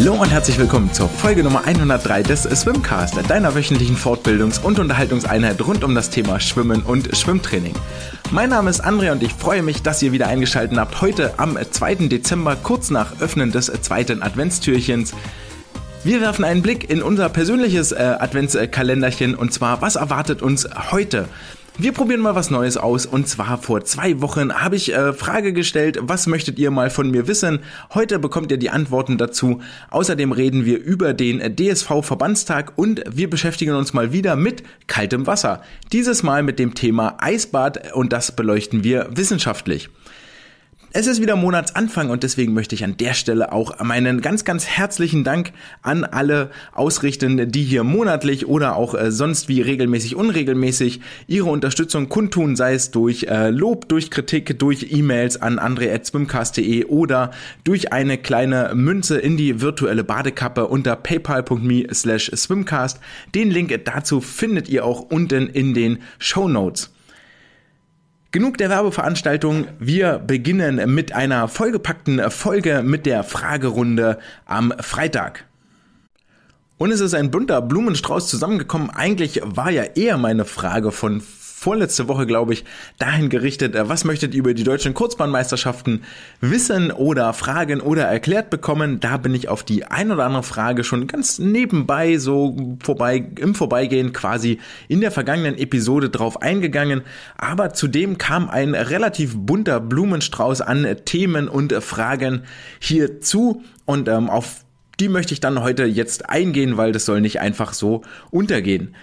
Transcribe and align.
Hallo 0.00 0.14
und 0.14 0.30
herzlich 0.30 0.58
willkommen 0.58 0.90
zur 0.94 1.10
Folge 1.10 1.44
Nummer 1.44 1.66
103 1.66 2.22
des 2.22 2.44
Swimcast, 2.44 3.18
deiner 3.28 3.54
wöchentlichen 3.54 3.98
Fortbildungs- 3.98 4.58
und 4.58 4.78
Unterhaltungseinheit 4.78 5.60
rund 5.60 5.84
um 5.84 5.94
das 5.94 6.08
Thema 6.08 6.40
Schwimmen 6.40 6.80
und 6.80 7.14
Schwimmtraining. 7.14 7.74
Mein 8.30 8.48
Name 8.48 8.70
ist 8.70 8.82
André 8.82 9.12
und 9.12 9.22
ich 9.22 9.34
freue 9.34 9.62
mich, 9.62 9.82
dass 9.82 10.02
ihr 10.02 10.12
wieder 10.12 10.28
eingeschaltet 10.28 10.78
habt. 10.78 11.02
Heute 11.02 11.34
am 11.38 11.58
2. 11.70 12.06
Dezember, 12.08 12.56
kurz 12.56 12.88
nach 12.88 13.20
Öffnen 13.20 13.52
des 13.52 13.66
zweiten 13.66 14.22
Adventstürchens. 14.22 15.12
Wir 16.02 16.22
werfen 16.22 16.46
einen 16.46 16.62
Blick 16.62 16.88
in 16.88 17.02
unser 17.02 17.28
persönliches 17.28 17.92
äh, 17.92 18.16
Adventskalenderchen 18.18 19.34
und 19.34 19.52
zwar, 19.52 19.82
was 19.82 19.96
erwartet 19.96 20.40
uns 20.40 20.66
heute? 20.92 21.28
Wir 21.78 21.92
probieren 21.92 22.20
mal 22.20 22.34
was 22.34 22.50
Neues 22.50 22.76
aus 22.76 23.06
und 23.06 23.26
zwar 23.28 23.56
vor 23.56 23.84
zwei 23.84 24.20
Wochen 24.20 24.52
habe 24.52 24.76
ich 24.76 24.92
äh, 24.92 25.12
Frage 25.12 25.52
gestellt, 25.52 25.98
was 26.02 26.26
möchtet 26.26 26.58
ihr 26.58 26.70
mal 26.70 26.90
von 26.90 27.10
mir 27.10 27.26
wissen? 27.26 27.60
Heute 27.94 28.18
bekommt 28.18 28.50
ihr 28.50 28.58
die 28.58 28.70
Antworten 28.70 29.16
dazu. 29.16 29.60
Außerdem 29.90 30.32
reden 30.32 30.66
wir 30.66 30.78
über 30.78 31.14
den 31.14 31.56
DSV 31.56 32.02
Verbandstag 32.02 32.72
und 32.76 33.02
wir 33.10 33.30
beschäftigen 33.30 33.74
uns 33.74 33.94
mal 33.94 34.12
wieder 34.12 34.36
mit 34.36 34.62
kaltem 34.88 35.26
Wasser. 35.26 35.62
Dieses 35.92 36.22
Mal 36.22 36.42
mit 36.42 36.58
dem 36.58 36.74
Thema 36.74 37.16
Eisbad 37.18 37.94
und 37.94 38.12
das 38.12 38.32
beleuchten 38.32 38.84
wir 38.84 39.08
wissenschaftlich. 39.10 39.88
Es 40.92 41.06
ist 41.06 41.22
wieder 41.22 41.36
Monatsanfang 41.36 42.10
und 42.10 42.24
deswegen 42.24 42.52
möchte 42.52 42.74
ich 42.74 42.82
an 42.82 42.96
der 42.96 43.14
Stelle 43.14 43.52
auch 43.52 43.78
meinen 43.78 44.20
ganz, 44.20 44.44
ganz 44.44 44.66
herzlichen 44.66 45.22
Dank 45.22 45.52
an 45.82 46.02
alle 46.02 46.50
ausrichten, 46.72 47.52
die 47.52 47.62
hier 47.62 47.84
monatlich 47.84 48.48
oder 48.48 48.74
auch 48.74 48.96
äh, 48.96 49.12
sonst 49.12 49.48
wie 49.48 49.60
regelmäßig, 49.60 50.16
unregelmäßig 50.16 51.00
ihre 51.28 51.48
Unterstützung 51.48 52.08
kundtun, 52.08 52.56
sei 52.56 52.74
es 52.74 52.90
durch 52.90 53.22
äh, 53.28 53.50
Lob, 53.50 53.88
durch 53.88 54.10
Kritik, 54.10 54.58
durch 54.58 54.88
E-Mails 54.90 55.40
an 55.40 55.60
andre.swimcast.de 55.60 56.86
oder 56.86 57.30
durch 57.62 57.92
eine 57.92 58.18
kleine 58.18 58.72
Münze 58.74 59.16
in 59.16 59.36
die 59.36 59.60
virtuelle 59.60 60.02
Badekappe 60.02 60.66
unter 60.66 60.96
paypal.me 60.96 61.86
slash 61.94 62.32
swimcast. 62.34 62.98
Den 63.32 63.52
Link 63.52 63.72
dazu 63.84 64.20
findet 64.20 64.68
ihr 64.68 64.84
auch 64.84 65.02
unten 65.02 65.46
in 65.46 65.72
den 65.72 66.00
Show 66.18 66.48
Notes. 66.48 66.90
Genug 68.32 68.58
der 68.58 68.70
Werbeveranstaltung. 68.70 69.66
Wir 69.80 70.20
beginnen 70.20 70.94
mit 70.94 71.12
einer 71.12 71.48
vollgepackten 71.48 72.30
Folge 72.30 72.84
mit 72.84 73.04
der 73.04 73.24
Fragerunde 73.24 74.20
am 74.46 74.72
Freitag. 74.78 75.46
Und 76.78 76.92
es 76.92 77.00
ist 77.00 77.14
ein 77.14 77.32
bunter 77.32 77.60
Blumenstrauß 77.60 78.28
zusammengekommen. 78.28 78.88
Eigentlich 78.90 79.40
war 79.44 79.70
ja 79.72 79.82
eher 79.82 80.16
meine 80.16 80.44
Frage 80.44 80.92
von 80.92 81.20
vorletzte 81.60 82.08
Woche, 82.08 82.26
glaube 82.26 82.54
ich, 82.54 82.64
dahin 82.98 83.28
gerichtet, 83.28 83.74
äh, 83.74 83.86
was 83.86 84.04
möchtet 84.04 84.32
ihr 84.32 84.40
über 84.40 84.54
die 84.54 84.64
deutschen 84.64 84.94
Kurzbahnmeisterschaften 84.94 86.04
wissen 86.40 86.90
oder 86.90 87.34
fragen 87.34 87.82
oder 87.82 88.04
erklärt 88.04 88.48
bekommen? 88.48 88.98
Da 88.98 89.18
bin 89.18 89.34
ich 89.34 89.50
auf 89.50 89.62
die 89.62 89.84
ein 89.84 90.10
oder 90.10 90.24
andere 90.24 90.42
Frage 90.42 90.84
schon 90.84 91.06
ganz 91.06 91.38
nebenbei, 91.38 92.16
so 92.16 92.56
vorbei, 92.82 93.22
im 93.38 93.54
Vorbeigehen 93.54 94.14
quasi 94.14 94.58
in 94.88 95.02
der 95.02 95.10
vergangenen 95.10 95.58
Episode 95.58 96.08
drauf 96.08 96.40
eingegangen. 96.40 97.02
Aber 97.36 97.74
zudem 97.74 98.16
kam 98.16 98.48
ein 98.48 98.74
relativ 98.74 99.36
bunter 99.36 99.80
Blumenstrauß 99.80 100.62
an 100.62 100.86
Themen 101.04 101.46
und 101.46 101.74
Fragen 101.82 102.44
hierzu 102.78 103.62
und 103.84 104.08
ähm, 104.08 104.30
auf 104.30 104.64
die 104.98 105.08
möchte 105.08 105.34
ich 105.34 105.40
dann 105.40 105.62
heute 105.62 105.84
jetzt 105.84 106.30
eingehen, 106.30 106.78
weil 106.78 106.92
das 106.92 107.04
soll 107.04 107.20
nicht 107.20 107.40
einfach 107.40 107.74
so 107.74 108.02
untergehen. 108.30 108.94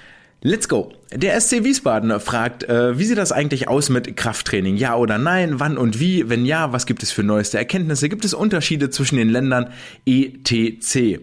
Let's 0.41 0.69
go. 0.69 0.93
Der 1.11 1.39
SC 1.39 1.63
Wiesbaden 1.63 2.19
fragt, 2.19 2.63
äh, 2.63 2.99
wie 2.99 3.05
sieht 3.05 3.17
das 3.17 3.31
eigentlich 3.31 3.67
aus 3.67 3.89
mit 3.89 4.15
Krafttraining? 4.15 4.77
Ja 4.77 4.95
oder 4.95 5.17
nein? 5.17 5.59
Wann 5.59 5.77
und 5.77 5.99
wie? 5.99 6.29
Wenn 6.29 6.45
ja, 6.45 6.71
was 6.73 6.85
gibt 6.85 7.01
es 7.01 7.11
für 7.11 7.23
neueste 7.23 7.57
Erkenntnisse? 7.57 8.07
Gibt 8.07 8.23
es 8.23 8.35
Unterschiede 8.35 8.91
zwischen 8.91 9.17
den 9.17 9.29
Ländern? 9.29 9.71
ETC. 10.05 11.21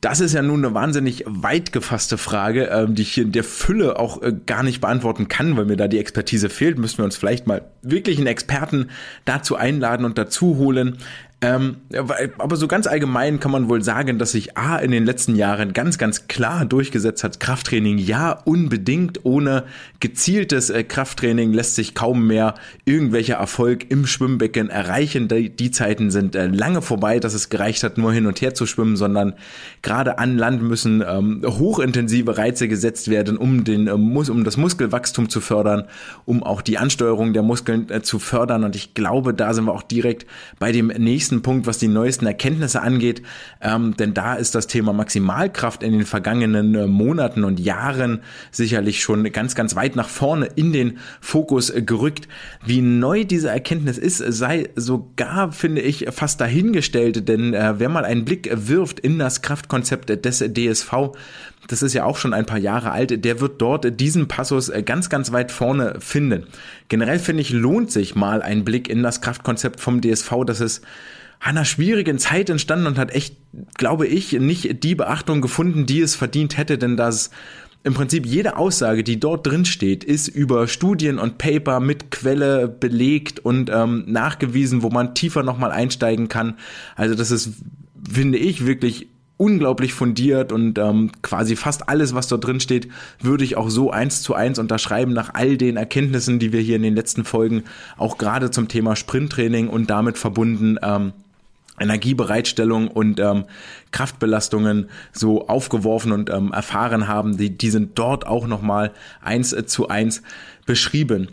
Das 0.00 0.20
ist 0.20 0.34
ja 0.34 0.42
nun 0.42 0.64
eine 0.64 0.74
wahnsinnig 0.74 1.24
weit 1.26 1.72
gefasste 1.72 2.18
Frage, 2.18 2.66
ähm, 2.66 2.94
die 2.94 3.02
ich 3.02 3.14
hier 3.14 3.24
in 3.24 3.32
der 3.32 3.44
Fülle 3.44 3.98
auch 3.98 4.20
äh, 4.20 4.32
gar 4.44 4.62
nicht 4.62 4.80
beantworten 4.80 5.28
kann, 5.28 5.56
weil 5.56 5.64
mir 5.64 5.76
da 5.76 5.88
die 5.88 5.98
Expertise 5.98 6.50
fehlt. 6.50 6.78
Müssen 6.78 6.98
wir 6.98 7.04
uns 7.04 7.16
vielleicht 7.16 7.46
mal 7.46 7.64
wirklich 7.82 8.18
einen 8.18 8.26
Experten 8.26 8.90
dazu 9.24 9.56
einladen 9.56 10.04
und 10.04 10.18
dazu 10.18 10.56
holen. 10.56 10.98
Ähm, 11.42 11.76
aber 12.38 12.56
so 12.56 12.66
ganz 12.66 12.86
allgemein 12.86 13.40
kann 13.40 13.50
man 13.50 13.68
wohl 13.68 13.82
sagen, 13.82 14.18
dass 14.18 14.32
sich 14.32 14.56
A 14.56 14.78
in 14.78 14.90
den 14.90 15.04
letzten 15.04 15.36
Jahren 15.36 15.74
ganz, 15.74 15.98
ganz 15.98 16.28
klar 16.28 16.64
durchgesetzt 16.64 17.22
hat. 17.24 17.40
Krafttraining 17.40 17.98
ja 17.98 18.32
unbedingt. 18.32 19.26
Ohne 19.26 19.64
gezieltes 20.00 20.70
äh, 20.70 20.82
Krafttraining 20.82 21.52
lässt 21.52 21.74
sich 21.74 21.94
kaum 21.94 22.26
mehr 22.26 22.54
irgendwelcher 22.86 23.34
Erfolg 23.34 23.90
im 23.90 24.06
Schwimmbecken 24.06 24.70
erreichen. 24.70 25.28
Die, 25.28 25.54
die 25.54 25.70
Zeiten 25.70 26.10
sind 26.10 26.34
äh, 26.34 26.46
lange 26.46 26.80
vorbei, 26.80 27.20
dass 27.20 27.34
es 27.34 27.50
gereicht 27.50 27.82
hat, 27.82 27.98
nur 27.98 28.14
hin 28.14 28.26
und 28.26 28.40
her 28.40 28.54
zu 28.54 28.64
schwimmen, 28.64 28.96
sondern 28.96 29.34
gerade 29.82 30.18
an 30.18 30.38
Land 30.38 30.62
müssen 30.62 31.04
ähm, 31.06 31.42
hochintensive 31.44 32.38
Reize 32.38 32.66
gesetzt 32.66 33.10
werden, 33.10 33.36
um 33.36 33.62
den, 33.62 33.88
äh, 33.88 33.92
um 33.92 34.44
das 34.44 34.56
Muskelwachstum 34.56 35.28
zu 35.28 35.42
fördern, 35.42 35.84
um 36.24 36.42
auch 36.42 36.62
die 36.62 36.78
Ansteuerung 36.78 37.34
der 37.34 37.42
Muskeln 37.42 37.90
äh, 37.90 38.00
zu 38.00 38.18
fördern. 38.18 38.64
Und 38.64 38.74
ich 38.74 38.94
glaube, 38.94 39.34
da 39.34 39.52
sind 39.52 39.66
wir 39.66 39.74
auch 39.74 39.82
direkt 39.82 40.24
bei 40.58 40.72
dem 40.72 40.86
nächsten 40.86 41.25
nächsten 41.26 41.42
Punkt, 41.42 41.66
was 41.66 41.78
die 41.78 41.88
neuesten 41.88 42.24
Erkenntnisse 42.24 42.82
angeht, 42.82 43.20
ähm, 43.60 43.96
denn 43.96 44.14
da 44.14 44.34
ist 44.34 44.54
das 44.54 44.68
Thema 44.68 44.92
Maximalkraft 44.92 45.82
in 45.82 45.90
den 45.90 46.06
vergangenen 46.06 46.76
äh, 46.76 46.86
Monaten 46.86 47.42
und 47.42 47.58
Jahren 47.58 48.20
sicherlich 48.52 49.00
schon 49.00 49.24
ganz, 49.32 49.56
ganz 49.56 49.74
weit 49.74 49.96
nach 49.96 50.08
vorne 50.08 50.46
in 50.54 50.72
den 50.72 50.98
Fokus 51.20 51.70
äh, 51.70 51.82
gerückt. 51.82 52.28
Wie 52.64 52.80
neu 52.80 53.24
diese 53.24 53.48
Erkenntnis 53.48 53.98
ist, 53.98 54.18
sei 54.18 54.68
sogar, 54.76 55.50
finde 55.50 55.80
ich, 55.80 56.06
fast 56.12 56.40
dahingestellt, 56.40 57.28
denn 57.28 57.54
äh, 57.54 57.74
wer 57.78 57.88
mal 57.88 58.04
einen 58.04 58.24
Blick 58.24 58.48
wirft 58.52 59.00
in 59.00 59.18
das 59.18 59.42
Kraftkonzept 59.42 60.24
des 60.24 60.38
DSV, 60.38 60.92
das 61.68 61.82
ist 61.82 61.94
ja 61.94 62.04
auch 62.04 62.16
schon 62.16 62.32
ein 62.32 62.46
paar 62.46 62.58
Jahre 62.58 62.92
alt, 62.92 63.24
der 63.24 63.40
wird 63.40 63.60
dort 63.60 64.00
diesen 64.00 64.28
Passus 64.28 64.68
äh, 64.68 64.82
ganz, 64.82 65.08
ganz 65.08 65.32
weit 65.32 65.52
vorne 65.52 65.96
finden. 66.00 66.46
Generell 66.88 67.18
finde 67.18 67.42
ich, 67.42 67.50
lohnt 67.50 67.90
sich 67.90 68.14
mal 68.14 68.42
ein 68.42 68.64
Blick 68.64 68.88
in 68.88 69.02
das 69.02 69.20
Kraftkonzept 69.20 69.80
vom 69.80 70.00
DSV, 70.00 70.32
das 70.46 70.60
ist 70.60 70.84
einer 71.40 71.64
schwierigen 71.64 72.18
Zeit 72.18 72.48
entstanden 72.48 72.86
und 72.86 72.98
hat 72.98 73.14
echt, 73.14 73.36
glaube 73.76 74.06
ich, 74.06 74.32
nicht 74.32 74.82
die 74.82 74.94
Beachtung 74.94 75.40
gefunden, 75.42 75.86
die 75.86 76.00
es 76.00 76.14
verdient 76.14 76.56
hätte, 76.56 76.78
denn 76.78 76.96
das 76.96 77.30
im 77.84 77.94
Prinzip 77.94 78.26
jede 78.26 78.56
Aussage, 78.56 79.04
die 79.04 79.20
dort 79.20 79.46
drin 79.46 79.64
steht, 79.64 80.02
ist 80.02 80.26
über 80.26 80.66
Studien 80.66 81.20
und 81.20 81.38
Paper 81.38 81.78
mit 81.78 82.10
Quelle 82.10 82.66
belegt 82.66 83.38
und 83.38 83.70
ähm, 83.72 84.02
nachgewiesen, 84.08 84.82
wo 84.82 84.90
man 84.90 85.14
tiefer 85.14 85.44
nochmal 85.44 85.70
einsteigen 85.70 86.28
kann. 86.28 86.54
Also 86.96 87.14
das 87.14 87.30
ist, 87.30 87.50
finde 88.10 88.38
ich, 88.38 88.66
wirklich 88.66 89.06
unglaublich 89.38 89.92
fundiert 89.92 90.50
und 90.50 90.78
ähm, 90.78 91.12
quasi 91.22 91.56
fast 91.56 91.88
alles, 91.88 92.14
was 92.14 92.28
dort 92.28 92.46
drin 92.46 92.60
steht, 92.60 92.88
würde 93.20 93.44
ich 93.44 93.56
auch 93.56 93.68
so 93.68 93.90
eins 93.90 94.22
zu 94.22 94.34
eins 94.34 94.58
unterschreiben 94.58 95.12
nach 95.12 95.34
all 95.34 95.58
den 95.58 95.76
Erkenntnissen, 95.76 96.38
die 96.38 96.52
wir 96.52 96.60
hier 96.60 96.76
in 96.76 96.82
den 96.82 96.94
letzten 96.94 97.24
Folgen 97.24 97.64
auch 97.98 98.16
gerade 98.16 98.50
zum 98.50 98.68
Thema 98.68 98.96
Sprinttraining 98.96 99.68
und 99.68 99.90
damit 99.90 100.16
verbunden 100.16 100.78
ähm, 100.82 101.12
Energiebereitstellung 101.78 102.88
und 102.88 103.20
ähm, 103.20 103.44
Kraftbelastungen 103.90 104.88
so 105.12 105.46
aufgeworfen 105.48 106.12
und 106.12 106.30
ähm, 106.30 106.52
erfahren 106.52 107.06
haben, 107.06 107.36
die, 107.36 107.50
die 107.50 107.70
sind 107.70 107.98
dort 107.98 108.26
auch 108.26 108.46
nochmal 108.46 108.92
eins 109.22 109.52
äh, 109.52 109.66
zu 109.66 109.88
eins 109.88 110.22
beschrieben. 110.64 111.28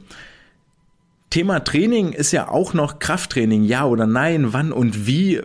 Thema 1.29 1.63
Training 1.63 2.11
ist 2.11 2.31
ja 2.31 2.49
auch 2.49 2.73
noch 2.73 2.99
Krafttraining, 2.99 3.63
ja 3.63 3.85
oder 3.85 4.05
nein, 4.05 4.53
wann 4.53 4.71
und 4.71 5.07
wie 5.07 5.41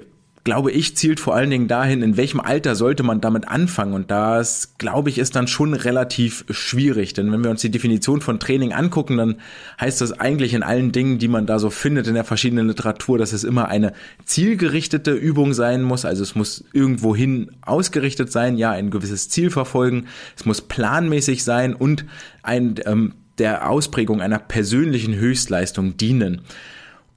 glaube 0.49 0.73
ich, 0.73 0.97
zielt 0.97 1.21
vor 1.21 1.35
allen 1.35 1.51
Dingen 1.51 1.69
dahin, 1.69 2.01
in 2.01 2.17
welchem 2.17 2.41
Alter 2.41 2.75
sollte 2.75 3.03
man 3.03 3.21
damit 3.21 3.47
anfangen. 3.47 3.93
Und 3.93 4.11
das, 4.11 4.79
glaube 4.79 5.11
ich, 5.11 5.19
ist 5.19 5.37
dann 5.37 5.47
schon 5.47 5.75
relativ 5.75 6.47
schwierig. 6.49 7.13
Denn 7.13 7.31
wenn 7.31 7.45
wir 7.45 7.51
uns 7.51 7.61
die 7.61 7.71
Definition 7.71 8.23
von 8.23 8.41
Training 8.41 8.73
angucken, 8.73 9.19
dann 9.19 9.37
heißt 9.79 10.01
das 10.01 10.19
eigentlich 10.19 10.55
in 10.55 10.63
allen 10.63 10.91
Dingen, 10.91 11.19
die 11.19 11.29
man 11.29 11.45
da 11.45 11.59
so 11.59 11.69
findet 11.69 12.07
in 12.07 12.15
der 12.15 12.25
verschiedenen 12.25 12.67
Literatur, 12.67 13.19
dass 13.19 13.35
es 13.35 13.45
immer 13.45 13.69
eine 13.69 13.93
zielgerichtete 14.25 15.13
Übung 15.13 15.53
sein 15.53 15.83
muss. 15.83 16.07
Also 16.07 16.23
es 16.23 16.35
muss 16.35 16.65
irgendwohin 16.73 17.51
ausgerichtet 17.61 18.33
sein, 18.33 18.57
ja, 18.57 18.71
ein 18.71 18.89
gewisses 18.89 19.29
Ziel 19.29 19.51
verfolgen. 19.51 20.07
Es 20.35 20.47
muss 20.47 20.63
planmäßig 20.63 21.45
sein 21.45 21.75
und 21.75 22.07
ein, 22.43 22.77
ähm, 22.87 23.13
der 23.37 23.69
Ausprägung 23.69 24.23
einer 24.23 24.39
persönlichen 24.39 25.15
Höchstleistung 25.15 25.99
dienen. 25.99 26.41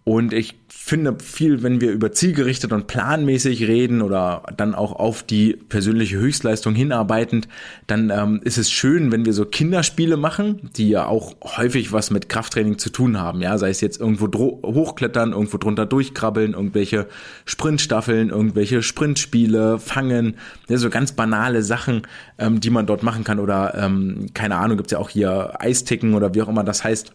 Und 0.03 0.33
ich 0.33 0.60
finde 0.91 1.15
viel, 1.23 1.63
wenn 1.63 1.79
wir 1.79 1.89
über 1.93 2.11
zielgerichtet 2.11 2.73
und 2.73 2.87
planmäßig 2.87 3.65
reden 3.65 4.01
oder 4.01 4.43
dann 4.57 4.75
auch 4.75 4.91
auf 4.91 5.23
die 5.23 5.53
persönliche 5.53 6.17
Höchstleistung 6.17 6.75
hinarbeitend, 6.75 7.47
dann 7.87 8.09
ähm, 8.09 8.41
ist 8.43 8.57
es 8.57 8.69
schön, 8.69 9.09
wenn 9.09 9.23
wir 9.23 9.31
so 9.31 9.45
Kinderspiele 9.45 10.17
machen, 10.17 10.69
die 10.75 10.89
ja 10.89 11.05
auch 11.05 11.33
häufig 11.45 11.93
was 11.93 12.11
mit 12.11 12.27
Krafttraining 12.27 12.77
zu 12.77 12.89
tun 12.89 13.17
haben. 13.17 13.39
Ja, 13.39 13.57
sei 13.57 13.69
es 13.69 13.79
jetzt 13.79 14.01
irgendwo 14.01 14.27
hochklettern, 14.65 15.31
irgendwo 15.31 15.57
drunter 15.57 15.85
durchkrabbeln, 15.85 16.55
irgendwelche 16.55 17.07
Sprintstaffeln, 17.45 18.29
irgendwelche 18.29 18.83
Sprintspiele, 18.83 19.79
fangen, 19.79 20.35
ja, 20.67 20.75
so 20.75 20.89
ganz 20.89 21.13
banale 21.13 21.63
Sachen, 21.63 22.01
ähm, 22.37 22.59
die 22.59 22.69
man 22.69 22.85
dort 22.85 23.01
machen 23.01 23.23
kann. 23.23 23.39
Oder 23.39 23.75
ähm, 23.77 24.25
keine 24.33 24.57
Ahnung, 24.57 24.75
gibt's 24.75 24.91
ja 24.91 24.99
auch 24.99 25.09
hier 25.09 25.53
Eisticken 25.61 26.15
oder 26.15 26.35
wie 26.35 26.41
auch 26.41 26.49
immer 26.49 26.65
das 26.65 26.83
heißt 26.83 27.13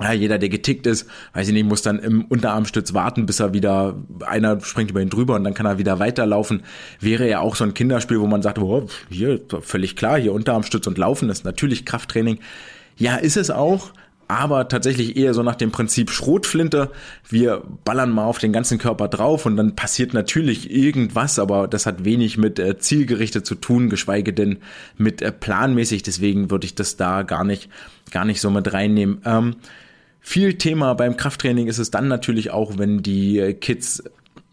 ja, 0.00 0.12
jeder, 0.12 0.38
der 0.38 0.48
getickt 0.48 0.86
ist, 0.86 1.08
weiß 1.34 1.48
ich 1.48 1.54
nicht, 1.54 1.66
muss 1.66 1.82
dann 1.82 1.98
im 1.98 2.24
Unterarmstütz 2.24 2.94
warten, 2.94 3.26
bis 3.26 3.40
er 3.40 3.52
wieder, 3.52 3.96
einer 4.26 4.60
springt 4.60 4.90
über 4.90 5.00
ihn 5.00 5.10
drüber 5.10 5.34
und 5.34 5.44
dann 5.44 5.54
kann 5.54 5.66
er 5.66 5.78
wieder 5.78 5.98
weiterlaufen. 5.98 6.62
Wäre 7.00 7.28
ja 7.28 7.40
auch 7.40 7.56
so 7.56 7.64
ein 7.64 7.74
Kinderspiel, 7.74 8.20
wo 8.20 8.26
man 8.26 8.42
sagt, 8.42 8.58
oh, 8.58 8.86
hier, 9.10 9.40
völlig 9.60 9.96
klar, 9.96 10.18
hier 10.18 10.32
Unterarmstütz 10.32 10.86
und 10.86 10.98
Laufen 10.98 11.30
ist 11.30 11.44
natürlich 11.44 11.84
Krafttraining. 11.84 12.38
Ja, 12.96 13.16
ist 13.16 13.36
es 13.36 13.50
auch, 13.50 13.92
aber 14.28 14.68
tatsächlich 14.68 15.16
eher 15.16 15.32
so 15.32 15.42
nach 15.42 15.56
dem 15.56 15.72
Prinzip 15.72 16.10
Schrotflinte. 16.10 16.90
Wir 17.28 17.62
ballern 17.84 18.10
mal 18.10 18.26
auf 18.26 18.38
den 18.38 18.52
ganzen 18.52 18.78
Körper 18.78 19.08
drauf 19.08 19.46
und 19.46 19.56
dann 19.56 19.74
passiert 19.74 20.12
natürlich 20.12 20.70
irgendwas, 20.70 21.38
aber 21.38 21.66
das 21.66 21.86
hat 21.86 22.04
wenig 22.04 22.36
mit 22.36 22.58
äh, 22.58 22.78
zielgerichtet 22.78 23.46
zu 23.46 23.54
tun, 23.54 23.88
geschweige 23.88 24.34
denn 24.34 24.58
mit 24.98 25.22
äh, 25.22 25.32
planmäßig. 25.32 26.02
Deswegen 26.02 26.50
würde 26.50 26.66
ich 26.66 26.74
das 26.74 26.96
da 26.96 27.22
gar 27.22 27.42
nicht, 27.42 27.70
gar 28.10 28.26
nicht 28.26 28.40
so 28.40 28.50
mit 28.50 28.72
reinnehmen. 28.72 29.22
Ähm, 29.24 29.56
viel 30.20 30.54
Thema 30.54 30.94
beim 30.94 31.16
Krafttraining 31.16 31.68
ist 31.68 31.78
es 31.78 31.90
dann 31.90 32.08
natürlich 32.08 32.50
auch, 32.50 32.78
wenn 32.78 33.02
die 33.02 33.38
äh, 33.38 33.54
Kids 33.54 34.02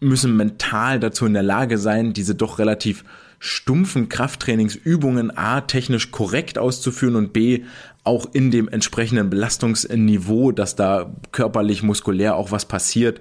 müssen 0.00 0.36
mental 0.36 1.00
dazu 1.00 1.26
in 1.26 1.34
der 1.34 1.42
Lage 1.42 1.78
sein, 1.78 2.12
diese 2.12 2.34
doch 2.34 2.58
relativ 2.58 3.04
stumpfen 3.38 4.08
Krafttrainingsübungen 4.08 5.36
A 5.36 5.60
technisch 5.62 6.10
korrekt 6.10 6.58
auszuführen 6.58 7.16
und 7.16 7.32
B 7.32 7.64
auch 8.04 8.26
in 8.32 8.50
dem 8.50 8.68
entsprechenden 8.68 9.30
Belastungsniveau, 9.30 10.52
dass 10.52 10.76
da 10.76 11.12
körperlich, 11.32 11.82
muskulär 11.82 12.36
auch 12.36 12.50
was 12.50 12.66
passiert. 12.66 13.20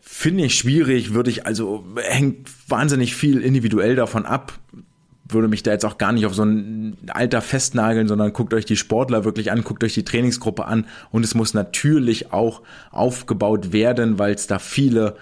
Finde 0.00 0.44
ich 0.44 0.54
schwierig, 0.56 1.14
würde 1.14 1.30
ich 1.30 1.46
also, 1.46 1.84
hängt 1.96 2.50
wahnsinnig 2.68 3.16
viel 3.16 3.40
individuell 3.40 3.96
davon 3.96 4.26
ab. 4.26 4.58
Würde 5.32 5.48
mich 5.48 5.62
da 5.62 5.72
jetzt 5.72 5.84
auch 5.84 5.98
gar 5.98 6.12
nicht 6.12 6.26
auf 6.26 6.34
so 6.34 6.44
ein 6.44 6.96
Alter 7.08 7.40
festnageln, 7.40 8.08
sondern 8.08 8.32
guckt 8.32 8.54
euch 8.54 8.64
die 8.64 8.76
Sportler 8.76 9.24
wirklich 9.24 9.50
an, 9.52 9.64
guckt 9.64 9.84
euch 9.84 9.94
die 9.94 10.04
Trainingsgruppe 10.04 10.64
an. 10.64 10.86
Und 11.10 11.24
es 11.24 11.34
muss 11.34 11.54
natürlich 11.54 12.32
auch 12.32 12.62
aufgebaut 12.90 13.72
werden, 13.72 14.18
weil 14.18 14.34
es 14.34 14.46
da 14.46 14.58
viele 14.58 15.16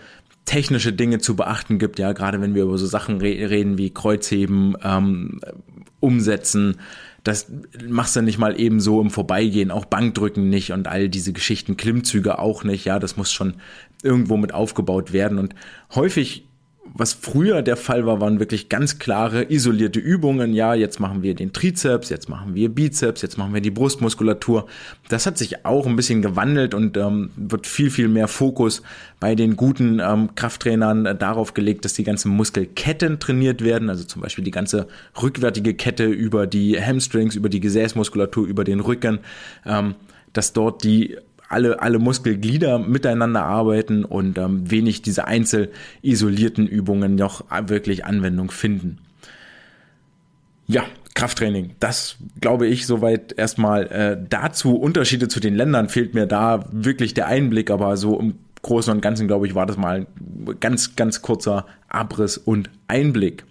technische 0.44 0.92
Dinge 0.92 1.18
zu 1.18 1.36
beachten 1.36 1.78
gibt, 1.78 1.98
ja, 1.98 2.12
gerade 2.12 2.40
wenn 2.40 2.54
wir 2.54 2.64
über 2.64 2.78
so 2.78 2.86
Sachen 2.86 3.20
re 3.20 3.50
reden 3.50 3.78
wie 3.78 3.90
Kreuzheben, 3.90 4.76
ähm, 4.82 5.40
Umsetzen, 6.00 6.78
das 7.22 7.52
machst 7.86 8.16
du 8.16 8.22
nicht 8.22 8.38
mal 8.38 8.58
eben 8.58 8.80
so 8.80 9.00
im 9.00 9.10
Vorbeigehen, 9.10 9.70
auch 9.70 9.84
Bankdrücken 9.84 10.48
nicht 10.48 10.72
und 10.72 10.88
all 10.88 11.08
diese 11.08 11.32
Geschichten, 11.32 11.76
Klimmzüge 11.76 12.38
auch 12.38 12.64
nicht, 12.64 12.84
ja, 12.84 12.98
das 12.98 13.16
muss 13.16 13.30
schon 13.30 13.54
irgendwo 14.02 14.36
mit 14.36 14.54
aufgebaut 14.54 15.12
werden. 15.12 15.38
Und 15.38 15.54
häufig 15.94 16.48
was 16.94 17.12
früher 17.12 17.62
der 17.62 17.76
Fall 17.76 18.06
war, 18.06 18.20
waren 18.20 18.40
wirklich 18.40 18.68
ganz 18.68 18.98
klare, 18.98 19.50
isolierte 19.50 20.00
Übungen. 20.00 20.52
Ja, 20.52 20.74
jetzt 20.74 21.00
machen 21.00 21.22
wir 21.22 21.34
den 21.34 21.52
Trizeps, 21.52 22.08
jetzt 22.08 22.28
machen 22.28 22.54
wir 22.54 22.68
Bizeps, 22.68 23.22
jetzt 23.22 23.38
machen 23.38 23.54
wir 23.54 23.60
die 23.60 23.70
Brustmuskulatur. 23.70 24.66
Das 25.08 25.26
hat 25.26 25.38
sich 25.38 25.64
auch 25.64 25.86
ein 25.86 25.96
bisschen 25.96 26.22
gewandelt 26.22 26.74
und 26.74 26.96
ähm, 26.96 27.30
wird 27.36 27.66
viel, 27.66 27.90
viel 27.90 28.08
mehr 28.08 28.28
Fokus 28.28 28.82
bei 29.18 29.34
den 29.34 29.56
guten 29.56 30.00
ähm, 30.00 30.34
Krafttrainern 30.34 31.06
äh, 31.06 31.16
darauf 31.16 31.54
gelegt, 31.54 31.84
dass 31.84 31.94
die 31.94 32.04
ganzen 32.04 32.30
Muskelketten 32.32 33.18
trainiert 33.20 33.62
werden. 33.62 33.88
Also 33.88 34.04
zum 34.04 34.22
Beispiel 34.22 34.44
die 34.44 34.50
ganze 34.50 34.88
rückwärtige 35.20 35.74
Kette 35.74 36.06
über 36.06 36.46
die 36.46 36.80
Hamstrings, 36.80 37.36
über 37.36 37.48
die 37.48 37.60
Gesäßmuskulatur, 37.60 38.46
über 38.46 38.64
den 38.64 38.80
Rücken. 38.80 39.20
Ähm, 39.64 39.94
dass 40.32 40.52
dort 40.52 40.84
die 40.84 41.16
alle, 41.50 41.82
alle 41.82 41.98
Muskelglieder 41.98 42.78
miteinander 42.78 43.42
arbeiten 43.42 44.04
und 44.04 44.38
ähm, 44.38 44.70
wenig 44.70 45.02
diese 45.02 45.26
einzel 45.26 45.70
isolierten 46.00 46.66
Übungen 46.66 47.16
noch 47.16 47.44
wirklich 47.66 48.04
Anwendung 48.04 48.50
finden. 48.52 48.98
Ja, 50.68 50.84
Krafttraining, 51.14 51.72
das 51.80 52.16
glaube 52.40 52.68
ich 52.68 52.86
soweit 52.86 53.32
erstmal 53.36 53.86
äh, 53.88 54.16
dazu. 54.28 54.76
Unterschiede 54.76 55.26
zu 55.26 55.40
den 55.40 55.56
Ländern 55.56 55.88
fehlt 55.88 56.14
mir 56.14 56.26
da 56.26 56.66
wirklich 56.70 57.14
der 57.14 57.26
Einblick, 57.26 57.70
aber 57.72 57.96
so 57.96 58.18
im 58.20 58.34
Großen 58.62 58.92
und 58.92 59.00
Ganzen, 59.00 59.26
glaube 59.26 59.48
ich, 59.48 59.56
war 59.56 59.66
das 59.66 59.76
mal 59.76 60.06
ein 60.06 60.60
ganz, 60.60 60.94
ganz 60.94 61.20
kurzer 61.20 61.66
Abriss 61.88 62.38
und 62.38 62.70
Einblick. 62.86 63.44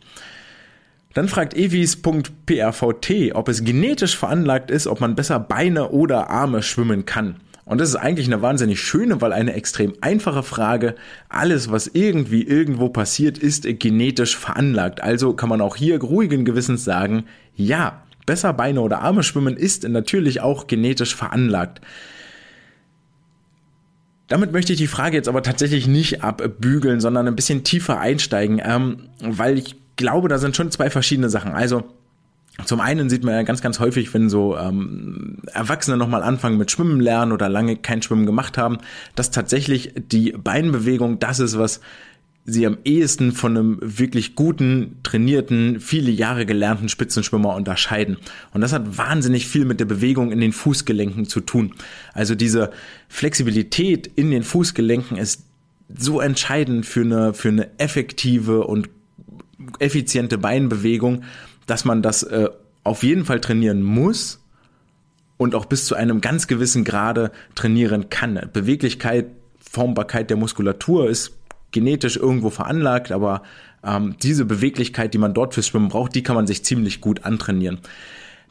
Dann 1.13 1.27
fragt 1.27 1.53
evis.prvt, 1.53 3.33
ob 3.33 3.49
es 3.49 3.63
genetisch 3.65 4.15
veranlagt 4.15 4.71
ist, 4.71 4.87
ob 4.87 5.01
man 5.01 5.15
besser 5.15 5.39
Beine 5.39 5.89
oder 5.89 6.29
Arme 6.29 6.61
schwimmen 6.61 7.05
kann. 7.05 7.41
Und 7.69 7.79
das 7.79 7.89
ist 7.89 7.97
eigentlich 7.97 8.25
eine 8.25 8.41
wahnsinnig 8.41 8.81
schöne, 8.81 9.21
weil 9.21 9.31
eine 9.31 9.53
extrem 9.53 9.93
einfache 10.01 10.41
Frage. 10.41 10.95
Alles, 11.29 11.69
was 11.69 11.85
irgendwie 11.85 12.41
irgendwo 12.41 12.89
passiert, 12.89 13.37
ist 13.37 13.67
genetisch 13.79 14.35
veranlagt. 14.35 15.03
Also 15.03 15.33
kann 15.33 15.49
man 15.49 15.61
auch 15.61 15.75
hier 15.75 16.01
ruhigen 16.01 16.45
Gewissens 16.45 16.83
sagen, 16.83 17.25
ja, 17.55 18.01
besser 18.25 18.53
Beine 18.53 18.81
oder 18.81 19.01
Arme 19.01 19.21
schwimmen 19.21 19.55
ist 19.55 19.87
natürlich 19.87 20.41
auch 20.41 20.65
genetisch 20.65 21.15
veranlagt. 21.15 21.79
Damit 24.29 24.51
möchte 24.51 24.73
ich 24.73 24.79
die 24.79 24.87
Frage 24.87 25.17
jetzt 25.17 25.29
aber 25.29 25.43
tatsächlich 25.43 25.85
nicht 25.85 26.23
abbügeln, 26.23 26.99
sondern 26.99 27.27
ein 27.27 27.35
bisschen 27.35 27.63
tiefer 27.63 27.99
einsteigen, 27.99 28.59
ähm, 28.65 29.09
weil 29.21 29.59
ich 29.59 29.75
glaube, 29.95 30.27
da 30.27 30.39
sind 30.39 30.55
schon 30.55 30.71
zwei 30.71 30.89
verschiedene 30.89 31.29
Sachen. 31.29 31.51
Also 31.51 31.83
zum 32.65 32.79
einen 32.79 33.09
sieht 33.09 33.23
man 33.23 33.33
ja 33.33 33.43
ganz, 33.43 33.61
ganz 33.61 33.79
häufig, 33.79 34.13
wenn 34.13 34.29
so 34.29 34.57
ähm, 34.57 35.37
Erwachsene 35.53 35.97
nochmal 35.97 36.23
anfangen 36.23 36.57
mit 36.57 36.71
Schwimmen 36.71 36.99
lernen 36.99 37.31
oder 37.31 37.49
lange 37.49 37.75
kein 37.75 38.01
Schwimmen 38.01 38.25
gemacht 38.25 38.57
haben, 38.57 38.79
dass 39.15 39.31
tatsächlich 39.31 39.93
die 39.95 40.31
Beinbewegung 40.31 41.19
das 41.19 41.39
ist, 41.39 41.57
was 41.57 41.81
sie 42.45 42.65
am 42.65 42.77
ehesten 42.83 43.31
von 43.31 43.57
einem 43.57 43.77
wirklich 43.81 44.35
guten, 44.35 44.97
trainierten, 45.03 45.79
viele 45.79 46.11
Jahre 46.11 46.45
gelernten 46.45 46.89
Spitzenschwimmer 46.89 47.53
unterscheiden. 47.55 48.17
Und 48.53 48.61
das 48.61 48.73
hat 48.73 48.97
wahnsinnig 48.97 49.47
viel 49.47 49.65
mit 49.65 49.79
der 49.79 49.85
Bewegung 49.85 50.31
in 50.31 50.39
den 50.39 50.53
Fußgelenken 50.53 51.27
zu 51.27 51.41
tun. 51.41 51.73
Also 52.13 52.35
diese 52.35 52.71
Flexibilität 53.07 54.07
in 54.07 54.31
den 54.31 54.43
Fußgelenken 54.43 55.17
ist 55.17 55.43
so 55.95 56.21
entscheidend 56.21 56.85
für 56.85 57.01
eine, 57.01 57.33
für 57.33 57.49
eine 57.49 57.79
effektive 57.79 58.65
und 58.65 58.89
effiziente 59.79 60.37
Beinbewegung, 60.37 61.23
dass 61.69 61.85
man 61.85 62.01
das 62.01 62.23
äh, 62.23 62.49
auf 62.83 63.03
jeden 63.03 63.25
Fall 63.25 63.39
trainieren 63.39 63.81
muss 63.81 64.43
und 65.37 65.55
auch 65.55 65.65
bis 65.65 65.85
zu 65.85 65.95
einem 65.95 66.21
ganz 66.21 66.47
gewissen 66.47 66.83
Grade 66.83 67.31
trainieren 67.55 68.09
kann. 68.09 68.49
Beweglichkeit, 68.51 69.27
Formbarkeit 69.59 70.29
der 70.29 70.37
Muskulatur 70.37 71.09
ist 71.09 71.37
genetisch 71.71 72.17
irgendwo 72.17 72.49
veranlagt, 72.49 73.11
aber 73.11 73.43
ähm, 73.83 74.15
diese 74.21 74.45
Beweglichkeit, 74.45 75.13
die 75.13 75.17
man 75.19 75.33
dort 75.33 75.53
fürs 75.53 75.67
Schwimmen 75.67 75.89
braucht, 75.89 76.15
die 76.15 76.23
kann 76.23 76.35
man 76.35 76.47
sich 76.47 76.63
ziemlich 76.63 76.99
gut 76.99 77.23
antrainieren. 77.23 77.79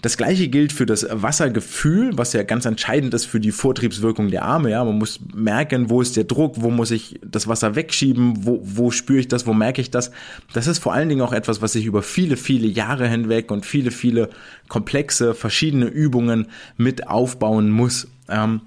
Das 0.00 0.16
gleiche 0.16 0.46
gilt 0.46 0.72
für 0.72 0.86
das 0.86 1.04
Wassergefühl, 1.10 2.16
was 2.16 2.32
ja 2.32 2.44
ganz 2.44 2.66
entscheidend 2.66 3.14
ist 3.14 3.24
für 3.24 3.40
die 3.40 3.50
Vortriebswirkung 3.50 4.30
der 4.30 4.44
Arme. 4.44 4.70
Ja, 4.70 4.84
man 4.84 4.96
muss 4.96 5.18
merken, 5.34 5.90
wo 5.90 6.00
ist 6.00 6.16
der 6.16 6.22
Druck, 6.22 6.54
wo 6.58 6.70
muss 6.70 6.92
ich 6.92 7.18
das 7.24 7.48
Wasser 7.48 7.74
wegschieben, 7.74 8.46
wo, 8.46 8.60
wo 8.62 8.92
spüre 8.92 9.18
ich 9.18 9.26
das, 9.26 9.44
wo 9.46 9.54
merke 9.54 9.80
ich 9.80 9.90
das. 9.90 10.12
Das 10.52 10.68
ist 10.68 10.78
vor 10.78 10.92
allen 10.92 11.08
Dingen 11.08 11.22
auch 11.22 11.32
etwas, 11.32 11.62
was 11.62 11.72
sich 11.72 11.84
über 11.84 12.02
viele, 12.02 12.36
viele 12.36 12.68
Jahre 12.68 13.08
hinweg 13.08 13.50
und 13.50 13.66
viele, 13.66 13.90
viele 13.90 14.30
komplexe, 14.68 15.34
verschiedene 15.34 15.86
Übungen 15.86 16.46
mit 16.76 17.08
aufbauen 17.08 17.70
muss. 17.70 18.06
Ähm, 18.28 18.60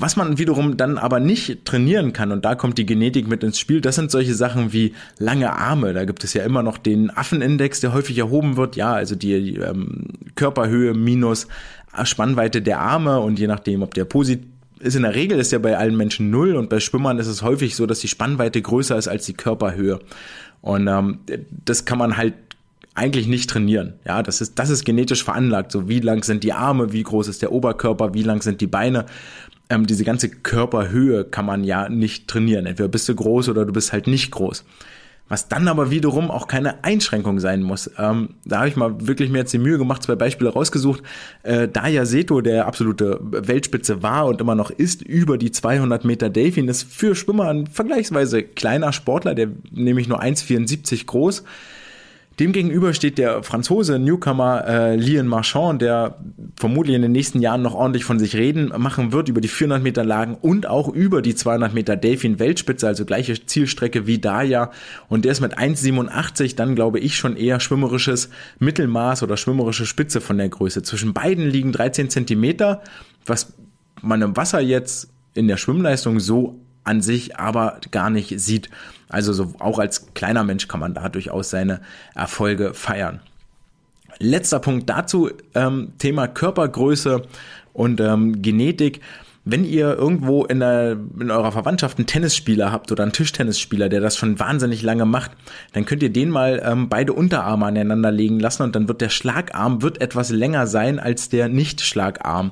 was 0.00 0.16
man 0.16 0.38
wiederum 0.38 0.76
dann 0.76 0.98
aber 0.98 1.20
nicht 1.20 1.64
trainieren 1.64 2.12
kann, 2.12 2.32
und 2.32 2.44
da 2.44 2.54
kommt 2.54 2.78
die 2.78 2.86
Genetik 2.86 3.28
mit 3.28 3.42
ins 3.42 3.58
Spiel, 3.58 3.80
das 3.80 3.94
sind 3.94 4.10
solche 4.10 4.34
Sachen 4.34 4.72
wie 4.72 4.94
lange 5.18 5.52
Arme. 5.52 5.92
Da 5.92 6.04
gibt 6.04 6.24
es 6.24 6.34
ja 6.34 6.44
immer 6.44 6.62
noch 6.62 6.78
den 6.78 7.10
Affenindex, 7.10 7.80
der 7.80 7.92
häufig 7.92 8.18
erhoben 8.18 8.56
wird. 8.56 8.76
Ja, 8.76 8.92
also 8.92 9.14
die 9.14 9.56
ähm, 9.56 10.08
Körperhöhe 10.34 10.94
minus 10.94 11.48
Spannweite 12.04 12.60
der 12.62 12.80
Arme 12.80 13.20
und 13.20 13.38
je 13.38 13.46
nachdem, 13.46 13.82
ob 13.82 13.94
der 13.94 14.04
positiv 14.04 14.46
ist 14.78 14.94
in 14.94 15.02
der 15.02 15.14
Regel 15.14 15.38
ist 15.38 15.52
ja 15.52 15.58
bei 15.58 15.76
allen 15.76 15.96
Menschen 15.96 16.30
null 16.30 16.54
und 16.54 16.68
bei 16.68 16.80
Schwimmern 16.80 17.18
ist 17.18 17.28
es 17.28 17.42
häufig 17.42 17.74
so, 17.74 17.86
dass 17.86 18.00
die 18.00 18.08
Spannweite 18.08 18.60
größer 18.60 18.96
ist 18.96 19.08
als 19.08 19.24
die 19.24 19.32
Körperhöhe. 19.32 20.00
Und 20.60 20.86
ähm, 20.86 21.20
das 21.64 21.86
kann 21.86 21.98
man 21.98 22.16
halt 22.18 22.34
eigentlich 22.94 23.26
nicht 23.26 23.50
trainieren. 23.50 23.94
Ja, 24.06 24.22
das 24.22 24.40
ist, 24.40 24.58
das 24.58 24.70
ist 24.70 24.84
genetisch 24.84 25.24
veranlagt. 25.24 25.72
So 25.72 25.88
wie 25.88 26.00
lang 26.00 26.24
sind 26.24 26.44
die 26.44 26.52
Arme, 26.52 26.92
wie 26.92 27.02
groß 27.02 27.28
ist 27.28 27.42
der 27.42 27.52
Oberkörper, 27.52 28.14
wie 28.14 28.22
lang 28.22 28.42
sind 28.42 28.60
die 28.60 28.66
Beine 28.66 29.06
ähm, 29.68 29.86
diese 29.86 30.04
ganze 30.04 30.28
Körperhöhe 30.28 31.24
kann 31.24 31.46
man 31.46 31.64
ja 31.64 31.88
nicht 31.88 32.28
trainieren. 32.28 32.66
Entweder 32.66 32.88
bist 32.88 33.08
du 33.08 33.14
groß 33.14 33.48
oder 33.48 33.64
du 33.64 33.72
bist 33.72 33.92
halt 33.92 34.06
nicht 34.06 34.30
groß. 34.30 34.64
Was 35.28 35.48
dann 35.48 35.66
aber 35.66 35.90
wiederum 35.90 36.30
auch 36.30 36.46
keine 36.46 36.84
Einschränkung 36.84 37.40
sein 37.40 37.60
muss. 37.62 37.90
Ähm, 37.98 38.30
da 38.44 38.58
habe 38.58 38.68
ich 38.68 38.76
mal 38.76 39.08
wirklich 39.08 39.28
mir 39.28 39.38
jetzt 39.38 39.52
die 39.52 39.58
Mühe 39.58 39.76
gemacht, 39.76 40.04
zwei 40.04 40.14
Beispiele 40.14 40.50
rausgesucht. 40.50 41.02
Äh, 41.42 41.66
Daya 41.66 42.06
Seto, 42.06 42.40
der 42.40 42.66
absolute 42.66 43.18
Weltspitze 43.20 44.04
war 44.04 44.26
und 44.26 44.40
immer 44.40 44.54
noch 44.54 44.70
ist, 44.70 45.02
über 45.02 45.36
die 45.36 45.50
200 45.50 46.04
Meter 46.04 46.30
Delfin, 46.30 46.68
ist 46.68 46.84
für 46.84 47.16
Schwimmer 47.16 47.48
ein 47.48 47.66
vergleichsweise 47.66 48.44
kleiner 48.44 48.92
Sportler, 48.92 49.34
der 49.34 49.48
nämlich 49.72 50.06
nur 50.06 50.22
1,74 50.22 51.06
groß 51.06 51.42
Demgegenüber 52.38 52.92
steht 52.92 53.16
der 53.16 53.42
Franzose 53.42 53.98
Newcomer 53.98 54.66
äh, 54.66 54.96
Lian 54.96 55.26
Marchand, 55.26 55.80
der 55.80 56.18
vermutlich 56.56 56.94
in 56.94 57.00
den 57.00 57.12
nächsten 57.12 57.40
Jahren 57.40 57.62
noch 57.62 57.74
ordentlich 57.74 58.04
von 58.04 58.18
sich 58.18 58.36
reden 58.36 58.72
machen 58.76 59.12
wird 59.12 59.30
über 59.30 59.40
die 59.40 59.48
400 59.48 59.82
Meter 59.82 60.04
Lagen 60.04 60.36
und 60.42 60.66
auch 60.66 60.88
über 60.88 61.22
die 61.22 61.34
200 61.34 61.72
Meter 61.72 61.96
Delfin 61.96 62.38
Weltspitze, 62.38 62.86
also 62.86 63.06
gleiche 63.06 63.46
Zielstrecke 63.46 64.06
wie 64.06 64.18
Daya. 64.18 64.70
Und 65.08 65.24
der 65.24 65.32
ist 65.32 65.40
mit 65.40 65.56
1,87 65.56 66.56
dann 66.56 66.74
glaube 66.74 66.98
ich 66.98 67.16
schon 67.16 67.36
eher 67.36 67.58
schwimmerisches 67.58 68.28
Mittelmaß 68.58 69.22
oder 69.22 69.38
schwimmerische 69.38 69.86
Spitze 69.86 70.20
von 70.20 70.36
der 70.36 70.50
Größe. 70.50 70.82
Zwischen 70.82 71.14
beiden 71.14 71.48
liegen 71.48 71.72
13 71.72 72.10
Zentimeter, 72.10 72.82
was 73.24 73.54
man 74.02 74.20
im 74.20 74.36
Wasser 74.36 74.60
jetzt 74.60 75.08
in 75.32 75.48
der 75.48 75.56
Schwimmleistung 75.56 76.20
so 76.20 76.60
an 76.86 77.02
sich 77.02 77.38
aber 77.38 77.80
gar 77.90 78.10
nicht 78.10 78.38
sieht. 78.40 78.70
Also 79.08 79.32
so, 79.32 79.54
auch 79.58 79.78
als 79.78 80.14
kleiner 80.14 80.44
Mensch 80.44 80.68
kann 80.68 80.80
man 80.80 80.94
da 80.94 81.08
durchaus 81.08 81.50
seine 81.50 81.80
Erfolge 82.14 82.74
feiern. 82.74 83.20
Letzter 84.18 84.60
Punkt 84.60 84.88
dazu, 84.88 85.30
ähm, 85.54 85.92
Thema 85.98 86.26
Körpergröße 86.26 87.22
und 87.72 88.00
ähm, 88.00 88.40
Genetik 88.40 89.00
wenn 89.48 89.64
ihr 89.64 89.96
irgendwo 89.96 90.44
in, 90.44 90.58
der, 90.58 90.98
in 91.20 91.30
eurer 91.30 91.52
Verwandtschaft 91.52 91.98
einen 91.98 92.08
Tennisspieler 92.08 92.72
habt 92.72 92.90
oder 92.90 93.04
einen 93.04 93.12
Tischtennisspieler, 93.12 93.88
der 93.88 94.00
das 94.00 94.16
schon 94.16 94.40
wahnsinnig 94.40 94.82
lange 94.82 95.06
macht, 95.06 95.30
dann 95.72 95.84
könnt 95.84 96.02
ihr 96.02 96.12
den 96.12 96.30
mal 96.30 96.60
ähm, 96.64 96.88
beide 96.88 97.12
Unterarme 97.12 97.64
aneinander 97.64 98.10
legen 98.10 98.40
lassen 98.40 98.64
und 98.64 98.74
dann 98.74 98.88
wird 98.88 99.00
der 99.00 99.08
Schlagarm 99.08 99.82
wird 99.82 100.00
etwas 100.00 100.30
länger 100.30 100.66
sein 100.66 100.98
als 100.98 101.28
der 101.28 101.48
Nicht-Schlagarm. 101.48 102.50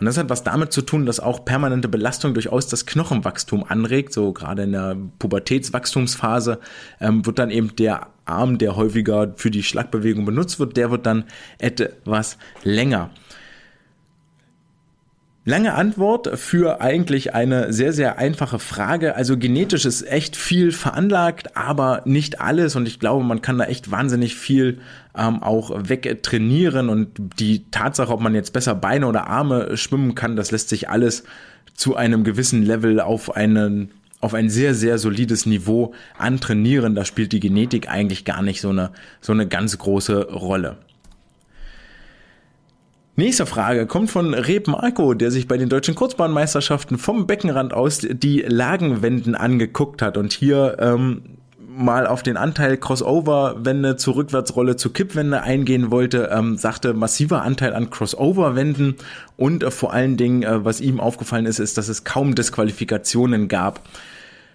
Und 0.00 0.06
das 0.06 0.18
hat 0.18 0.30
was 0.30 0.42
damit 0.42 0.72
zu 0.72 0.82
tun, 0.82 1.06
dass 1.06 1.20
auch 1.20 1.44
permanente 1.44 1.88
Belastung 1.88 2.34
durchaus 2.34 2.66
das 2.66 2.86
Knochenwachstum 2.86 3.62
anregt. 3.62 4.12
So 4.12 4.32
gerade 4.32 4.64
in 4.64 4.72
der 4.72 4.96
Pubertätswachstumsphase 5.20 6.58
ähm, 7.00 7.24
wird 7.24 7.38
dann 7.38 7.52
eben 7.52 7.76
der 7.76 8.08
Arm, 8.24 8.58
der 8.58 8.74
häufiger 8.74 9.32
für 9.36 9.52
die 9.52 9.62
Schlagbewegung 9.62 10.24
benutzt 10.24 10.58
wird, 10.58 10.76
der 10.76 10.90
wird 10.90 11.06
dann 11.06 11.22
etwas 11.58 12.36
länger. 12.64 13.10
Lange 15.44 15.74
Antwort 15.74 16.38
für 16.38 16.80
eigentlich 16.80 17.34
eine 17.34 17.72
sehr, 17.72 17.92
sehr 17.92 18.16
einfache 18.16 18.60
Frage. 18.60 19.16
Also 19.16 19.36
genetisch 19.36 19.84
ist 19.84 20.02
echt 20.02 20.36
viel 20.36 20.70
veranlagt, 20.70 21.56
aber 21.56 22.02
nicht 22.04 22.40
alles. 22.40 22.76
Und 22.76 22.86
ich 22.86 23.00
glaube, 23.00 23.24
man 23.24 23.42
kann 23.42 23.58
da 23.58 23.64
echt 23.64 23.90
wahnsinnig 23.90 24.36
viel 24.36 24.78
ähm, 25.18 25.42
auch 25.42 25.72
wegtrainieren. 25.88 26.88
Und 26.88 27.08
die 27.40 27.68
Tatsache, 27.72 28.12
ob 28.12 28.20
man 28.20 28.36
jetzt 28.36 28.52
besser 28.52 28.76
Beine 28.76 29.08
oder 29.08 29.26
Arme 29.26 29.76
schwimmen 29.76 30.14
kann, 30.14 30.36
das 30.36 30.52
lässt 30.52 30.68
sich 30.68 30.88
alles 30.88 31.24
zu 31.74 31.96
einem 31.96 32.22
gewissen 32.22 32.62
Level 32.62 33.00
auf 33.00 33.34
einen 33.34 33.90
auf 34.20 34.34
ein 34.34 34.48
sehr, 34.48 34.76
sehr 34.76 34.98
solides 34.98 35.46
Niveau 35.46 35.94
antrainieren. 36.16 36.94
Da 36.94 37.04
spielt 37.04 37.32
die 37.32 37.40
Genetik 37.40 37.90
eigentlich 37.90 38.24
gar 38.24 38.42
nicht 38.42 38.60
so 38.60 38.68
eine, 38.68 38.92
so 39.20 39.32
eine 39.32 39.48
ganz 39.48 39.76
große 39.76 40.28
Rolle. 40.30 40.76
Nächste 43.22 43.46
Frage 43.46 43.86
kommt 43.86 44.10
von 44.10 44.34
Reb 44.34 44.66
Marco, 44.66 45.14
der 45.14 45.30
sich 45.30 45.46
bei 45.46 45.56
den 45.56 45.68
deutschen 45.68 45.94
Kurzbahnmeisterschaften 45.94 46.98
vom 46.98 47.28
Beckenrand 47.28 47.72
aus 47.72 47.98
die 48.00 48.40
Lagenwenden 48.40 49.36
angeguckt 49.36 50.02
hat 50.02 50.16
und 50.16 50.32
hier 50.32 50.78
ähm, 50.80 51.22
mal 51.60 52.08
auf 52.08 52.24
den 52.24 52.36
Anteil 52.36 52.76
Crossover-Wende 52.78 53.94
zu 53.94 54.10
Rückwärtsrolle 54.10 54.74
zu 54.74 54.90
Kippwende 54.90 55.40
eingehen 55.40 55.92
wollte, 55.92 56.30
ähm, 56.32 56.56
sagte 56.56 56.94
massiver 56.94 57.42
Anteil 57.42 57.74
an 57.74 57.90
Crossover-Wenden 57.90 58.96
und 59.36 59.62
äh, 59.62 59.70
vor 59.70 59.92
allen 59.92 60.16
Dingen, 60.16 60.42
äh, 60.42 60.64
was 60.64 60.80
ihm 60.80 60.98
aufgefallen 60.98 61.46
ist, 61.46 61.60
ist, 61.60 61.78
dass 61.78 61.86
es 61.86 62.02
kaum 62.02 62.34
Disqualifikationen 62.34 63.46
gab. 63.46 63.82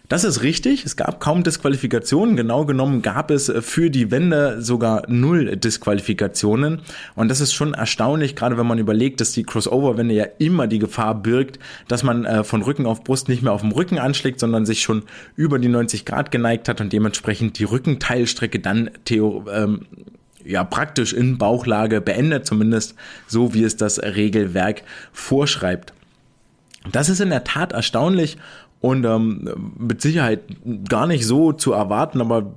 Das 0.09 0.23
ist 0.23 0.41
richtig. 0.41 0.85
Es 0.85 0.95
gab 0.95 1.19
kaum 1.19 1.43
Disqualifikationen. 1.43 2.37
Genau 2.37 2.65
genommen 2.65 3.01
gab 3.01 3.29
es 3.29 3.49
äh, 3.49 3.61
für 3.61 3.89
die 3.89 4.09
Wende 4.09 4.61
sogar 4.61 5.03
null 5.09 5.57
Disqualifikationen. 5.57 6.81
Und 7.15 7.27
das 7.27 7.41
ist 7.41 7.53
schon 7.53 7.73
erstaunlich, 7.73 8.35
gerade 8.35 8.57
wenn 8.57 8.67
man 8.67 8.79
überlegt, 8.79 9.19
dass 9.19 9.33
die 9.33 9.43
Crossover-Wende 9.43 10.13
ja 10.13 10.25
immer 10.37 10.67
die 10.67 10.79
Gefahr 10.79 11.15
birgt, 11.15 11.59
dass 11.89 12.03
man 12.03 12.23
äh, 12.23 12.45
von 12.45 12.61
Rücken 12.61 12.85
auf 12.85 13.03
Brust 13.03 13.27
nicht 13.27 13.41
mehr 13.41 13.51
auf 13.51 13.61
dem 13.61 13.71
Rücken 13.71 13.99
anschlägt, 13.99 14.39
sondern 14.39 14.65
sich 14.65 14.81
schon 14.81 15.03
über 15.35 15.59
die 15.59 15.67
90 15.67 16.05
Grad 16.05 16.31
geneigt 16.31 16.69
hat 16.69 16.79
und 16.79 16.93
dementsprechend 16.93 17.59
die 17.59 17.65
Rückenteilstrecke 17.65 18.59
dann 18.59 18.89
theo 19.03 19.45
ähm, 19.51 19.87
ja 20.45 20.63
praktisch 20.63 21.11
in 21.11 21.37
Bauchlage 21.37 21.99
beendet, 21.99 22.45
zumindest 22.45 22.95
so 23.27 23.53
wie 23.53 23.65
es 23.65 23.75
das 23.75 24.01
Regelwerk 24.01 24.83
vorschreibt. 25.11 25.91
Das 26.91 27.09
ist 27.09 27.19
in 27.19 27.29
der 27.29 27.43
Tat 27.43 27.73
erstaunlich 27.73 28.37
und 28.79 29.05
ähm, 29.05 29.75
mit 29.77 30.01
Sicherheit 30.01 30.41
gar 30.87 31.07
nicht 31.07 31.25
so 31.25 31.51
zu 31.51 31.73
erwarten, 31.73 32.21
aber 32.21 32.53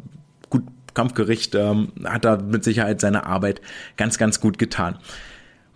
gut, 0.50 0.62
Kampfgericht 0.94 1.54
ähm, 1.54 1.92
hat 2.04 2.24
da 2.24 2.36
mit 2.36 2.64
Sicherheit 2.64 3.00
seine 3.00 3.26
Arbeit 3.26 3.60
ganz, 3.96 4.18
ganz 4.18 4.40
gut 4.40 4.58
getan. 4.58 4.98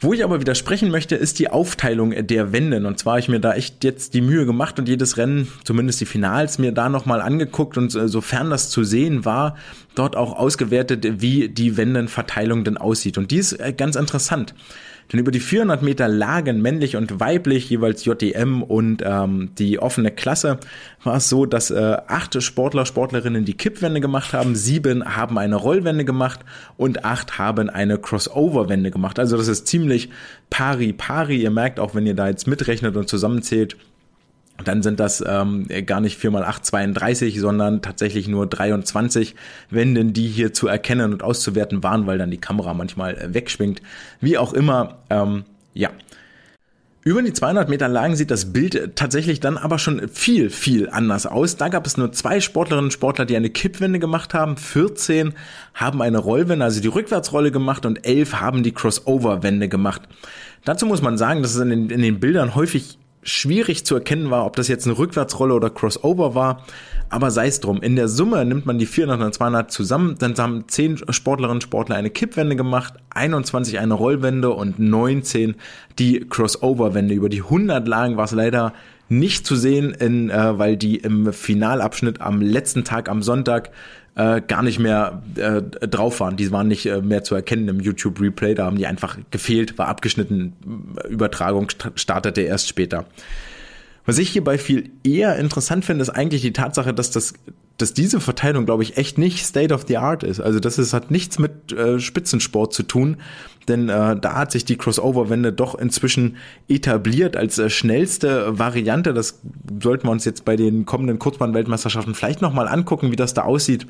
Wo 0.01 0.13
ich 0.13 0.23
aber 0.23 0.41
widersprechen 0.41 0.91
möchte, 0.91 1.17
ist 1.17 1.39
die 1.39 1.49
Aufteilung 1.49 2.11
der 2.27 2.53
Wenden. 2.53 2.85
Und 2.85 2.99
zwar 2.99 3.13
habe 3.13 3.21
ich 3.21 3.29
mir 3.29 3.41
da 3.41 3.55
echt 3.55 3.85
jetzt 3.85 4.13
die 4.13 4.21
Mühe 4.21 4.45
gemacht 4.45 4.79
und 4.79 4.87
jedes 4.87 5.17
Rennen, 5.17 5.49
zumindest 5.65 6.01
die 6.01 6.05
Finals, 6.05 6.59
mir 6.59 6.73
da 6.73 6.91
nochmal 6.91 7.23
angeguckt 7.23 7.79
und 7.79 7.95
äh, 7.95 8.07
sofern 8.07 8.51
das 8.51 8.69
zu 8.69 8.85
sehen 8.85 9.25
war, 9.25 9.57
dort 9.95 10.15
auch 10.15 10.37
ausgewertet, 10.37 11.23
wie 11.23 11.49
die 11.49 11.79
Wendenverteilung 11.79 12.65
denn 12.65 12.77
aussieht. 12.77 13.17
Und 13.17 13.31
die 13.31 13.39
ist 13.39 13.53
äh, 13.55 13.73
ganz 13.73 13.97
interessant. 13.97 14.55
Denn 15.13 15.21
über 15.21 15.31
die 15.31 15.41
400 15.41 15.83
Meter 15.83 16.09
Lagen, 16.09 16.63
männlich 16.63 16.97
und 16.97 17.21
weiblich, 17.21 17.71
jeweils 17.71 18.05
JDM 18.05 18.63
und 18.63 19.03
ähm, 19.05 19.51
die 19.59 19.79
offene 19.79 20.11
Klasse, 20.11 20.59
war 21.03 21.17
es 21.17 21.29
so, 21.29 21.47
dass 21.47 21.71
äh, 21.71 21.97
acht 22.07 22.43
Sportler, 22.43 22.87
Sportlerinnen 22.87 23.45
die 23.45 23.55
Kippwende 23.55 24.01
gemacht 24.01 24.33
haben, 24.33 24.55
sieben 24.55 25.17
haben 25.17 25.39
eine 25.39 25.57
Rollwende 25.57 26.05
gemacht 26.05 26.41
und 26.77 27.05
acht 27.05 27.39
haben 27.39 27.71
eine 27.71 27.99
Crossover-Wende 27.99 28.91
gemacht. 28.91 29.19
Also 29.19 29.37
das 29.37 29.49
ist 29.49 29.67
ziemlich 29.67 30.11
pari-pari. 30.51 31.37
Ihr 31.37 31.51
merkt 31.51 31.79
auch, 31.79 31.95
wenn 31.95 32.07
ihr 32.07 32.15
da 32.15 32.29
jetzt 32.29 32.47
mitrechnet 32.47 32.97
und 32.97 33.09
zusammenzählt, 33.09 33.77
dann 34.63 34.83
sind 34.83 35.01
das 35.01 35.23
ähm, 35.27 35.67
gar 35.87 36.01
nicht 36.01 36.17
4 36.17 36.31
mal 36.31 36.45
8 36.45 36.65
32, 36.65 37.41
sondern 37.41 37.83
tatsächlich 37.83 38.29
nur 38.29 38.47
23 38.47 39.35
Wenden, 39.71 40.13
die 40.13 40.29
hier 40.29 40.53
zu 40.53 40.69
erkennen 40.69 41.13
und 41.13 41.23
auszuwerten 41.23 41.83
waren, 41.83 42.07
weil 42.07 42.19
dann 42.19 42.31
die 42.31 42.39
Kamera 42.39 42.73
manchmal 42.73 43.17
äh, 43.17 43.35
wegschwingt. 43.35 43.83
Wie 44.21 44.39
auch 44.39 44.53
immer, 44.53 44.99
ähm, 45.11 45.45
ja. 45.73 45.91
Über 47.03 47.21
die 47.21 47.35
200 47.35 47.69
Meter 47.69 47.87
Lagen 47.89 48.17
sieht 48.17 48.31
das 48.31 48.55
Bild 48.55 48.97
tatsächlich 48.97 49.39
dann 49.39 49.59
aber 49.59 49.79
schon 49.79 50.09
viel, 50.09 50.49
viel 50.49 50.89
anders 50.89 51.27
aus. 51.27 51.57
Da 51.57 51.69
gab 51.69 51.87
es 51.87 51.99
nur 51.99 52.13
zwei 52.13 52.41
Sportlerinnen 52.41 52.87
und 52.87 52.93
Sportler, 52.93 53.27
die 53.27 53.37
eine 53.37 53.51
Kippwende 53.51 53.99
gemacht 53.99 54.33
haben. 54.33 54.57
14 54.57 55.35
haben 55.75 56.01
eine 56.01 56.17
Rollwende, 56.17 56.65
also 56.65 56.81
die 56.81 56.89
Rückwärtsrolle 56.89 57.51
gemacht 57.51 57.85
und 57.85 58.07
11 58.07 58.41
haben 58.41 58.63
die 58.63 58.73
Crossover-Wende 58.73 59.69
gemacht. 59.69 60.03
Dazu 60.65 60.87
muss 60.87 61.03
man 61.03 61.19
sagen, 61.19 61.43
dass 61.43 61.55
es 61.55 61.61
in 61.61 61.69
den, 61.69 61.91
in 61.91 62.01
den 62.01 62.21
Bildern 62.21 62.55
häufig 62.55 62.99
schwierig 63.25 63.85
zu 63.85 63.95
erkennen 63.95 64.31
war, 64.31 64.47
ob 64.47 64.57
das 64.57 64.69
jetzt 64.69 64.87
eine 64.87 64.97
Rückwärtsrolle 64.97 65.55
oder 65.55 65.71
Crossover 65.71 66.35
war. 66.35 66.65
Aber 67.11 67.31
sei 67.31 67.47
es 67.47 67.61
drum. 67.61 67.81
In 67.83 67.97
der 67.97 68.09
Summe 68.09 68.45
nimmt 68.45 68.67
man 68.67 68.79
die 68.79 68.87
400 68.87 69.27
und 69.27 69.35
200 69.35 69.71
zusammen. 69.71 70.17
Dann 70.19 70.37
haben 70.37 70.65
10 70.67 71.05
Sportlerinnen 71.11 71.57
und 71.57 71.63
Sportler 71.63 71.97
eine 71.97 72.11
Kippwende 72.11 72.57
gemacht, 72.57 72.95
21 73.11 73.79
eine 73.79 73.95
Rollwende 73.95 74.51
und 74.51 74.79
19 74.79 75.57
die 75.99 76.21
Crossover-Wende. 76.21 77.15
Über 77.15 77.29
die 77.29 77.43
100 77.43 77.87
Lagen 77.87 78.17
war 78.17 78.25
es 78.25 78.33
leider 78.33 78.73
nicht 79.09 79.47
zu 79.47 79.55
sehen, 79.55 79.93
in, 79.93 80.31
äh, 80.31 80.59
weil 80.59 80.77
die 80.77 80.97
im 80.97 81.33
Finalabschnitt 81.33 82.21
am 82.21 82.41
letzten 82.41 82.85
Tag 82.85 83.09
am 83.09 83.23
Sonntag 83.23 83.71
äh, 84.17 84.41
gar 84.41 84.63
nicht 84.63 84.79
mehr 84.79 85.23
äh, 85.37 85.63
drauf 85.63 86.21
waren. 86.21 86.37
Die 86.37 86.51
waren 86.53 86.69
nicht 86.69 86.87
äh, 86.87 87.01
mehr 87.01 87.25
zu 87.25 87.35
erkennen 87.35 87.69
im 87.69 87.81
YouTube 87.81 88.21
Replay, 88.21 88.55
da 88.55 88.67
haben 88.67 88.79
die 88.79 88.87
einfach 88.87 89.19
gefehlt, 89.31 89.79
war 89.79 89.89
abgeschnitten, 89.89 90.53
Übertragung 91.09 91.69
startete 91.97 92.43
erst 92.43 92.69
später. 92.69 93.07
Was 94.07 94.19
ich 94.19 94.31
hierbei 94.31 94.59
viel 94.59 94.91
eher 95.03 95.37
interessant 95.37 95.85
finde, 95.85 96.03
ist 96.03 96.11
eigentlich 96.11 96.43
die 96.43 96.53
Tatsache, 96.53 96.93
dass 96.93 97.11
das, 97.11 97.33
dass 97.79 97.95
diese 97.95 98.21
Verteilung, 98.21 98.67
glaube 98.67 98.83
ich, 98.83 98.99
echt 98.99 99.17
nicht 99.17 99.45
State 99.45 99.73
of 99.73 99.87
the 99.89 99.97
Art 99.97 100.23
ist. 100.23 100.41
Also 100.41 100.61
das 100.61 100.79
ist, 100.79 100.93
hat 100.93 101.11
nichts 101.11 101.39
mit 101.39 101.73
äh, 101.73 101.99
Spitzensport 101.99 102.75
zu 102.75 102.83
tun, 102.83 103.17
denn 103.67 103.89
äh, 103.89 104.15
da 104.21 104.35
hat 104.35 104.53
sich 104.53 104.67
die 104.67 104.77
Crossover-Wende 104.77 105.55
doch 105.55 105.75
inzwischen 105.75 106.37
etabliert 106.69 107.37
als 107.37 107.59
äh, 107.59 107.71
schnellste 107.71 108.59
Variante. 108.59 109.15
Das 109.15 109.41
sollten 109.83 110.07
wir 110.07 110.11
uns 110.11 110.27
jetzt 110.27 110.45
bei 110.45 110.57
den 110.57 110.85
kommenden 110.85 111.19
Kurzbahn-Weltmeisterschaften 111.19 112.15
vielleicht 112.15 112.43
nochmal 112.43 112.69
angucken, 112.69 113.11
wie 113.11 113.17
das 113.17 113.33
da 113.33 113.43
aussieht. 113.43 113.87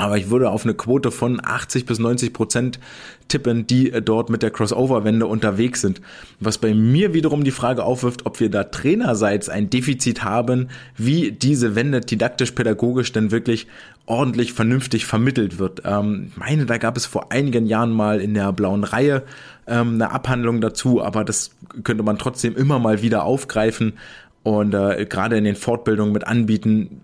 Aber 0.00 0.16
ich 0.16 0.30
würde 0.30 0.48
auf 0.48 0.64
eine 0.64 0.72
Quote 0.72 1.10
von 1.10 1.42
80 1.44 1.84
bis 1.84 1.98
90 1.98 2.32
Prozent 2.32 2.80
tippen, 3.28 3.66
die 3.66 3.92
äh, 3.92 4.00
dort 4.00 4.30
mit 4.30 4.42
der 4.42 4.50
Crossover-Wende 4.50 5.26
unterwegs 5.26 5.82
sind. 5.82 6.00
Was 6.40 6.56
bei 6.56 6.72
mir 6.72 7.12
wiederum 7.12 7.44
die 7.44 7.50
Frage 7.50 7.84
aufwirft, 7.84 8.24
ob 8.24 8.40
wir 8.40 8.50
da 8.50 8.64
trainerseits 8.64 9.50
ein 9.50 9.68
Defizit 9.68 10.24
haben, 10.24 10.68
wie 10.96 11.32
diese 11.32 11.74
Wende 11.74 12.00
didaktisch-pädagogisch 12.00 13.12
denn 13.12 13.30
wirklich 13.30 13.66
ordentlich 14.06 14.54
vernünftig 14.54 15.04
vermittelt 15.04 15.58
wird. 15.58 15.82
Ähm, 15.84 16.32
meine, 16.34 16.64
da 16.64 16.78
gab 16.78 16.96
es 16.96 17.04
vor 17.04 17.30
einigen 17.30 17.66
Jahren 17.66 17.90
mal 17.90 18.22
in 18.22 18.32
der 18.32 18.54
blauen 18.54 18.84
Reihe 18.84 19.24
ähm, 19.66 19.96
eine 19.96 20.12
Abhandlung 20.12 20.62
dazu, 20.62 21.02
aber 21.02 21.24
das 21.24 21.50
könnte 21.84 22.02
man 22.04 22.16
trotzdem 22.16 22.56
immer 22.56 22.78
mal 22.78 23.02
wieder 23.02 23.24
aufgreifen 23.24 23.98
und 24.44 24.72
äh, 24.72 25.04
gerade 25.04 25.36
in 25.36 25.44
den 25.44 25.56
Fortbildungen 25.56 26.14
mit 26.14 26.26
anbieten. 26.26 27.02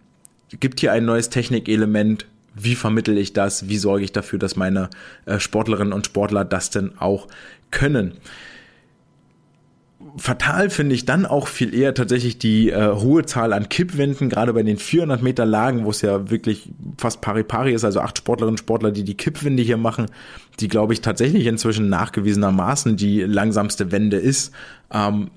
Gibt 0.61 0.81
hier 0.81 0.93
ein 0.93 1.05
neues 1.05 1.29
Technikelement, 1.29 2.25
wie 2.59 2.75
vermittel 2.75 3.19
ich 3.19 3.33
das, 3.33 3.69
wie 3.69 3.79
sorge 3.79 4.05
ich 4.05 4.13
dafür, 4.13 4.39
dass 4.39 4.57
meine 4.57 4.89
äh, 5.27 5.39
Sportlerinnen 5.39 5.93
und 5.93 6.07
Sportler 6.07 6.45
das 6.45 6.71
denn 6.71 6.99
auch 6.99 7.29
können. 7.71 8.15
Fatal 10.19 10.71
finde 10.71 10.95
ich 10.95 11.05
dann 11.05 11.27
auch 11.27 11.49
viel 11.49 11.75
eher 11.75 11.93
tatsächlich 11.93 12.39
die 12.39 12.71
äh, 12.71 12.95
hohe 12.95 13.27
Zahl 13.27 13.53
an 13.53 13.69
Kippwänden, 13.69 14.29
gerade 14.29 14.53
bei 14.53 14.63
den 14.63 14.79
400 14.79 15.23
Meter 15.23 15.45
Lagen, 15.45 15.85
wo 15.85 15.91
es 15.91 16.01
ja 16.01 16.31
wirklich 16.31 16.71
fast 16.97 17.21
pari-pari 17.21 17.73
ist, 17.73 17.85
also 17.85 18.01
acht 18.01 18.19
Sportlerinnen 18.19 18.55
und 18.55 18.59
Sportler, 18.59 18.93
die 18.93 19.05
die 19.05 19.17
Kippwände 19.17 19.63
hier 19.63 19.77
machen, 19.77 20.07
die 20.61 20.69
glaube 20.69 20.93
ich 20.93 21.01
tatsächlich 21.01 21.47
inzwischen 21.47 21.89
nachgewiesenermaßen 21.89 22.97
die 22.97 23.23
langsamste 23.23 23.91
Wende 23.93 24.17
ist. 24.17 24.53
Ähm, 24.91 25.31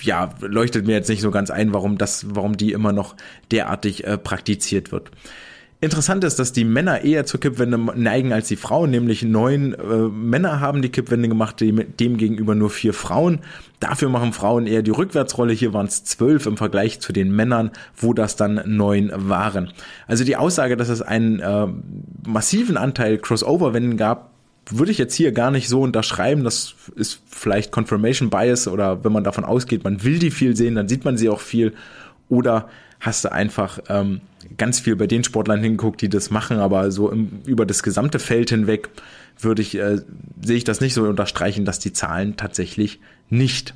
ja, 0.00 0.30
leuchtet 0.40 0.86
mir 0.86 0.92
jetzt 0.92 1.08
nicht 1.08 1.22
so 1.22 1.30
ganz 1.30 1.50
ein, 1.50 1.72
warum 1.72 1.96
das, 1.96 2.26
warum 2.34 2.56
die 2.56 2.72
immer 2.72 2.92
noch 2.92 3.14
derartig 3.50 4.04
äh, 4.04 4.18
praktiziert 4.18 4.92
wird. 4.92 5.10
Interessant 5.84 6.24
ist, 6.24 6.38
dass 6.38 6.52
die 6.52 6.64
Männer 6.64 7.04
eher 7.04 7.26
zur 7.26 7.40
Kippwende 7.40 7.76
neigen 7.76 8.32
als 8.32 8.48
die 8.48 8.56
Frauen, 8.56 8.90
nämlich 8.90 9.22
neun 9.22 9.74
äh, 9.74 10.08
Männer 10.08 10.58
haben 10.60 10.80
die 10.80 10.88
Kippwende 10.88 11.28
gemacht, 11.28 11.60
dem, 11.60 11.94
dem 11.98 12.16
gegenüber 12.16 12.54
nur 12.54 12.70
vier 12.70 12.94
Frauen. 12.94 13.40
Dafür 13.80 14.08
machen 14.08 14.32
Frauen 14.32 14.66
eher 14.66 14.80
die 14.80 14.92
Rückwärtsrolle. 14.92 15.52
Hier 15.52 15.74
waren 15.74 15.84
es 15.84 16.02
zwölf 16.02 16.46
im 16.46 16.56
Vergleich 16.56 17.00
zu 17.00 17.12
den 17.12 17.36
Männern, 17.36 17.70
wo 17.98 18.14
das 18.14 18.34
dann 18.36 18.62
neun 18.64 19.12
waren. 19.14 19.74
Also 20.06 20.24
die 20.24 20.36
Aussage, 20.36 20.78
dass 20.78 20.88
es 20.88 21.02
einen 21.02 21.40
äh, 21.40 21.66
massiven 22.26 22.78
Anteil 22.78 23.18
Crossover-Wenden 23.18 23.98
gab, 23.98 24.30
würde 24.70 24.90
ich 24.90 24.96
jetzt 24.96 25.14
hier 25.14 25.32
gar 25.32 25.50
nicht 25.50 25.68
so 25.68 25.82
unterschreiben. 25.82 26.44
Das 26.44 26.76
ist 26.96 27.20
vielleicht 27.26 27.72
Confirmation 27.72 28.30
Bias 28.30 28.68
oder 28.68 29.04
wenn 29.04 29.12
man 29.12 29.22
davon 29.22 29.44
ausgeht, 29.44 29.84
man 29.84 30.02
will 30.02 30.18
die 30.18 30.30
viel 30.30 30.56
sehen, 30.56 30.76
dann 30.76 30.88
sieht 30.88 31.04
man 31.04 31.18
sie 31.18 31.28
auch 31.28 31.40
viel. 31.40 31.74
Oder 32.30 32.70
hast 33.00 33.26
du 33.26 33.32
einfach 33.32 33.80
ähm, 33.90 34.22
ganz 34.56 34.80
viel 34.80 34.96
bei 34.96 35.06
den 35.06 35.24
Sportlern 35.24 35.62
hingeguckt, 35.62 36.00
die 36.00 36.08
das 36.08 36.30
machen, 36.30 36.58
aber 36.58 36.90
so 36.90 37.10
im, 37.10 37.40
über 37.46 37.66
das 37.66 37.82
gesamte 37.82 38.18
Feld 38.18 38.50
hinweg 38.50 38.88
würde 39.38 39.62
ich, 39.62 39.76
äh, 39.76 39.98
sehe 40.42 40.56
ich 40.56 40.64
das 40.64 40.80
nicht 40.80 40.94
so 40.94 41.04
unterstreichen, 41.04 41.64
dass 41.64 41.78
die 41.78 41.92
Zahlen 41.92 42.36
tatsächlich 42.36 43.00
nicht 43.30 43.74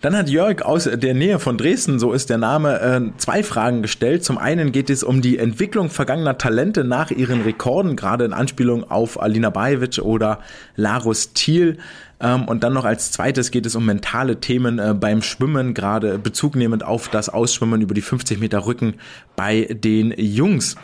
dann 0.00 0.16
hat 0.16 0.28
Jörg 0.28 0.62
aus 0.62 0.84
der 0.84 1.14
Nähe 1.14 1.40
von 1.40 1.58
Dresden, 1.58 1.98
so 1.98 2.12
ist 2.12 2.30
der 2.30 2.38
Name, 2.38 2.80
äh, 2.80 3.00
zwei 3.18 3.42
Fragen 3.42 3.82
gestellt. 3.82 4.24
Zum 4.24 4.38
einen 4.38 4.70
geht 4.70 4.90
es 4.90 5.02
um 5.02 5.22
die 5.22 5.38
Entwicklung 5.38 5.90
vergangener 5.90 6.38
Talente 6.38 6.84
nach 6.84 7.10
ihren 7.10 7.42
Rekorden, 7.42 7.96
gerade 7.96 8.24
in 8.24 8.32
Anspielung 8.32 8.88
auf 8.88 9.20
Alina 9.20 9.50
Bajevic 9.50 9.98
oder 9.98 10.38
Larus 10.76 11.32
Thiel. 11.32 11.78
Ähm, 12.20 12.44
und 12.44 12.64
dann 12.64 12.72
noch 12.72 12.84
als 12.84 13.12
zweites 13.12 13.50
geht 13.50 13.66
es 13.66 13.76
um 13.76 13.86
mentale 13.86 14.40
Themen 14.40 14.78
äh, 14.78 14.94
beim 14.94 15.22
Schwimmen, 15.22 15.74
gerade 15.74 16.18
bezugnehmend 16.18 16.84
auf 16.84 17.08
das 17.08 17.28
Ausschwimmen 17.28 17.80
über 17.80 17.94
die 17.94 18.02
50 18.02 18.40
Meter 18.40 18.66
Rücken 18.66 18.94
bei 19.36 19.68
den 19.70 20.12
Jungs. 20.16 20.76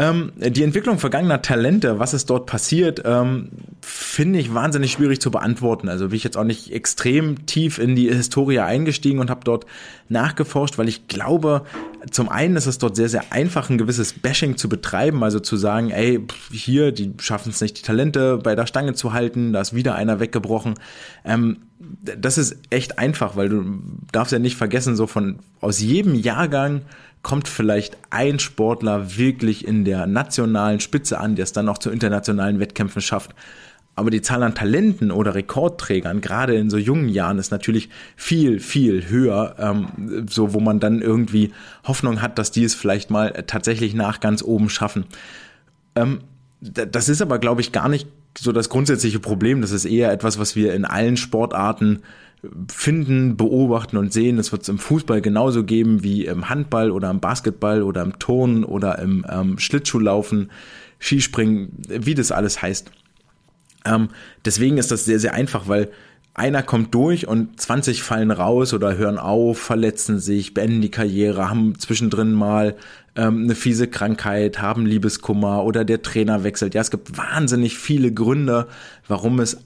Ähm, 0.00 0.30
die 0.36 0.62
Entwicklung 0.62 1.00
vergangener 1.00 1.42
Talente, 1.42 1.98
was 1.98 2.14
ist 2.14 2.30
dort 2.30 2.46
passiert, 2.46 3.02
ähm, 3.04 3.48
finde 3.80 4.38
ich 4.38 4.54
wahnsinnig 4.54 4.92
schwierig 4.92 5.20
zu 5.20 5.32
beantworten. 5.32 5.88
Also 5.88 6.08
bin 6.08 6.16
ich 6.16 6.22
jetzt 6.22 6.36
auch 6.36 6.44
nicht 6.44 6.72
extrem 6.72 7.46
tief 7.46 7.78
in 7.78 7.96
die 7.96 8.08
Historie 8.08 8.60
eingestiegen 8.60 9.18
und 9.18 9.28
habe 9.28 9.40
dort 9.42 9.66
nachgeforscht, 10.08 10.78
weil 10.78 10.86
ich 10.88 11.08
glaube, 11.08 11.62
zum 12.12 12.28
einen 12.28 12.54
ist 12.54 12.66
es 12.66 12.78
dort 12.78 12.94
sehr, 12.94 13.08
sehr 13.08 13.32
einfach, 13.32 13.70
ein 13.70 13.78
gewisses 13.78 14.12
Bashing 14.12 14.56
zu 14.56 14.68
betreiben, 14.68 15.24
also 15.24 15.40
zu 15.40 15.56
sagen, 15.56 15.90
ey, 15.90 16.24
hier, 16.52 16.92
die 16.92 17.14
schaffen 17.18 17.50
es 17.50 17.60
nicht, 17.60 17.78
die 17.78 17.82
Talente 17.82 18.36
bei 18.36 18.54
der 18.54 18.66
Stange 18.66 18.94
zu 18.94 19.12
halten, 19.12 19.52
da 19.52 19.60
ist 19.60 19.74
wieder 19.74 19.96
einer 19.96 20.20
weggebrochen. 20.20 20.74
Ähm, 21.24 21.56
das 21.80 22.38
ist 22.38 22.56
echt 22.70 23.00
einfach, 23.00 23.36
weil 23.36 23.48
du 23.48 23.64
darfst 24.12 24.32
ja 24.32 24.38
nicht 24.38 24.56
vergessen, 24.56 24.94
so 24.94 25.08
von 25.08 25.40
aus 25.60 25.80
jedem 25.80 26.14
Jahrgang 26.14 26.82
kommt 27.28 27.46
vielleicht 27.46 27.98
ein 28.08 28.38
Sportler 28.38 29.18
wirklich 29.18 29.68
in 29.68 29.84
der 29.84 30.06
nationalen 30.06 30.80
Spitze 30.80 31.20
an, 31.20 31.36
der 31.36 31.42
es 31.42 31.52
dann 31.52 31.68
auch 31.68 31.76
zu 31.76 31.90
internationalen 31.90 32.58
Wettkämpfen 32.58 33.02
schafft. 33.02 33.34
Aber 33.96 34.08
die 34.08 34.22
Zahl 34.22 34.42
an 34.42 34.54
Talenten 34.54 35.10
oder 35.10 35.34
Rekordträgern, 35.34 36.22
gerade 36.22 36.54
in 36.54 36.70
so 36.70 36.78
jungen 36.78 37.10
Jahren, 37.10 37.38
ist 37.38 37.50
natürlich 37.50 37.90
viel, 38.16 38.60
viel 38.60 39.10
höher, 39.10 39.56
ähm, 39.58 40.26
so 40.26 40.54
wo 40.54 40.60
man 40.60 40.80
dann 40.80 41.02
irgendwie 41.02 41.52
Hoffnung 41.84 42.22
hat, 42.22 42.38
dass 42.38 42.50
die 42.50 42.64
es 42.64 42.74
vielleicht 42.74 43.10
mal 43.10 43.44
tatsächlich 43.46 43.92
nach 43.92 44.20
ganz 44.20 44.42
oben 44.42 44.70
schaffen. 44.70 45.04
Ähm, 45.96 46.20
das 46.62 47.10
ist 47.10 47.20
aber, 47.20 47.38
glaube 47.38 47.60
ich, 47.60 47.72
gar 47.72 47.90
nicht 47.90 48.08
so 48.38 48.52
das 48.52 48.70
grundsätzliche 48.70 49.20
Problem. 49.20 49.60
Das 49.60 49.72
ist 49.72 49.84
eher 49.84 50.12
etwas, 50.12 50.38
was 50.38 50.56
wir 50.56 50.72
in 50.72 50.86
allen 50.86 51.18
Sportarten 51.18 52.00
finden, 52.68 53.36
beobachten 53.36 53.96
und 53.96 54.12
sehen. 54.12 54.36
Das 54.36 54.52
wird 54.52 54.62
es 54.62 54.68
im 54.68 54.78
Fußball 54.78 55.20
genauso 55.20 55.64
geben 55.64 56.02
wie 56.02 56.26
im 56.26 56.48
Handball 56.48 56.90
oder 56.90 57.10
im 57.10 57.20
Basketball 57.20 57.82
oder 57.82 58.02
im 58.02 58.18
Turnen 58.18 58.64
oder 58.64 58.98
im 58.98 59.24
ähm, 59.28 59.58
Schlittschuhlaufen, 59.58 60.50
Skispringen, 61.00 61.70
wie 61.88 62.14
das 62.14 62.32
alles 62.32 62.62
heißt. 62.62 62.90
Ähm, 63.84 64.08
deswegen 64.44 64.78
ist 64.78 64.90
das 64.90 65.04
sehr, 65.04 65.18
sehr 65.18 65.34
einfach, 65.34 65.68
weil 65.68 65.90
einer 66.34 66.62
kommt 66.62 66.94
durch 66.94 67.26
und 67.26 67.60
20 67.60 68.02
fallen 68.02 68.30
raus 68.30 68.72
oder 68.72 68.96
hören 68.96 69.18
auf, 69.18 69.58
verletzen 69.58 70.20
sich, 70.20 70.54
beenden 70.54 70.80
die 70.80 70.90
Karriere, 70.90 71.50
haben 71.50 71.76
zwischendrin 71.78 72.32
mal 72.32 72.76
ähm, 73.16 73.44
eine 73.44 73.56
fiese 73.56 73.88
Krankheit, 73.88 74.62
haben 74.62 74.86
Liebeskummer 74.86 75.64
oder 75.64 75.84
der 75.84 76.02
Trainer 76.02 76.44
wechselt. 76.44 76.74
Ja, 76.74 76.80
es 76.80 76.92
gibt 76.92 77.18
wahnsinnig 77.18 77.76
viele 77.76 78.12
Gründe, 78.12 78.68
warum 79.08 79.40
es 79.40 79.64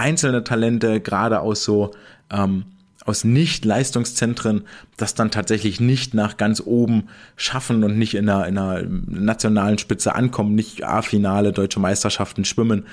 einzelne 0.00 0.42
Talente, 0.42 1.00
gerade 1.00 1.40
aus 1.40 1.62
so 1.62 1.92
ähm, 2.30 2.64
aus 3.04 3.24
Nicht-Leistungszentren, 3.24 4.64
das 4.96 5.14
dann 5.14 5.30
tatsächlich 5.30 5.80
nicht 5.80 6.14
nach 6.14 6.36
ganz 6.36 6.62
oben 6.64 7.08
schaffen 7.36 7.82
und 7.82 7.98
nicht 7.98 8.14
in 8.14 8.28
einer, 8.28 8.46
in 8.46 8.58
einer 8.58 8.82
nationalen 8.86 9.78
Spitze 9.78 10.14
ankommen, 10.14 10.54
nicht 10.54 10.84
A-Finale, 10.84 11.52
deutsche 11.52 11.80
Meisterschaften 11.80 12.44
schwimmen. 12.44 12.86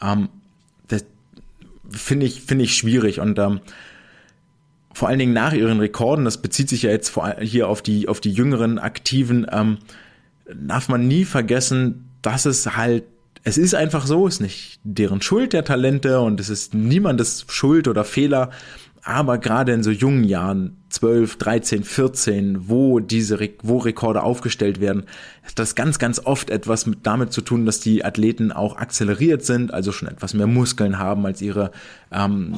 Ähm, 0.00 0.28
das 0.88 1.04
finde 1.90 2.26
ich, 2.26 2.42
finde 2.42 2.64
ich 2.64 2.76
schwierig 2.76 3.20
und 3.20 3.38
ähm, 3.38 3.60
vor 4.94 5.08
allen 5.08 5.18
Dingen 5.18 5.32
nach 5.32 5.54
ihren 5.54 5.80
Rekorden, 5.80 6.24
das 6.24 6.42
bezieht 6.42 6.68
sich 6.68 6.82
ja 6.82 6.90
jetzt 6.90 7.08
vor, 7.08 7.36
hier 7.40 7.68
auf 7.68 7.82
die, 7.82 8.08
auf 8.08 8.20
die 8.20 8.32
jüngeren 8.32 8.78
Aktiven, 8.78 9.46
ähm, 9.50 9.78
darf 10.54 10.88
man 10.88 11.08
nie 11.08 11.24
vergessen, 11.24 12.10
dass 12.20 12.44
es 12.44 12.76
halt 12.76 13.04
es 13.44 13.58
ist 13.58 13.74
einfach 13.74 14.06
so, 14.06 14.26
ist 14.26 14.40
nicht 14.40 14.78
deren 14.84 15.20
Schuld 15.20 15.52
der 15.52 15.64
Talente 15.64 16.20
und 16.20 16.38
es 16.40 16.48
ist 16.48 16.74
niemandes 16.74 17.44
Schuld 17.48 17.88
oder 17.88 18.04
Fehler, 18.04 18.50
aber 19.04 19.38
gerade 19.38 19.72
in 19.72 19.82
so 19.82 19.90
jungen 19.90 20.22
Jahren, 20.22 20.76
12, 20.90 21.36
13, 21.36 21.82
14, 21.82 22.68
wo 22.68 23.00
diese, 23.00 23.36
wo 23.62 23.78
Rekorde 23.78 24.22
aufgestellt 24.22 24.80
werden, 24.80 25.06
hat 25.42 25.58
das 25.58 25.74
ganz, 25.74 25.98
ganz 25.98 26.20
oft 26.24 26.50
etwas 26.50 26.86
mit 26.86 27.00
damit 27.02 27.32
zu 27.32 27.40
tun, 27.40 27.66
dass 27.66 27.80
die 27.80 28.04
Athleten 28.04 28.52
auch 28.52 28.76
akzeleriert 28.76 29.44
sind, 29.44 29.74
also 29.74 29.90
schon 29.90 30.06
etwas 30.06 30.34
mehr 30.34 30.46
Muskeln 30.46 30.98
haben 30.98 31.26
als 31.26 31.42
ihre, 31.42 31.72
ähm, 32.12 32.54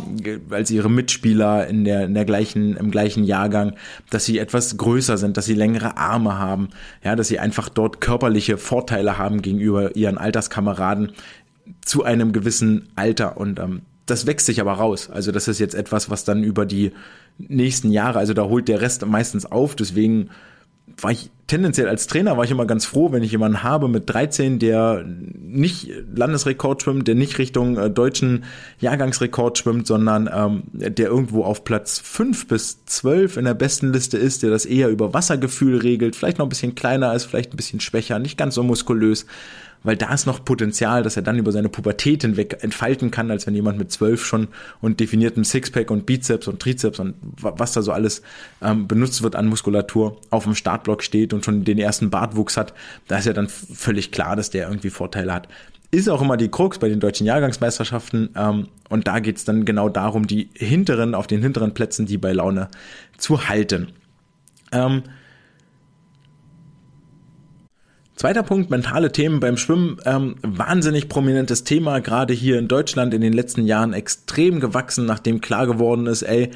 als 0.51 0.71
ihre 0.71 0.91
Mitspieler 0.91 1.67
in 1.67 1.85
der, 1.85 2.05
in 2.05 2.15
der 2.15 2.27
gleichen, 2.27 2.77
im 2.77 2.91
gleichen 2.91 3.25
Jahrgang, 3.25 3.75
dass 4.11 4.27
sie 4.27 4.39
etwas 4.39 4.77
größer 4.77 5.17
sind, 5.17 5.39
dass 5.39 5.47
sie 5.47 5.55
längere 5.55 5.97
Arme 5.97 6.39
haben, 6.39 6.69
ja, 7.03 7.17
dass 7.17 7.29
sie 7.29 7.39
einfach 7.39 7.71
dort 7.71 8.03
körperliche 8.03 8.59
Vorteile 8.59 9.17
haben 9.17 9.41
gegenüber 9.41 9.97
ihren 9.97 10.19
Alterskameraden 10.19 11.13
zu 11.83 12.05
einem 12.05 12.33
gewissen 12.33 12.89
Alter. 12.97 13.39
Und 13.39 13.59
ähm, 13.61 13.83
das 14.07 14.27
wächst 14.27 14.47
sich 14.47 14.61
aber 14.61 14.73
raus. 14.73 15.11
Also 15.11 15.33
das 15.33 15.49
ist 15.49 15.59
jetzt 15.59 15.75
etwas, 15.75 16.11
was 16.11 16.25
dann 16.25 16.45
über 16.45 16.67
die 16.67 16.93
nächsten 17.39 17.91
Jahre, 17.91 18.19
also 18.19 18.35
da 18.35 18.45
holt 18.45 18.69
der 18.69 18.81
Rest 18.81 19.05
meistens 19.07 19.47
auf. 19.47 19.75
Deswegen 19.75 20.31
war 21.01 21.11
ich 21.11 21.31
tendenziell 21.47 21.89
als 21.89 22.07
Trainer 22.07 22.37
war 22.37 22.45
ich 22.45 22.51
immer 22.51 22.67
ganz 22.67 22.85
froh, 22.85 23.13
wenn 23.13 23.23
ich 23.23 23.33
jemanden 23.33 23.63
habe 23.63 23.89
mit 23.89 24.09
13, 24.09 24.59
der 24.59 25.05
nicht 25.05 25.91
Landesrekord 26.15 26.83
schwimmt, 26.83 27.09
der 27.09 27.15
nicht 27.15 27.39
Richtung 27.39 27.77
äh, 27.77 27.91
deutschen 27.91 28.45
Jahrgangsrekord 28.81 29.59
schwimmt, 29.59 29.87
sondern 29.87 30.29
ähm, 30.33 30.63
der 30.73 31.09
irgendwo 31.09 31.45
auf 31.45 31.65
Platz 31.65 31.99
5 31.99 32.49
bis 32.49 32.85
12 32.85 33.39
in 33.39 33.45
der 33.45 33.55
besten 33.55 33.93
Liste 33.93 34.19
ist, 34.19 34.43
der 34.43 34.51
das 34.51 34.67
eher 34.67 34.89
über 34.89 35.15
Wassergefühl 35.15 35.79
regelt, 35.79 36.17
vielleicht 36.17 36.39
noch 36.39 36.47
ein 36.47 36.51
bisschen 36.51 36.75
kleiner 36.75 37.15
ist, 37.15 37.25
vielleicht 37.25 37.53
ein 37.53 37.57
bisschen 37.57 37.81
schwächer, 37.81 38.19
nicht 38.19 38.39
ganz 38.39 38.55
so 38.55 38.63
muskulös, 38.63 39.27
weil 39.85 39.97
da 39.97 40.13
ist 40.13 40.27
noch 40.27 40.45
Potenzial, 40.45 41.03
dass 41.03 41.17
er 41.17 41.23
dann 41.23 41.39
über 41.39 41.53
seine 41.53 41.69
Pubertät 41.69 42.23
hinweg 42.23 42.59
entfalten 42.63 43.11
kann, 43.11 43.31
als 43.31 43.47
wenn 43.47 43.55
jemand 43.55 43.79
mit 43.79 43.93
zwölf 43.93 44.25
schon 44.25 44.49
und 44.81 44.99
definiertem 44.99 45.45
Sixpack 45.45 45.91
und 45.91 46.07
Bizeps 46.07 46.49
und 46.49 46.59
Trizeps 46.61 46.99
und 46.99 47.15
was 47.41 47.73
da 47.73 47.83
so 47.83 47.93
alles 47.93 48.23
ähm, 48.63 48.89
benutzt 48.89 49.23
wird 49.23 49.37
an 49.37 49.47
Muskulatur 49.47 50.17
auf 50.31 50.45
dem 50.45 50.55
Startblock 50.55 51.03
steht 51.03 51.33
und 51.33 51.45
schon 51.45 51.65
den 51.65 51.79
ersten 51.79 52.11
Bartwuchs 52.11 52.57
hat. 52.57 52.73
Da 53.07 53.19
ist 53.19 53.27
ja 53.27 53.35
dann 53.35 53.49
völlig 53.49 54.11
klar, 54.11 54.35
dass 54.35 54.51
der 54.51 54.67
irgendwie 54.67 54.91
Vorteile 54.91 55.33
hat. 55.33 55.49
Ist 55.91 56.09
auch 56.09 56.23
immer 56.23 56.37
die 56.37 56.51
Krux 56.51 56.79
bei 56.79 56.89
den 56.89 56.99
deutschen 56.99 57.27
Jahrgangsmeisterschaften 57.27 58.31
ähm, 58.35 58.69
und 58.89 59.07
da 59.07 59.21
geht's 59.21 59.45
dann 59.45 59.65
genau 59.65 59.91
darum, 59.91 60.27
die 60.27 60.49
hinteren, 60.55 61.15
auf 61.15 61.27
den 61.27 61.43
hinteren 61.43 61.75
Plätzen, 61.75 62.07
die 62.07 62.19
bei 62.19 62.33
Laune 62.33 62.69
zu 63.19 63.49
halten. 63.49 63.89
Ähm, 64.73 65.03
Zweiter 68.17 68.45
Punkt, 68.45 68.71
mentale 68.71 69.11
Themen 69.11 69.41
beim 69.41 69.57
Schwimmen. 69.57 69.99
Ähm, 70.05 70.37
wahnsinnig 70.43 71.09
prominentes 71.09 71.65
Thema, 71.65 71.99
gerade 72.01 72.33
hier 72.33 72.59
in 72.59 72.69
Deutschland 72.69 73.13
in 73.13 73.21
den 73.21 73.33
letzten 73.33 73.67
Jahren 73.67 73.93
extrem 73.93 74.61
gewachsen, 74.61 75.05
nachdem 75.05 75.41
klar 75.41 75.67
geworden 75.67 76.07
ist, 76.07 76.23
ey, 76.23 76.51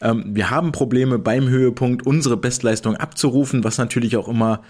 ähm, 0.00 0.24
wir 0.26 0.50
haben 0.50 0.72
Probleme 0.72 1.18
beim 1.18 1.48
Höhepunkt 1.48 2.04
unsere 2.04 2.36
Bestleistung 2.36 2.96
abzurufen, 2.96 3.62
was 3.62 3.78
natürlich 3.78 4.16
auch 4.16 4.28
immer 4.28 4.62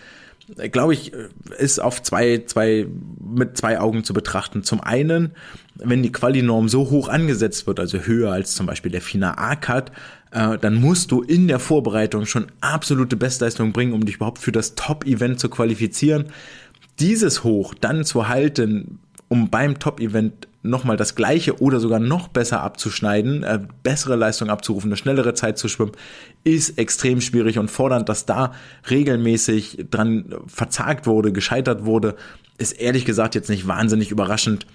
glaube 0.71 0.93
ich, 0.93 1.13
ist 1.59 1.81
auf 1.81 2.03
zwei, 2.03 2.43
zwei, 2.47 2.87
mit 3.19 3.57
zwei 3.57 3.81
Augen 3.81 4.05
zu 4.05 4.13
betrachten. 4.13 4.63
Zum 4.63 4.81
einen, 4.81 5.33
wenn 5.77 6.03
die 6.03 6.13
Quali-Norm 6.13 6.69
so 6.69 6.91
hoch 6.91 7.09
angesetzt 7.09 7.67
wird, 7.67 7.81
also 7.81 7.99
höher 8.01 8.33
als 8.33 8.55
zum 8.55 8.67
Beispiel 8.67 8.93
der 8.93 9.01
FINA 9.01 9.39
A-Cut, 9.39 9.91
äh, 10.35 10.59
dann 10.59 10.75
musst 10.75 11.13
du 11.13 11.23
in 11.23 11.47
der 11.47 11.61
Vorbereitung 11.61 12.27
schon 12.27 12.47
absolute 12.61 13.17
Bestleistung 13.17 13.73
bringen, 13.73 13.93
um 13.93 14.05
dich 14.05 14.17
überhaupt 14.17 14.41
für 14.41 14.53
das 14.53 14.75
Top-Event 14.75 15.39
zu 15.39 15.49
qualifizieren. 15.49 16.27
Dieses 16.99 17.45
hoch 17.45 17.73
dann 17.75 18.05
zu 18.05 18.29
halten, 18.29 18.99
um 19.29 19.49
beim 19.49 19.79
Top-Event 19.79 20.49
nochmal 20.63 20.97
das 20.97 21.15
gleiche 21.15 21.61
oder 21.61 21.79
sogar 21.79 22.01
noch 22.01 22.29
besser 22.29 22.63
abzuschneiden, 22.63 23.45
äh, 23.45 23.61
bessere 23.85 24.17
Leistung 24.17 24.51
abzurufen, 24.51 24.89
eine 24.89 24.97
schnellere 24.97 25.35
Zeit 25.35 25.57
zu 25.57 25.69
schwimmen, 25.69 25.93
ist 26.43 26.79
extrem 26.79 27.21
schwierig 27.21 27.59
und 27.59 27.71
fordernd, 27.71 28.09
dass 28.09 28.27
da 28.27 28.53
regelmäßig 28.91 29.87
dran 29.91 30.35
verzagt 30.47 31.07
wurde, 31.07 31.33
gescheitert 31.33 31.85
wurde, 31.85 32.17
ist 32.59 32.73
ehrlich 32.73 33.05
gesagt 33.05 33.37
jetzt 33.37 33.51
nicht 33.51 33.69
wahnsinnig 33.69 34.11
überraschend. 34.11 34.67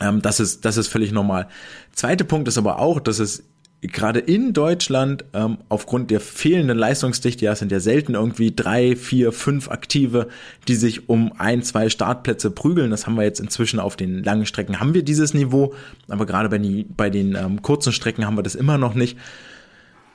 Ähm, 0.00 0.20
das 0.20 0.40
ist, 0.40 0.64
das 0.64 0.78
ist 0.78 0.88
völlig 0.88 1.12
normal. 1.12 1.46
Zweiter 1.92 2.24
Punkt 2.24 2.48
ist 2.48 2.58
aber 2.58 2.80
auch, 2.80 2.98
dass 2.98 3.20
es 3.20 3.44
gerade 3.92 4.20
in 4.20 4.52
Deutschland 4.52 5.24
ähm, 5.34 5.58
aufgrund 5.68 6.10
der 6.10 6.20
fehlenden 6.20 6.78
Leistungsdichte, 6.78 7.44
ja, 7.44 7.52
es 7.52 7.58
sind 7.58 7.70
ja 7.70 7.80
selten 7.80 8.14
irgendwie 8.14 8.54
drei, 8.54 8.96
vier, 8.96 9.32
fünf 9.32 9.70
Aktive, 9.70 10.28
die 10.68 10.74
sich 10.74 11.08
um 11.08 11.32
ein, 11.38 11.62
zwei 11.62 11.88
Startplätze 11.88 12.50
prügeln. 12.50 12.90
Das 12.90 13.06
haben 13.06 13.16
wir 13.16 13.24
jetzt 13.24 13.40
inzwischen 13.40 13.80
auf 13.80 13.96
den 13.96 14.22
langen 14.22 14.46
Strecken 14.46 14.80
haben 14.80 14.94
wir 14.94 15.02
dieses 15.02 15.34
Niveau, 15.34 15.74
aber 16.08 16.26
gerade 16.26 16.48
bei, 16.48 16.86
bei 16.96 17.10
den 17.10 17.34
ähm, 17.34 17.62
kurzen 17.62 17.92
Strecken 17.92 18.26
haben 18.26 18.36
wir 18.36 18.42
das 18.42 18.54
immer 18.54 18.78
noch 18.78 18.94
nicht. 18.94 19.18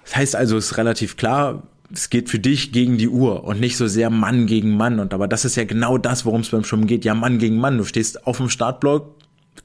Das 0.03 0.15
heißt 0.15 0.36
also, 0.36 0.58
es 0.58 0.71
ist 0.71 0.77
relativ 0.77 1.17
klar, 1.17 1.63
es 1.91 2.10
geht 2.10 2.29
für 2.29 2.39
dich 2.39 2.71
gegen 2.71 2.97
die 2.97 3.10
Uhr 3.10 3.43
und 3.43 3.60
nicht 3.60 3.77
so 3.77 3.88
sehr 3.88 4.10
Mann 4.10 4.47
gegen 4.47 4.75
Mann. 4.77 4.99
Und 4.99 5.13
aber 5.13 5.27
das 5.27 5.45
ist 5.45 5.55
ja 5.55 5.63
genau 5.63 5.97
das, 5.97 6.25
worum 6.25 6.41
es 6.41 6.49
beim 6.49 6.63
Schwimmen 6.63 6.88
geht. 6.88 7.05
Ja, 7.05 7.13
Mann 7.13 7.39
gegen 7.39 7.58
Mann. 7.58 7.77
Du 7.77 7.84
stehst 7.84 8.25
auf 8.25 8.38
dem 8.38 8.49
Startblock, 8.49 9.15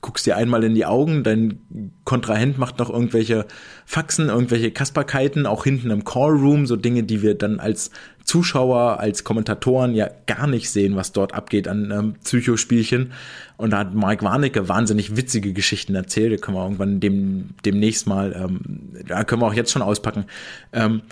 guckst 0.00 0.26
dir 0.26 0.36
einmal 0.36 0.64
in 0.64 0.74
die 0.74 0.86
Augen, 0.86 1.22
dein 1.22 1.92
Kontrahent 2.04 2.58
macht 2.58 2.78
noch 2.78 2.90
irgendwelche 2.90 3.46
Faxen, 3.86 4.28
irgendwelche 4.28 4.70
Kasperkeiten, 4.70 5.46
auch 5.46 5.64
hinten 5.64 5.90
im 5.90 6.04
Callroom, 6.04 6.66
so 6.66 6.76
Dinge, 6.76 7.02
die 7.02 7.22
wir 7.22 7.34
dann 7.34 7.60
als 7.60 7.90
Zuschauer, 8.24 9.00
als 9.00 9.24
Kommentatoren 9.24 9.94
ja 9.94 10.08
gar 10.26 10.46
nicht 10.46 10.70
sehen, 10.70 10.96
was 10.96 11.12
dort 11.12 11.34
abgeht 11.34 11.68
an 11.68 11.90
ähm, 11.90 12.14
Psychospielchen. 12.24 13.12
Und 13.56 13.70
da 13.70 13.78
hat 13.78 13.94
Mike 13.94 14.24
Warnecke 14.24 14.68
wahnsinnig 14.68 15.16
witzige 15.16 15.52
Geschichten 15.52 15.94
erzählt, 15.94 16.32
da 16.32 16.36
können 16.38 16.56
wir 16.56 16.62
irgendwann 16.64 17.00
dem, 17.00 17.50
demnächst 17.64 18.06
mal, 18.06 18.32
ähm, 18.32 18.92
da 19.06 19.24
können 19.24 19.42
wir 19.42 19.46
auch 19.46 19.54
jetzt 19.54 19.72
schon 19.72 19.82
auspacken, 19.82 20.24
ähm, 20.72 21.02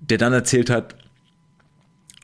der 0.00 0.18
dann 0.18 0.32
erzählt 0.32 0.68
hat, 0.68 0.94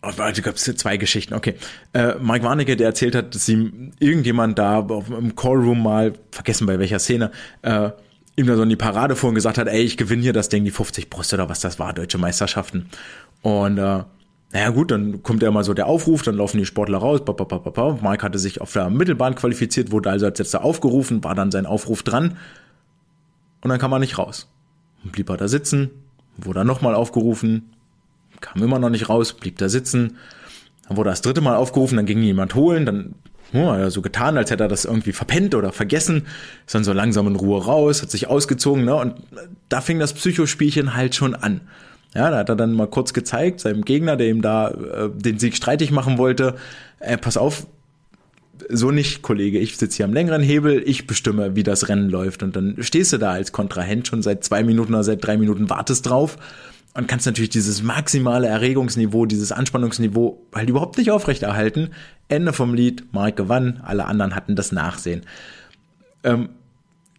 Warte, 0.02 0.42
gab 0.42 0.56
es 0.56 0.64
zwei 0.64 0.96
Geschichten. 0.96 1.32
Okay. 1.32 1.54
Äh, 1.92 2.14
Mike 2.20 2.44
Warnecke, 2.44 2.76
der 2.76 2.88
erzählt 2.88 3.14
hat, 3.14 3.34
dass 3.36 3.48
ihm 3.48 3.92
irgendjemand 4.00 4.58
da 4.58 4.80
auf, 4.80 5.08
im 5.10 5.36
Callroom 5.36 5.80
mal, 5.80 6.14
vergessen 6.32 6.66
bei 6.66 6.80
welcher 6.80 6.98
Szene, 6.98 7.30
äh, 7.62 7.90
ihm 8.34 8.46
da 8.46 8.56
so 8.56 8.64
in 8.64 8.68
die 8.68 8.76
Parade 8.76 9.14
vor 9.14 9.28
und 9.28 9.36
gesagt 9.36 9.58
hat, 9.58 9.68
ey, 9.68 9.82
ich 9.82 9.96
gewinne 9.96 10.22
hier 10.22 10.32
das 10.32 10.48
Ding, 10.48 10.64
die 10.64 10.72
50 10.72 11.08
Brust 11.08 11.32
oder 11.34 11.48
was 11.48 11.60
das 11.60 11.78
war, 11.78 11.92
deutsche 11.92 12.18
Meisterschaften. 12.18 12.88
Und 13.42 13.78
äh, 13.78 14.02
naja 14.52 14.70
gut, 14.70 14.90
dann 14.90 15.22
kommt 15.22 15.42
ja 15.42 15.50
mal 15.50 15.62
so 15.62 15.72
der 15.72 15.86
Aufruf, 15.86 16.22
dann 16.22 16.36
laufen 16.36 16.58
die 16.58 16.66
Sportler 16.66 16.98
raus. 16.98 17.24
Ba, 17.24 17.32
ba, 17.32 17.44
ba, 17.44 17.58
ba, 17.58 17.98
Mike 18.02 18.24
hatte 18.24 18.38
sich 18.38 18.60
auf 18.60 18.72
der 18.72 18.90
Mittelbahn 18.90 19.36
qualifiziert, 19.36 19.92
wurde 19.92 20.10
also 20.10 20.26
als 20.26 20.38
letzter 20.38 20.64
aufgerufen, 20.64 21.22
war 21.22 21.34
dann 21.34 21.50
sein 21.50 21.64
Aufruf 21.64 22.02
dran 22.02 22.36
und 23.62 23.70
dann 23.70 23.78
kam 23.78 23.92
er 23.92 23.98
nicht 23.98 24.18
raus. 24.18 24.50
Blieb 25.04 25.30
er 25.30 25.36
da 25.36 25.48
sitzen, 25.48 25.90
wurde 26.36 26.60
dann 26.60 26.66
nochmal 26.66 26.94
aufgerufen, 26.94 27.71
kam 28.42 28.62
immer 28.62 28.78
noch 28.78 28.90
nicht 28.90 29.08
raus, 29.08 29.32
blieb 29.32 29.56
da 29.56 29.70
sitzen. 29.70 30.18
Dann 30.86 30.98
wurde 30.98 31.10
das 31.10 31.22
dritte 31.22 31.40
Mal 31.40 31.56
aufgerufen, 31.56 31.96
dann 31.96 32.06
ging 32.06 32.22
jemand 32.22 32.54
holen, 32.54 32.84
dann 32.84 33.14
ja, 33.52 33.76
er 33.76 33.90
so 33.90 34.00
getan, 34.00 34.38
als 34.38 34.50
hätte 34.50 34.64
er 34.64 34.68
das 34.68 34.84
irgendwie 34.84 35.12
verpennt 35.12 35.54
oder 35.54 35.72
vergessen, 35.72 36.26
ist 36.66 36.74
dann 36.74 36.84
so 36.84 36.92
langsam 36.92 37.26
in 37.26 37.36
Ruhe 37.36 37.62
raus, 37.62 38.02
hat 38.02 38.10
sich 38.10 38.26
ausgezogen, 38.26 38.84
ne? 38.84 38.94
Und 38.94 39.14
da 39.68 39.80
fing 39.82 39.98
das 39.98 40.14
Psychospielchen 40.14 40.94
halt 40.94 41.14
schon 41.14 41.34
an. 41.34 41.60
Ja, 42.14 42.30
da 42.30 42.38
hat 42.38 42.48
er 42.48 42.56
dann 42.56 42.72
mal 42.72 42.86
kurz 42.86 43.12
gezeigt, 43.12 43.60
seinem 43.60 43.84
Gegner, 43.84 44.16
der 44.16 44.28
ihm 44.28 44.42
da 44.42 44.68
äh, 44.70 45.10
den 45.14 45.38
Sieg 45.38 45.56
streitig 45.56 45.90
machen 45.90 46.18
wollte, 46.18 46.56
äh, 46.98 47.18
pass 47.18 47.36
auf, 47.36 47.66
so 48.68 48.90
nicht, 48.90 49.22
Kollege, 49.22 49.58
ich 49.58 49.76
sitze 49.76 49.98
hier 49.98 50.06
am 50.06 50.14
längeren 50.14 50.42
Hebel, 50.42 50.82
ich 50.86 51.06
bestimme, 51.06 51.56
wie 51.56 51.62
das 51.62 51.88
Rennen 51.88 52.08
läuft. 52.08 52.42
Und 52.42 52.54
dann 52.54 52.76
stehst 52.80 53.12
du 53.12 53.18
da 53.18 53.32
als 53.32 53.52
Kontrahent 53.52 54.06
schon 54.06 54.22
seit 54.22 54.44
zwei 54.44 54.62
Minuten 54.62 54.94
oder 54.94 55.04
seit 55.04 55.24
drei 55.24 55.36
Minuten, 55.36 55.68
wartest 55.68 56.08
drauf 56.08 56.38
und 56.94 57.08
kannst 57.08 57.26
natürlich 57.26 57.50
dieses 57.50 57.82
maximale 57.82 58.48
Erregungsniveau, 58.48 59.26
dieses 59.26 59.50
Anspannungsniveau 59.52 60.42
halt 60.54 60.68
überhaupt 60.68 60.98
nicht 60.98 61.10
aufrechterhalten. 61.10 61.90
Ende 62.28 62.52
vom 62.52 62.74
Lied, 62.74 63.12
Mark 63.12 63.36
gewann, 63.36 63.80
alle 63.82 64.04
anderen 64.04 64.34
hatten 64.34 64.56
das 64.56 64.72
Nachsehen. 64.72 65.22
Ähm, 66.22 66.50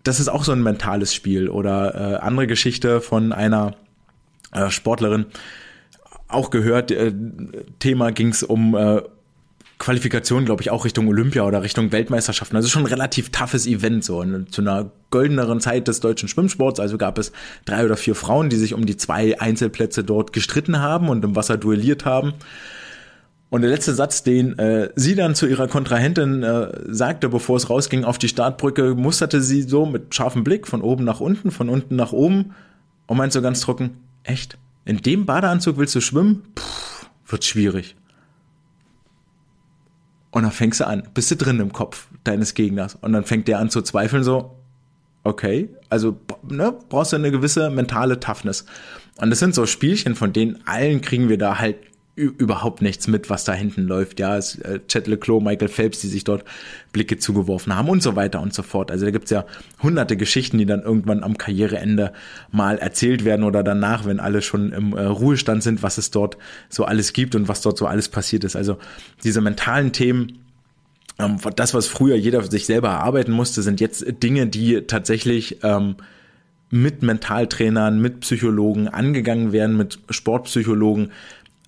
das 0.04 0.20
ist 0.20 0.28
auch 0.28 0.44
so 0.44 0.52
ein 0.52 0.62
mentales 0.62 1.14
Spiel 1.14 1.50
oder 1.50 1.96
äh, 1.96 2.16
andere 2.18 2.46
Geschichte 2.46 3.02
von 3.02 3.32
einer 3.32 3.76
äh, 4.52 4.70
Sportlerin 4.70 5.26
auch 6.28 6.50
gehört. 6.50 6.92
Äh, 6.92 7.14
Thema 7.80 8.12
ging 8.12 8.30
es 8.30 8.44
um 8.44 8.76
äh, 8.76 9.02
Qualifikation, 9.84 10.46
glaube 10.46 10.62
ich, 10.62 10.72
auch 10.72 10.86
Richtung 10.86 11.10
Olympia 11.10 11.44
oder 11.44 11.62
Richtung 11.62 11.92
Weltmeisterschaften. 11.92 12.56
Also 12.56 12.70
schon 12.70 12.84
ein 12.84 12.88
relativ 12.88 13.32
toughes 13.32 13.68
Event 13.68 14.06
so. 14.06 14.22
Und 14.22 14.50
zu 14.50 14.62
einer 14.62 14.92
goldeneren 15.10 15.60
Zeit 15.60 15.90
des 15.90 16.00
deutschen 16.00 16.30
Schwimmsports, 16.30 16.80
also 16.80 16.98
gab 16.98 17.18
es 17.18 17.34
drei 17.66 17.84
oder 17.84 17.98
vier 17.98 18.16
Frauen, 18.16 18.48
die 18.48 18.56
sich 18.56 18.74
um 18.74 18.86
die 18.86 18.96
zwei 18.96 19.42
Einzelplätze 19.42 20.06
dort 20.06 20.32
gestritten 20.32 20.80
haben 20.80 21.10
und 21.10 21.26
im 21.26 21.36
Wasser 21.36 21.58
duelliert 21.58 22.06
haben. 22.06 22.34
Und 23.50 23.62
der 23.62 23.72
letzte 23.72 23.94
Satz, 23.94 24.24
den 24.24 24.58
äh, 24.58 24.90
sie 24.96 25.16
dann 25.16 25.36
zu 25.36 25.48
ihrer 25.48 25.68
Kontrahentin 25.68 26.44
äh, 26.44 26.72
sagte, 26.88 27.28
bevor 27.28 27.58
es 27.58 27.70
rausging 27.70 28.06
auf 28.06 28.18
die 28.18 28.30
Startbrücke, 28.30 28.96
musterte 28.96 29.42
sie 29.42 29.64
so 29.64 29.86
mit 29.86 30.16
scharfem 30.16 30.46
Blick 30.46 30.66
von 30.66 30.82
oben 30.82 31.04
nach 31.04 31.20
unten, 31.20 31.52
von 31.52 31.68
unten 31.68 31.98
nach 31.98 32.14
oben 32.14 32.56
und 33.06 33.18
meint 33.18 33.34
so 33.34 33.42
ganz 33.42 33.60
trocken, 33.60 33.98
echt? 34.24 34.58
In 34.86 35.02
dem 35.02 35.26
Badeanzug 35.26 35.78
willst 35.78 35.94
du 35.94 36.00
schwimmen? 36.00 36.44
Puh, 36.56 36.64
wird 37.28 37.44
schwierig. 37.44 37.98
Und 40.34 40.42
dann 40.42 40.52
fängst 40.52 40.80
du 40.80 40.88
an, 40.88 41.08
bist 41.14 41.30
du 41.30 41.36
drin 41.36 41.60
im 41.60 41.72
Kopf 41.72 42.08
deines 42.24 42.56
Gegners. 42.56 42.96
Und 42.96 43.14
dann 43.14 43.24
fängt 43.24 43.48
der 43.48 43.60
an 43.60 43.70
zu 43.70 43.84
zweifeln, 43.84 44.24
so, 44.24 44.58
okay, 45.24 45.70
also 45.90 46.20
ne, 46.42 46.76
brauchst 46.90 47.14
du 47.14 47.18
eine 47.18 47.30
gewisse 47.30 47.70
mentale 47.70 48.20
Toughness. 48.20 48.66
Und 49.18 49.30
das 49.30 49.38
sind 49.38 49.54
so 49.54 49.68
Spielchen, 49.68 50.16
von 50.16 50.34
denen 50.34 50.60
allen 50.66 51.02
kriegen 51.02 51.30
wir 51.30 51.38
da 51.38 51.60
halt 51.60 51.78
überhaupt 52.16 52.84
nichts 52.84 53.08
mit, 53.08 53.30
was 53.32 53.44
da 53.44 53.54
hinten 53.54 53.84
läuft. 53.84 54.20
Ja, 54.20 54.38
es 54.38 54.56
äh, 54.60 54.80
Chet 54.88 55.08
Leclos, 55.08 55.42
Michael 55.42 55.68
Phelps, 55.68 56.02
die 56.02 56.08
sich 56.08 56.24
dort 56.24 56.44
Blicke 56.92 57.18
zugeworfen 57.18 57.76
haben 57.76 57.90
und 57.90 58.04
so 58.04 58.16
weiter 58.16 58.40
und 58.40 58.54
so 58.54 58.62
fort. 58.62 58.92
Also 58.92 59.06
da 59.06 59.12
gibt's 59.12 59.32
ja 59.32 59.46
hunderte 59.82 60.16
Geschichten, 60.16 60.60
die 60.60 60.68
dann 60.68 60.84
irgendwann 60.84 61.24
am 61.24 61.38
Karriereende 61.40 62.14
mal 62.52 62.78
erzählt 62.78 63.26
werden 63.26 63.44
oder 63.44 63.64
danach, 63.64 64.06
wenn 64.06 64.20
alle 64.20 64.44
schon 64.44 64.74
im 64.74 64.94
äh, 64.94 65.04
Ruhestand 65.04 65.64
sind, 65.64 65.82
was 65.82 65.98
es 65.98 66.12
dort 66.12 66.38
so 66.70 66.86
alles 66.86 67.14
gibt 67.14 67.34
und 67.34 67.48
was 67.48 67.62
dort 67.62 67.80
so 67.80 67.88
alles 67.88 68.10
passiert 68.10 68.44
ist. 68.44 68.56
Also 68.56 68.78
diese 69.24 69.42
mentalen 69.42 69.92
Themen, 69.92 70.44
ähm, 71.18 71.38
das, 71.56 71.74
was 71.74 71.88
früher 71.88 72.16
jeder 72.16 72.44
sich 72.44 72.68
selber 72.68 72.90
erarbeiten 72.90 73.32
musste, 73.32 73.64
sind 73.64 73.82
jetzt 73.82 74.06
Dinge, 74.22 74.46
die 74.46 74.82
tatsächlich 74.82 75.64
ähm, 75.64 75.96
mit 76.70 77.04
Mentaltrainern, 77.04 78.02
mit 78.02 78.22
Psychologen 78.22 78.88
angegangen 78.88 79.52
werden, 79.52 79.78
mit 79.78 80.00
Sportpsychologen, 80.10 81.12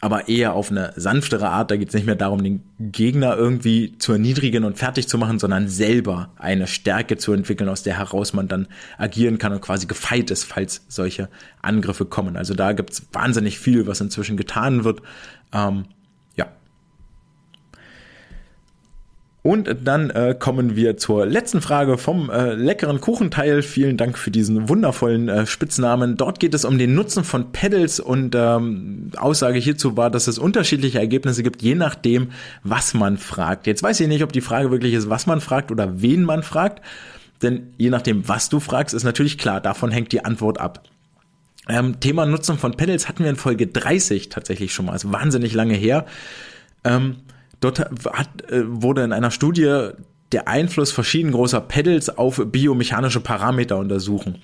aber 0.06 0.28
eher 0.30 0.54
auf 0.54 0.70
eine 0.70 0.94
sanftere 0.96 1.50
Art. 1.50 1.72
Da 1.72 1.78
geht 1.78 1.88
es 1.88 1.96
nicht 1.96 2.06
mehr 2.06 2.14
darum, 2.14 2.44
den 2.44 2.62
Gegner 2.78 3.36
irgendwie 3.36 3.98
zu 3.98 4.12
erniedrigen 4.12 4.64
und 4.64 4.78
fertig 4.78 5.08
zu 5.08 5.18
machen, 5.18 5.40
sondern 5.40 5.68
selber 5.68 6.30
eine 6.38 6.68
Stärke 6.68 7.18
zu 7.18 7.34
entwickeln, 7.34 7.70
aus 7.70 7.82
der 7.82 7.98
heraus 7.98 8.32
man 8.32 8.48
dann 8.48 8.68
agieren 9.00 9.40
kann 9.40 9.52
und 9.52 9.62
quasi 9.62 9.88
gefeit 9.88 10.30
ist, 10.30 10.44
falls 10.44 10.86
solche 10.90 11.28
Angriffe 11.64 12.06
kommen. 12.06 12.38
Also 12.38 12.54
da 12.54 12.74
gibt 12.74 12.92
es 12.92 13.08
wahnsinnig 13.14 13.58
viel, 13.58 13.88
was 13.88 14.00
inzwischen 14.00 14.38
getan 14.38 14.84
wird. 14.84 15.02
Ähm, 15.52 15.86
Und 19.46 19.70
dann 19.84 20.10
äh, 20.10 20.34
kommen 20.34 20.76
wir 20.76 20.98
zur 20.98 21.28
letzten 21.28 21.62
Frage 21.62 22.00
vom 22.00 22.32
äh, 22.32 22.56
leckeren 22.56 23.00
Kuchenteil. 23.00 23.62
Vielen 23.62 23.96
Dank 23.96 24.18
für 24.18 24.32
diesen 24.32 24.70
wundervollen 24.70 25.30
äh, 25.30 25.46
Spitznamen. 25.46 26.18
Dort 26.18 26.40
geht 26.40 26.56
es 26.56 26.66
um 26.66 26.80
den 26.80 26.96
Nutzen 26.96 27.24
von 27.24 27.52
Pedals 27.52 28.00
und 28.00 28.34
ähm, 28.34 29.12
Aussage 29.18 29.60
hierzu 29.60 29.96
war, 29.98 30.10
dass 30.10 30.26
es 30.26 30.40
unterschiedliche 30.40 30.98
Ergebnisse 30.98 31.44
gibt, 31.44 31.62
je 31.62 31.76
nachdem, 31.76 32.32
was 32.64 32.96
man 32.96 33.20
fragt. 33.20 33.68
Jetzt 33.68 33.84
weiß 33.84 34.00
ich 34.00 34.08
nicht, 34.08 34.24
ob 34.24 34.34
die 34.34 34.42
Frage 34.42 34.72
wirklich 34.72 34.96
ist, 34.96 35.12
was 35.12 35.28
man 35.28 35.42
fragt 35.42 35.70
oder 35.70 36.02
wen 36.02 36.24
man 36.24 36.42
fragt. 36.42 36.82
Denn 37.44 37.68
je 37.78 37.92
nachdem, 37.92 38.28
was 38.28 38.50
du 38.50 38.60
fragst, 38.60 38.96
ist 38.96 39.04
natürlich 39.04 39.38
klar, 39.38 39.62
davon 39.62 39.92
hängt 39.92 40.12
die 40.12 40.26
Antwort 40.26 40.60
ab. 40.60 40.82
Ähm, 41.70 42.00
Thema 42.00 42.26
Nutzen 42.26 42.58
von 42.58 42.76
Pedals 42.78 43.08
hatten 43.08 43.22
wir 43.22 43.30
in 43.30 43.36
Folge 43.36 43.68
30 43.68 44.30
tatsächlich 44.30 44.74
schon 44.74 44.88
mal, 44.88 44.94
also 44.94 45.14
wahnsinnig 45.14 45.54
lange 45.54 45.76
her. 45.76 46.08
Ähm, 46.84 47.18
Dort 47.60 47.80
hat, 47.80 48.52
äh, 48.52 48.64
wurde 48.66 49.04
in 49.04 49.14
einer 49.14 49.32
Studie 49.32 49.90
der 50.32 50.48
Einfluss 50.48 50.92
verschieden 50.92 51.32
großer 51.32 51.62
Pedals 51.62 52.18
auf 52.18 52.42
biomechanische 52.46 53.22
Parameter 53.22 53.78
untersuchen, 53.78 54.40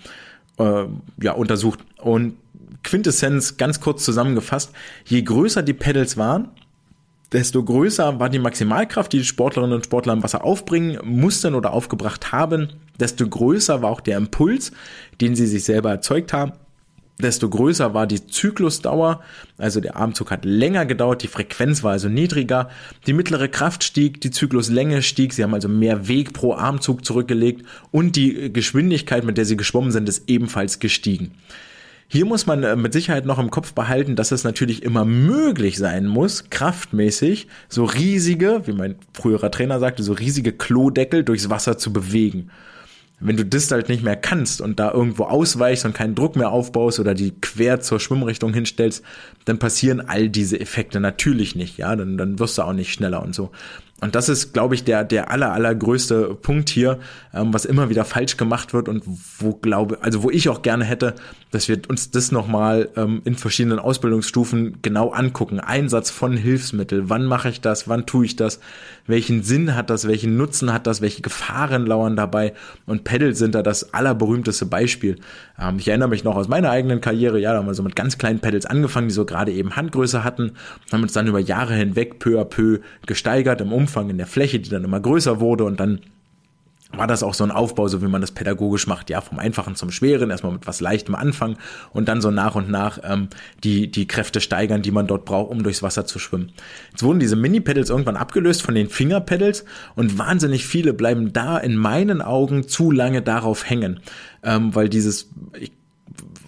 äh, 0.58 0.86
ja, 1.22 1.34
untersucht. 1.34 1.80
Und 1.98 2.36
Quintessenz 2.84 3.58
ganz 3.58 3.80
kurz 3.80 4.06
zusammengefasst, 4.06 4.72
je 5.06 5.22
größer 5.22 5.64
die 5.64 5.74
Pedals 5.74 6.18
waren, 6.18 6.50
desto 7.32 7.64
größer 7.64 8.20
war 8.20 8.30
die 8.30 8.40
Maximalkraft, 8.40 9.14
die 9.14 9.20
die 9.20 9.26
Sportlerinnen 9.26 9.76
und 9.76 9.86
Sportler 9.86 10.14
im 10.14 10.24
Wasser 10.24 10.44
aufbringen 10.44 11.00
mussten 11.04 11.56
oder 11.56 11.72
aufgebracht 11.72 12.32
haben, 12.32 12.70
desto 13.00 13.28
größer 13.28 13.82
war 13.82 13.90
auch 13.90 14.02
der 14.02 14.18
Impuls, 14.18 14.72
den 15.22 15.36
sie 15.36 15.48
sich 15.48 15.64
selber 15.64 15.92
erzeugt 15.92 16.34
haben 16.34 16.54
desto 17.20 17.50
größer 17.50 17.94
war 17.94 18.08
die 18.08 18.26
Zyklusdauer. 18.26 19.22
Also 19.58 19.80
der 19.80 19.96
Armzug 19.96 20.32
hat 20.32 20.46
länger 20.46 20.86
gedauert, 20.86 21.24
die 21.24 21.28
Frequenz 21.28 21.84
war 21.84 21.92
also 21.92 22.10
niedriger, 22.10 22.70
die 23.08 23.14
mittlere 23.14 23.48
Kraft 23.48 23.84
stieg, 23.84 24.22
die 24.22 24.32
Zykluslänge 24.32 25.02
stieg, 25.02 25.34
sie 25.34 25.44
haben 25.44 25.54
also 25.54 25.68
mehr 25.68 26.08
Weg 26.08 26.34
pro 26.34 26.54
Armzug 26.54 27.06
zurückgelegt 27.06 27.66
und 27.92 28.16
die 28.16 28.52
Geschwindigkeit, 28.52 29.24
mit 29.24 29.38
der 29.38 29.46
sie 29.46 29.58
geschwommen 29.58 29.92
sind, 29.92 30.10
ist 30.10 30.30
ebenfalls 30.30 30.80
gestiegen. 30.80 31.32
Hier 32.08 32.26
muss 32.26 32.46
man 32.46 32.64
äh, 32.64 32.76
mit 32.76 32.92
Sicherheit 32.92 33.26
noch 33.26 33.40
im 33.40 33.52
Kopf 33.52 33.72
behalten, 33.72 34.18
dass 34.18 34.34
es 34.34 34.44
natürlich 34.44 34.84
immer 34.84 35.06
möglich 35.06 35.78
sein 35.78 36.08
muss, 36.08 36.50
kraftmäßig 36.50 37.48
so 37.70 37.86
riesige, 37.86 38.64
wie 38.66 38.74
mein 38.74 38.96
früherer 39.14 39.50
Trainer 39.50 39.80
sagte, 39.80 40.04
so 40.04 40.12
riesige 40.12 40.52
Klodeckel 40.52 41.24
durchs 41.24 41.50
Wasser 41.50 41.78
zu 41.78 41.94
bewegen 41.94 42.52
wenn 43.22 43.38
du 43.38 43.46
das 43.46 43.72
halt 43.72 43.88
nicht 43.88 44.04
mehr 44.04 44.16
kannst 44.16 44.62
und 44.62 44.80
da 44.80 44.92
irgendwo 44.92 45.24
ausweichst 45.26 45.86
und 45.86 45.94
keinen 45.94 46.16
Druck 46.16 46.36
mehr 46.36 46.52
aufbaust 46.52 47.00
oder 47.00 47.14
die 47.14 47.32
quer 47.32 47.80
zur 47.80 48.00
Schwimmrichtung 48.00 48.54
hinstellst, 48.54 49.04
dann 49.46 49.60
passieren 49.60 50.02
all 50.02 50.30
diese 50.30 50.60
Effekte 50.60 51.00
natürlich 51.00 51.56
nicht, 51.56 51.78
ja, 51.78 51.96
dann, 51.96 52.18
dann 52.18 52.40
wirst 52.40 52.58
du 52.58 52.64
auch 52.64 52.74
nicht 52.74 52.92
schneller 52.92 53.22
und 53.22 53.36
so. 53.36 53.52
Und 54.02 54.16
das 54.16 54.30
ist, 54.30 54.54
glaube 54.54 54.74
ich, 54.74 54.84
der, 54.84 55.04
der 55.04 55.30
aller, 55.30 55.54
allergrößte 55.54 56.36
Punkt 56.42 56.70
hier, 56.70 57.00
ähm, 57.36 57.54
was 57.54 57.66
immer 57.66 57.90
wieder 57.90 58.04
falsch 58.04 58.36
gemacht 58.36 58.74
wird 58.74 58.90
und 58.90 59.04
wo 59.38 59.54
glaube, 59.54 60.00
also 60.02 60.24
wo 60.24 60.32
ich 60.32 60.50
auch 60.50 60.64
gerne 60.64 60.84
hätte, 60.86 61.14
dass 61.52 61.68
wir 61.68 61.80
uns 61.88 62.10
das 62.10 62.32
nochmal 62.32 62.90
ähm, 62.96 63.22
in 63.26 63.36
verschiedenen 63.36 63.78
Ausbildungsstufen 63.78 64.80
genau 64.82 65.12
angucken. 65.12 65.60
Einsatz 65.60 66.10
von 66.10 66.36
Hilfsmittel. 66.36 67.10
Wann 67.10 67.26
mache 67.26 67.50
ich 67.50 67.62
das? 67.62 67.88
Wann 67.88 68.08
tue 68.08 68.26
ich 68.26 68.36
das? 68.36 68.60
Welchen 69.06 69.44
Sinn 69.44 69.76
hat 69.76 69.92
das? 69.92 70.08
Welchen 70.08 70.36
Nutzen 70.36 70.74
hat 70.74 70.88
das? 70.88 71.02
Welche 71.02 71.22
Gefahren 71.22 71.86
lauern 71.86 72.16
dabei? 72.16 72.54
Und 72.88 73.04
Pedal 73.04 73.36
sind 73.36 73.54
da 73.54 73.62
das 73.62 73.94
allerberühmteste 73.94 74.66
Beispiel. 74.66 75.18
Ähm, 75.60 75.78
ich 75.78 75.88
erinnere 75.88 76.10
mich 76.10 76.24
noch 76.24 76.36
aus 76.36 76.48
meiner 76.48 76.72
eigenen 76.72 77.02
Karriere, 77.02 77.40
ja, 77.40 77.52
da 77.52 77.60
haben 77.60 77.68
wir 77.68 77.76
so 77.76 77.84
mit 77.84 77.96
ganz 77.96 78.18
kleinen 78.18 78.40
Pedals 78.40 78.66
angefangen, 78.66 79.10
die 79.10 79.14
so 79.14 79.26
gerade 79.26 79.52
eben 79.52 79.76
Handgröße 79.76 80.24
hatten, 80.24 80.54
haben 80.92 81.04
uns 81.04 81.14
dann 81.14 81.28
über 81.28 81.40
Jahre 81.40 81.76
hinweg 81.76 82.20
peu 82.20 82.40
à 82.40 82.46
peu 82.46 82.80
gesteigert 83.06 83.62
im 83.62 83.72
Umfang, 83.92 84.10
in 84.10 84.18
der 84.18 84.28
Fläche, 84.28 84.60
die 84.60 84.70
dann 84.70 84.86
immer 84.86 85.02
größer 85.02 85.42
wurde 85.42 85.66
und 85.66 85.82
dann 85.82 86.00
war 86.94 87.08
das 87.08 87.24
auch 87.24 87.34
so 87.34 87.44
ein 87.44 87.52
Aufbau, 87.52 87.88
so 87.88 88.02
wie 88.02 88.08
man 88.08 88.22
das 88.22 88.32
pädagogisch 88.32 88.88
macht, 88.88 89.10
ja, 89.10 89.22
vom 89.22 89.40
Einfachen 89.40 89.76
zum 89.76 89.92
Schweren, 89.92 90.30
erstmal 90.30 90.54
mit 90.54 90.68
was 90.68 90.82
Leichtem 90.82 91.16
anfangen 91.16 91.58
und 91.92 92.08
dann 92.08 92.22
so 92.22 92.32
nach 92.32 92.56
und 92.56 92.70
nach 92.70 93.00
ähm, 93.04 93.28
die, 93.64 93.92
die 93.92 94.08
Kräfte 94.08 94.42
steigern, 94.42 94.82
die 94.82 94.92
man 94.92 95.08
dort 95.08 95.26
braucht, 95.26 95.52
um 95.52 95.64
durchs 95.64 95.84
Wasser 95.84 96.06
zu 96.06 96.20
schwimmen. 96.20 96.52
Jetzt 96.92 97.04
wurden 97.04 97.20
diese 97.20 97.36
Mini-Pedals 97.36 97.90
irgendwann 97.90 98.18
abgelöst 98.18 98.62
von 98.62 98.76
den 98.76 98.90
Finger-Pedals 98.90 99.66
und 99.96 100.18
wahnsinnig 100.18 100.66
viele 100.66 100.94
bleiben 100.94 101.34
da 101.34 101.58
in 101.58 101.76
meinen 101.76 102.22
Augen 102.22 102.68
zu 102.68 102.92
lange 102.92 103.22
darauf 103.22 103.70
hängen, 103.70 104.00
ähm, 104.44 104.74
weil 104.76 104.90
dieses, 104.90 105.30
ich 105.60 105.72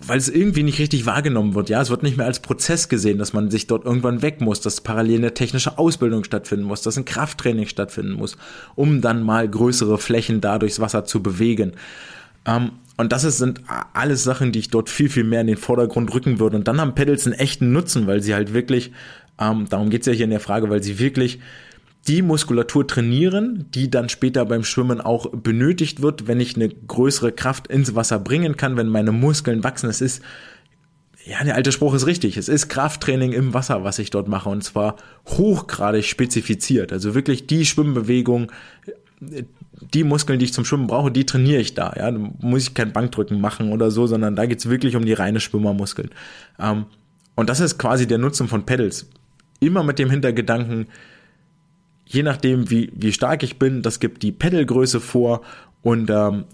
weil 0.05 0.17
es 0.17 0.29
irgendwie 0.29 0.63
nicht 0.63 0.79
richtig 0.79 1.05
wahrgenommen 1.05 1.55
wird. 1.55 1.69
Ja, 1.69 1.81
es 1.81 1.89
wird 1.89 2.03
nicht 2.03 2.17
mehr 2.17 2.25
als 2.25 2.41
Prozess 2.41 2.89
gesehen, 2.89 3.17
dass 3.17 3.33
man 3.33 3.49
sich 3.49 3.67
dort 3.67 3.85
irgendwann 3.85 4.21
weg 4.21 4.41
muss, 4.41 4.61
dass 4.61 4.81
parallel 4.81 5.19
eine 5.19 5.33
technische 5.33 5.77
Ausbildung 5.77 6.23
stattfinden 6.23 6.65
muss, 6.65 6.81
dass 6.81 6.97
ein 6.97 7.05
Krafttraining 7.05 7.67
stattfinden 7.67 8.13
muss, 8.13 8.37
um 8.75 9.01
dann 9.01 9.23
mal 9.23 9.47
größere 9.47 9.97
Flächen 9.97 10.41
da 10.41 10.59
durchs 10.59 10.79
Wasser 10.79 11.05
zu 11.05 11.23
bewegen. 11.23 11.73
Ähm, 12.45 12.71
und 12.97 13.11
das 13.11 13.23
ist, 13.23 13.37
sind 13.37 13.61
alles 13.93 14.23
Sachen, 14.23 14.51
die 14.51 14.59
ich 14.59 14.69
dort 14.69 14.89
viel, 14.89 15.09
viel 15.09 15.23
mehr 15.23 15.41
in 15.41 15.47
den 15.47 15.57
Vordergrund 15.57 16.13
rücken 16.13 16.39
würde. 16.39 16.57
Und 16.57 16.67
dann 16.67 16.79
haben 16.79 16.95
Pedals 16.95 17.25
einen 17.25 17.33
echten 17.33 17.71
Nutzen, 17.71 18.05
weil 18.05 18.21
sie 18.21 18.35
halt 18.35 18.53
wirklich, 18.53 18.91
ähm, 19.39 19.67
darum 19.69 19.89
geht's 19.89 20.05
ja 20.05 20.13
hier 20.13 20.25
in 20.25 20.29
der 20.29 20.39
Frage, 20.39 20.69
weil 20.69 20.83
sie 20.83 20.99
wirklich 20.99 21.39
die 22.07 22.21
Muskulatur 22.21 22.85
trainieren, 22.85 23.65
die 23.73 23.89
dann 23.89 24.09
später 24.09 24.45
beim 24.45 24.63
Schwimmen 24.63 24.99
auch 24.99 25.29
benötigt 25.31 26.01
wird, 26.01 26.27
wenn 26.27 26.39
ich 26.39 26.55
eine 26.55 26.69
größere 26.69 27.31
Kraft 27.31 27.67
ins 27.67 27.95
Wasser 27.95 28.19
bringen 28.19 28.57
kann, 28.57 28.75
wenn 28.75 28.89
meine 28.89 29.11
Muskeln 29.13 29.63
wachsen. 29.63 29.89
Es 29.89 30.01
ist, 30.01 30.21
ja, 31.25 31.41
der 31.43 31.55
alte 31.55 31.71
Spruch 31.71 31.93
ist 31.93 32.05
richtig. 32.05 32.35
Es 32.35 32.49
ist 32.49 32.67
Krafttraining 32.67 33.31
im 33.31 33.53
Wasser, 33.53 33.85
was 33.85 33.99
ich 33.99 34.09
dort 34.09 34.27
mache 34.27 34.49
und 34.49 34.63
zwar 34.63 34.97
hochgradig 35.27 36.05
spezifiziert. 36.05 36.91
Also 36.91 37.15
wirklich 37.15 37.47
die 37.47 37.65
Schwimmbewegung, 37.65 38.51
die 39.21 40.03
Muskeln, 40.03 40.39
die 40.39 40.45
ich 40.45 40.53
zum 40.53 40.65
Schwimmen 40.65 40.87
brauche, 40.87 41.09
die 41.09 41.25
trainiere 41.25 41.61
ich 41.61 41.73
da. 41.73 41.93
Ja, 41.95 42.11
da 42.11 42.19
muss 42.39 42.63
ich 42.63 42.73
kein 42.73 42.91
Bankdrücken 42.91 43.39
machen 43.39 43.71
oder 43.71 43.91
so, 43.91 44.07
sondern 44.07 44.35
da 44.35 44.45
geht's 44.45 44.69
wirklich 44.69 44.97
um 44.97 45.05
die 45.05 45.13
reine 45.13 45.39
Schwimmermuskeln. 45.39 46.09
Ähm, 46.59 46.85
und 47.35 47.49
das 47.49 47.61
ist 47.61 47.77
quasi 47.77 48.07
der 48.07 48.17
Nutzen 48.17 48.49
von 48.49 48.65
Pedals. 48.65 49.07
Immer 49.61 49.83
mit 49.83 49.99
dem 49.99 50.09
Hintergedanken, 50.09 50.87
je 52.13 52.23
nachdem, 52.23 52.69
wie, 52.69 52.91
wie 52.95 53.11
stark 53.11 53.43
ich 53.43 53.57
bin, 53.57 53.81
das 53.81 53.99
gibt 53.99 54.21
die 54.21 54.31
Pedalgröße 54.31 55.01
vor 55.01 55.41
und 55.81 56.09
ähm, 56.11 56.45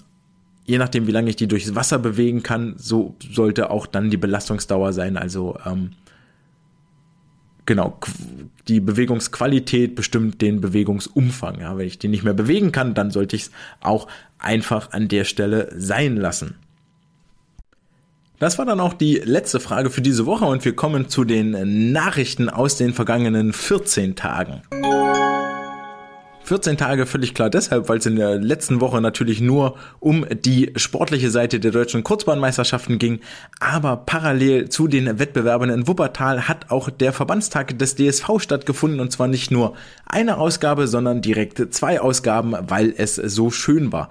je 0.66 0.78
nachdem, 0.78 1.06
wie 1.06 1.12
lange 1.12 1.30
ich 1.30 1.36
die 1.36 1.48
durchs 1.48 1.76
Wasser 1.76 2.00
bewegen 2.00 2.44
kann, 2.44 2.76
so 2.78 3.16
sollte 3.32 3.70
auch 3.70 3.86
dann 3.86 4.10
die 4.10 4.18
Belastungsdauer 4.18 4.94
sein. 4.94 5.18
Also 5.18 5.58
ähm, 5.66 5.92
genau, 7.66 8.00
die 8.68 8.80
Bewegungsqualität 8.80 9.96
bestimmt 9.96 10.42
den 10.42 10.62
Bewegungsumfang. 10.62 11.60
Ja, 11.60 11.78
wenn 11.78 11.88
ich 11.88 12.00
die 12.00 12.08
nicht 12.08 12.24
mehr 12.24 12.34
bewegen 12.34 12.72
kann, 12.72 12.94
dann 12.94 13.12
sollte 13.12 13.36
ich 13.36 13.44
es 13.44 13.52
auch 13.82 14.08
einfach 14.38 14.92
an 14.94 15.10
der 15.10 15.26
Stelle 15.26 15.74
sein 15.76 16.16
lassen. 16.16 16.56
Das 18.38 18.58
war 18.58 18.66
dann 18.66 18.80
auch 18.80 18.94
die 18.94 19.16
letzte 19.16 19.60
Frage 19.60 19.90
für 19.90 20.02
diese 20.02 20.26
Woche 20.26 20.46
und 20.46 20.64
wir 20.64 20.74
kommen 20.74 21.10
zu 21.10 21.26
den 21.26 21.92
Nachrichten 21.92 22.48
aus 22.48 22.78
den 22.78 22.94
vergangenen 22.94 23.52
14 23.52 24.16
Tagen. 24.16 24.62
14 26.50 26.78
Tage 26.78 27.06
völlig 27.06 27.36
klar 27.36 27.52
deshalb, 27.52 27.90
weil 27.90 28.00
es 28.00 28.08
in 28.08 28.16
der 28.16 28.40
letzten 28.40 28.82
Woche 28.82 29.02
natürlich 29.02 29.40
nur 29.40 29.78
um 30.00 30.26
die 30.32 30.72
sportliche 30.78 31.30
Seite 31.30 31.60
der 31.60 31.70
deutschen 31.70 32.04
Kurzbahnmeisterschaften 32.04 32.98
ging, 32.98 33.20
aber 33.60 33.98
parallel 33.98 34.68
zu 34.68 34.88
den 34.88 35.20
Wettbewerben 35.20 35.70
in 35.70 35.88
Wuppertal 35.88 36.48
hat 36.48 36.72
auch 36.72 36.90
der 36.90 37.14
Verbandstag 37.14 37.78
des 37.78 37.94
DSV 37.94 38.40
stattgefunden 38.40 39.00
und 39.00 39.12
zwar 39.12 39.28
nicht 39.28 39.52
nur 39.52 39.76
eine 40.08 40.40
Ausgabe, 40.40 40.88
sondern 40.88 41.22
direkt 41.22 41.72
zwei 41.72 42.02
Ausgaben, 42.02 42.56
weil 42.68 42.96
es 42.98 43.14
so 43.14 43.52
schön 43.52 43.92
war. 43.92 44.10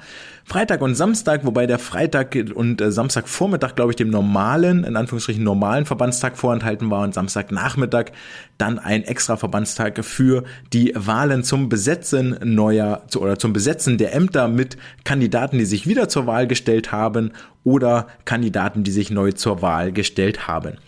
Freitag 0.48 0.80
und 0.80 0.94
Samstag, 0.94 1.44
wobei 1.44 1.66
der 1.66 1.78
Freitag 1.78 2.34
und 2.54 2.80
äh, 2.80 2.90
Samstagvormittag, 2.90 3.74
glaube 3.74 3.92
ich, 3.92 3.96
dem 3.96 4.08
normalen, 4.08 4.82
in 4.84 4.96
Anführungsstrichen 4.96 5.44
normalen 5.44 5.84
Verbandstag 5.84 6.38
vorenthalten 6.38 6.90
war 6.90 7.02
und 7.02 7.12
Samstagnachmittag 7.12 8.12
dann 8.56 8.78
ein 8.78 9.04
extra 9.04 9.37
Verbandstag 9.37 10.02
für 10.02 10.44
die 10.72 10.94
Wahlen 10.96 11.44
zum 11.44 11.68
Besetzen 11.68 12.38
neuer 12.42 13.02
oder 13.18 13.38
zum 13.38 13.52
Besetzen 13.52 13.98
der 13.98 14.14
Ämter 14.14 14.48
mit 14.48 14.78
Kandidaten, 15.04 15.58
die 15.58 15.66
sich 15.66 15.87
wieder 15.87 16.08
zur 16.08 16.26
Wahl 16.26 16.46
gestellt 16.46 16.92
haben 16.92 17.32
oder 17.62 18.06
Kandidaten, 18.24 18.84
die 18.84 18.90
sich 18.90 19.11
neu 19.11 19.32
zur 19.32 19.61
Wahl 19.61 19.92
gestellt 19.92 20.48
haben. 20.48 20.78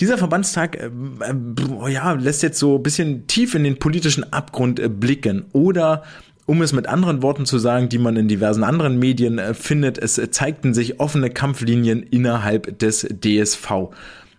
Dieser 0.00 0.16
Verbandstag 0.16 0.76
äh, 0.76 0.86
äh, 0.86 1.92
ja, 1.92 2.12
lässt 2.12 2.42
jetzt 2.42 2.58
so 2.58 2.76
ein 2.76 2.82
bisschen 2.82 3.26
tief 3.26 3.54
in 3.54 3.64
den 3.64 3.78
politischen 3.78 4.32
Abgrund 4.32 4.80
äh, 4.80 4.88
blicken 4.88 5.44
oder 5.52 6.02
um 6.50 6.62
es 6.62 6.72
mit 6.72 6.88
anderen 6.88 7.22
Worten 7.22 7.46
zu 7.46 7.60
sagen, 7.60 7.88
die 7.88 7.98
man 7.98 8.16
in 8.16 8.26
diversen 8.26 8.64
anderen 8.64 8.98
Medien 8.98 9.38
äh, 9.38 9.54
findet, 9.54 9.98
es 9.98 10.18
äh, 10.18 10.32
zeigten 10.32 10.74
sich 10.74 10.98
offene 10.98 11.30
Kampflinien 11.30 12.02
innerhalb 12.02 12.76
des 12.80 13.06
DSV. 13.08 13.70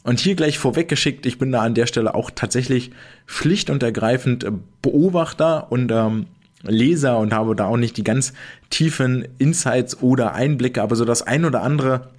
Und 0.03 0.19
hier 0.19 0.35
gleich 0.35 0.59
vorweggeschickt, 0.59 1.25
ich 1.25 1.37
bin 1.37 1.53
da 1.53 1.61
an 1.61 1.73
der 1.73 1.85
Stelle 1.85 2.13
auch 2.13 2.29
tatsächlich 2.29 2.91
schlicht 3.27 3.69
und 3.69 3.81
ergreifend 3.81 4.43
äh, 4.43 4.51
Beobachter 4.81 5.71
und 5.71 5.89
ähm, 5.89 6.25
Leser 6.63 7.17
und 7.17 7.31
habe 7.31 7.55
da 7.55 7.67
auch 7.67 7.77
nicht 7.77 7.95
die 7.95 8.03
ganz 8.03 8.33
tiefen 8.69 9.25
Insights 9.37 10.01
oder 10.01 10.33
Einblicke, 10.33 10.81
aber 10.81 10.97
so 10.97 11.05
das 11.05 11.21
ein 11.21 11.45
oder 11.45 11.61
andere 11.61 12.09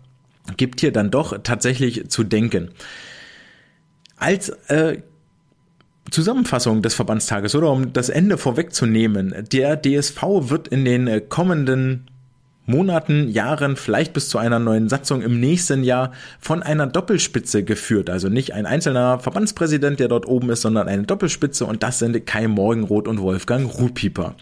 gibt 0.56 0.80
hier 0.80 0.92
dann 0.92 1.10
doch 1.10 1.36
tatsächlich 1.42 2.08
zu 2.08 2.24
denken. 2.24 2.70
Als 4.16 4.48
äh, 4.70 5.02
Zusammenfassung 6.10 6.82
des 6.82 6.94
Verbandstages 6.94 7.54
oder 7.54 7.70
um 7.70 7.92
das 7.92 8.08
Ende 8.08 8.38
vorwegzunehmen. 8.38 9.34
Der 9.52 9.80
DSV 9.80 10.22
wird 10.50 10.68
in 10.68 10.84
den 10.84 11.06
äh, 11.06 11.20
kommenden 11.20 12.06
Monaten, 12.64 13.28
Jahren, 13.28 13.76
vielleicht 13.76 14.12
bis 14.12 14.28
zu 14.28 14.38
einer 14.38 14.58
neuen 14.58 14.88
Satzung 14.88 15.22
im 15.22 15.40
nächsten 15.40 15.82
Jahr 15.82 16.12
von 16.38 16.62
einer 16.62 16.86
Doppelspitze 16.86 17.64
geführt. 17.64 18.08
Also 18.08 18.28
nicht 18.28 18.52
ein 18.52 18.66
einzelner 18.66 19.18
Verbandspräsident, 19.18 19.98
der 19.98 20.08
dort 20.08 20.26
oben 20.26 20.50
ist, 20.50 20.62
sondern 20.62 20.88
eine 20.88 21.02
Doppelspitze 21.02 21.66
und 21.66 21.82
das 21.82 21.98
sind 21.98 22.24
Kai 22.24 22.46
Morgenroth 22.46 23.08
und 23.08 23.20
Wolfgang 23.20 23.68
Ruhpieper. 23.78 24.36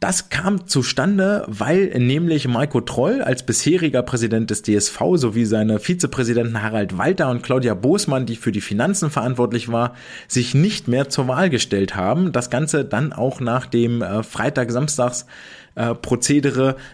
Das 0.00 0.30
kam 0.30 0.66
zustande, 0.66 1.44
weil 1.46 1.88
nämlich 1.98 2.48
Marco 2.48 2.80
Troll 2.80 3.20
als 3.20 3.44
bisheriger 3.44 4.02
Präsident 4.02 4.48
des 4.48 4.62
DSV 4.62 4.98
sowie 5.16 5.44
seine 5.44 5.78
Vizepräsidenten 5.78 6.62
Harald 6.62 6.96
Walter 6.96 7.28
und 7.28 7.42
Claudia 7.42 7.74
Bosmann, 7.74 8.24
die 8.24 8.36
für 8.36 8.50
die 8.50 8.62
Finanzen 8.62 9.10
verantwortlich 9.10 9.70
war, 9.70 9.94
sich 10.26 10.54
nicht 10.54 10.88
mehr 10.88 11.10
zur 11.10 11.28
Wahl 11.28 11.50
gestellt 11.50 11.96
haben. 11.96 12.32
Das 12.32 12.48
Ganze 12.48 12.86
dann 12.86 13.12
auch 13.12 13.40
nach 13.40 13.66
dem 13.66 14.00
äh, 14.00 14.22
Freitag-Samstags 14.22 15.26
äh, 15.74 15.94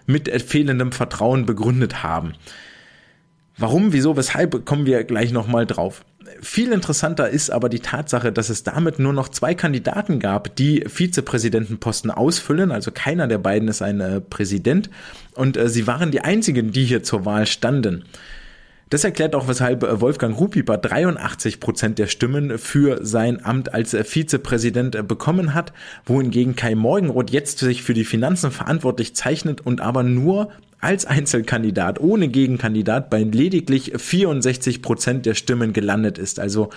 mit 0.07 0.43
fehlendem 0.43 0.91
Vertrauen 0.91 1.47
begründet 1.47 2.03
haben. 2.03 2.33
Warum, 3.57 3.93
wieso, 3.93 4.17
weshalb 4.17 4.67
kommen 4.67 4.85
wir 4.85 5.05
gleich 5.05 5.31
nochmal 5.31 5.65
drauf. 5.65 6.05
Viel 6.47 6.73
interessanter 6.73 7.29
ist 7.29 7.51
aber 7.51 7.69
die 7.69 7.81
Tatsache, 7.81 8.31
dass 8.31 8.51
es 8.51 8.63
damit 8.63 9.01
nur 9.01 9.13
noch 9.13 9.29
zwei 9.29 9.55
Kandidaten 9.55 10.21
gab, 10.21 10.55
die 10.55 10.85
Vizepräsidentenposten 10.87 12.11
ausfüllen. 12.11 12.71
Also 12.71 12.93
keiner 12.93 13.27
der 13.27 13.39
beiden 13.39 13.67
ist 13.69 13.83
ein 13.83 14.01
äh, 14.01 14.21
Präsident. 14.21 14.89
Und 15.35 15.57
äh, 15.57 15.69
sie 15.69 15.89
waren 15.89 16.13
die 16.13 16.21
einzigen, 16.21 16.71
die 16.71 16.85
hier 16.85 17.03
zur 17.03 17.25
Wahl 17.25 17.47
standen. 17.47 18.05
Das 18.89 19.03
erklärt 19.03 19.35
auch, 19.35 19.49
weshalb 19.49 19.83
äh, 19.83 20.01
Wolfgang 20.01 20.39
Rupieper 20.39 20.79
83 20.79 21.59
Prozent 21.59 21.99
der 21.99 22.07
Stimmen 22.07 22.57
für 22.57 23.05
sein 23.05 23.45
Amt 23.45 23.75
als 23.75 23.95
äh, 23.95 24.05
Vizepräsident 24.05 24.95
äh, 24.95 25.03
bekommen 25.03 25.55
hat, 25.55 25.73
wohingegen 26.05 26.55
Kai 26.55 26.77
Morgenroth 26.77 27.31
jetzt 27.31 27.59
sich 27.59 27.83
für 27.83 27.95
die 27.95 28.05
Finanzen 28.05 28.53
verantwortlich 28.53 29.17
zeichnet 29.17 29.61
und 29.61 29.81
aber 29.81 30.05
nur 30.05 30.51
als 30.79 31.05
Einzelkandidat 31.05 32.01
ohne 32.01 32.29
Gegenkandidat 32.29 33.11
bei 33.11 33.23
lediglich 33.23 33.93
64 33.97 34.83
Prozent 34.83 35.27
der 35.27 35.35
Stimmen 35.35 35.73
gelandet 35.73 36.17
ist. 36.17 36.39
Also 36.39 36.71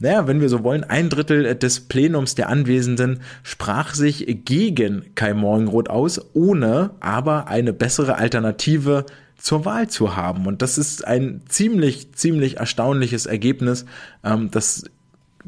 naja, 0.00 0.26
wenn 0.26 0.40
wir 0.40 0.48
so 0.48 0.64
wollen, 0.64 0.84
ein 0.84 1.08
Drittel 1.08 1.54
des 1.54 1.80
Plenums 1.80 2.34
der 2.34 2.48
Anwesenden 2.48 3.20
sprach 3.44 3.94
sich 3.94 4.26
gegen 4.44 5.14
Kai 5.14 5.32
Morgenroth 5.32 5.88
aus, 5.88 6.20
ohne 6.34 6.90
aber 6.98 7.46
eine 7.46 7.72
bessere 7.72 8.16
Alternative 8.16 9.06
zur 9.42 9.64
Wahl 9.64 9.88
zu 9.88 10.16
haben. 10.16 10.46
Und 10.46 10.62
das 10.62 10.78
ist 10.78 11.04
ein 11.04 11.42
ziemlich, 11.48 12.12
ziemlich 12.12 12.58
erstaunliches 12.58 13.26
Ergebnis, 13.26 13.84
ähm, 14.22 14.50
das 14.52 14.84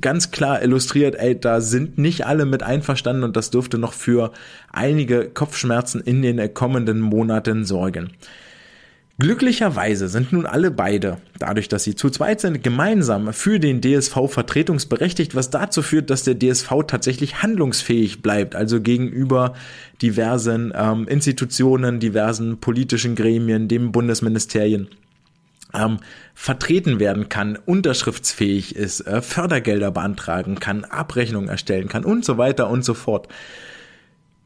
ganz 0.00 0.32
klar 0.32 0.60
illustriert, 0.60 1.14
ey, 1.14 1.38
da 1.38 1.60
sind 1.60 1.96
nicht 1.96 2.26
alle 2.26 2.44
mit 2.46 2.64
einverstanden 2.64 3.22
und 3.22 3.36
das 3.36 3.50
dürfte 3.50 3.78
noch 3.78 3.92
für 3.92 4.32
einige 4.72 5.30
Kopfschmerzen 5.30 6.00
in 6.00 6.22
den 6.22 6.52
kommenden 6.52 7.00
Monaten 7.00 7.64
sorgen. 7.64 8.10
Glücklicherweise 9.20 10.08
sind 10.08 10.32
nun 10.32 10.44
alle 10.44 10.72
beide, 10.72 11.18
dadurch, 11.38 11.68
dass 11.68 11.84
sie 11.84 11.94
zu 11.94 12.10
zweit 12.10 12.40
sind, 12.40 12.64
gemeinsam 12.64 13.32
für 13.32 13.60
den 13.60 13.80
DSV 13.80 14.28
vertretungsberechtigt, 14.28 15.36
was 15.36 15.50
dazu 15.50 15.82
führt, 15.82 16.10
dass 16.10 16.24
der 16.24 16.36
DSV 16.36 16.82
tatsächlich 16.88 17.40
handlungsfähig 17.40 18.22
bleibt, 18.22 18.56
also 18.56 18.80
gegenüber 18.80 19.54
diversen 20.02 20.72
ähm, 20.74 21.06
Institutionen, 21.06 22.00
diversen 22.00 22.58
politischen 22.58 23.14
Gremien, 23.14 23.68
dem 23.68 23.92
Bundesministerien. 23.92 24.88
Ähm, 25.72 25.98
vertreten 26.34 26.98
werden 26.98 27.28
kann, 27.28 27.56
unterschriftsfähig 27.66 28.74
ist, 28.74 29.00
äh, 29.02 29.22
Fördergelder 29.22 29.92
beantragen 29.92 30.58
kann, 30.58 30.84
Abrechnungen 30.84 31.48
erstellen 31.48 31.88
kann 31.88 32.04
und 32.04 32.24
so 32.24 32.36
weiter 32.36 32.68
und 32.68 32.84
so 32.84 32.94
fort. 32.94 33.28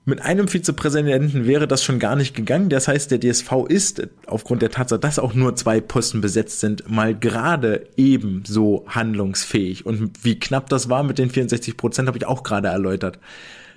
Mit 0.09 0.23
einem 0.23 0.49
Vizepräsidenten 0.49 1.47
wäre 1.47 1.69
das 1.69 1.85
schon 1.85 1.99
gar 1.99 2.17
nicht 2.17 2.35
gegangen. 2.35 2.71
Das 2.71 2.89
heißt, 2.89 3.11
der 3.11 3.21
DSV 3.21 3.67
ist 3.69 4.09
aufgrund 4.27 4.63
der 4.63 4.71
Tatsache, 4.71 4.99
dass 4.99 5.19
auch 5.19 5.35
nur 5.35 5.55
zwei 5.55 5.83
Posten 5.83 6.23
besetzt 6.23 6.61
sind, 6.61 6.91
mal 6.91 7.15
gerade 7.15 7.87
ebenso 7.99 8.87
handlungsfähig. 8.89 9.85
Und 9.85 10.25
wie 10.25 10.39
knapp 10.39 10.71
das 10.71 10.89
war 10.89 11.03
mit 11.03 11.19
den 11.19 11.29
64 11.29 11.77
Prozent, 11.77 12.09
habe 12.09 12.17
ich 12.17 12.25
auch 12.25 12.43
gerade 12.43 12.69
erläutert. 12.69 13.19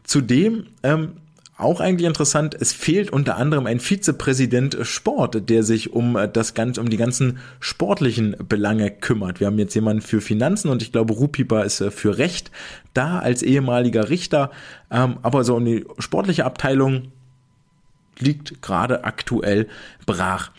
Zudem 0.05 0.67
ähm, 0.83 1.17
auch 1.61 1.79
eigentlich 1.79 2.07
interessant, 2.07 2.55
es 2.59 2.73
fehlt 2.73 3.11
unter 3.11 3.37
anderem 3.37 3.65
ein 3.65 3.79
Vizepräsident 3.79 4.77
Sport, 4.81 5.49
der 5.49 5.63
sich 5.63 5.93
um 5.93 6.17
das 6.33 6.53
ganze, 6.53 6.81
um 6.81 6.89
die 6.89 6.97
ganzen 6.97 7.39
sportlichen 7.59 8.35
Belange 8.47 8.91
kümmert. 8.91 9.39
Wir 9.39 9.47
haben 9.47 9.59
jetzt 9.59 9.75
jemanden 9.75 10.01
für 10.01 10.21
Finanzen 10.21 10.69
und 10.69 10.81
ich 10.81 10.91
glaube, 10.91 11.13
Rupipa 11.13 11.61
ist 11.61 11.81
äh, 11.81 11.91
für 11.91 12.17
Recht 12.17 12.51
da 12.93 13.19
als 13.19 13.43
ehemaliger 13.43 14.09
Richter. 14.09 14.51
Ähm, 14.89 15.17
aber 15.21 15.43
so 15.43 15.55
um 15.55 15.65
die 15.65 15.85
sportliche 15.99 16.45
Abteilung 16.45 17.11
liegt 18.19 18.61
gerade 18.61 19.03
aktuell 19.03 19.67
brach. 20.05 20.51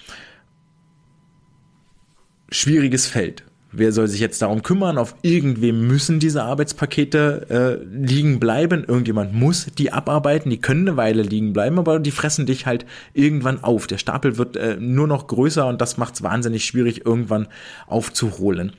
Schwieriges 2.50 3.06
Feld. 3.06 3.44
Wer 3.74 3.92
soll 3.92 4.06
sich 4.06 4.20
jetzt 4.20 4.42
darum 4.42 4.62
kümmern? 4.62 4.98
Auf 4.98 5.14
irgendwem 5.22 5.86
müssen 5.86 6.20
diese 6.20 6.42
Arbeitspakete 6.42 7.80
äh, 7.80 7.84
liegen 7.84 8.38
bleiben. 8.38 8.84
Irgendjemand 8.86 9.32
muss 9.32 9.66
die 9.78 9.90
abarbeiten. 9.92 10.50
Die 10.50 10.60
können 10.60 10.86
eine 10.86 10.98
Weile 10.98 11.22
liegen 11.22 11.54
bleiben, 11.54 11.78
aber 11.78 11.98
die 11.98 12.10
fressen 12.10 12.44
dich 12.44 12.66
halt 12.66 12.84
irgendwann 13.14 13.64
auf. 13.64 13.86
Der 13.86 13.96
Stapel 13.96 14.36
wird 14.36 14.58
äh, 14.58 14.76
nur 14.78 15.06
noch 15.08 15.26
größer 15.26 15.66
und 15.66 15.80
das 15.80 15.96
macht 15.96 16.14
es 16.14 16.22
wahnsinnig 16.22 16.66
schwierig, 16.66 17.06
irgendwann 17.06 17.48
aufzuholen. 17.86 18.72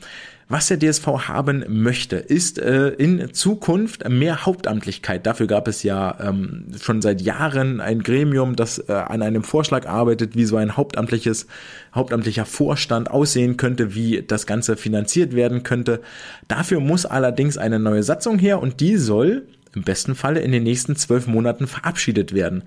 Was 0.50 0.68
der 0.68 0.78
DSV 0.78 1.08
haben 1.28 1.64
möchte, 1.68 2.18
ist 2.18 2.60
äh, 2.60 2.90
in 2.90 3.34
Zukunft 3.34 4.08
mehr 4.10 4.46
Hauptamtlichkeit. 4.46 5.26
Dafür 5.26 5.48
gab 5.48 5.68
es 5.68 5.84
ja 5.84 6.18
ähm, 6.20 6.66
schon 6.82 7.02
seit 7.02 7.22
Jahren 7.22 7.80
ein 7.80 8.04
Gremium, 8.04 8.56
das 8.56 8.78
äh, 8.78 8.92
an 8.92 9.22
einem 9.22 9.44
Vorschlag 9.44 9.88
arbeitet, 9.88 10.36
wie 10.36 10.46
so 10.46 10.58
ein 10.58 10.76
hauptamtliches, 10.76 11.48
hauptamtlicher 11.96 12.46
Vorstand 12.46 13.10
aussehen 13.10 13.56
könnte, 13.58 13.96
wie 13.96 14.22
das 14.22 14.46
Ganze 14.46 14.76
finanziert 14.76 15.34
werden 15.34 15.64
könnte. 15.64 16.02
Dafür 16.50 16.82
muss 16.82 17.06
allerdings 17.06 17.58
eine 17.58 17.80
neue 17.80 18.04
Satzung 18.04 18.38
her 18.38 18.62
und 18.62 18.82
die 18.82 18.98
soll 18.98 19.48
im 19.76 19.84
besten 19.84 20.14
Falle 20.14 20.42
in 20.42 20.52
den 20.52 20.64
nächsten 20.64 20.96
zwölf 20.96 21.26
Monaten 21.26 21.68
verabschiedet 21.68 22.34
werden. 22.34 22.64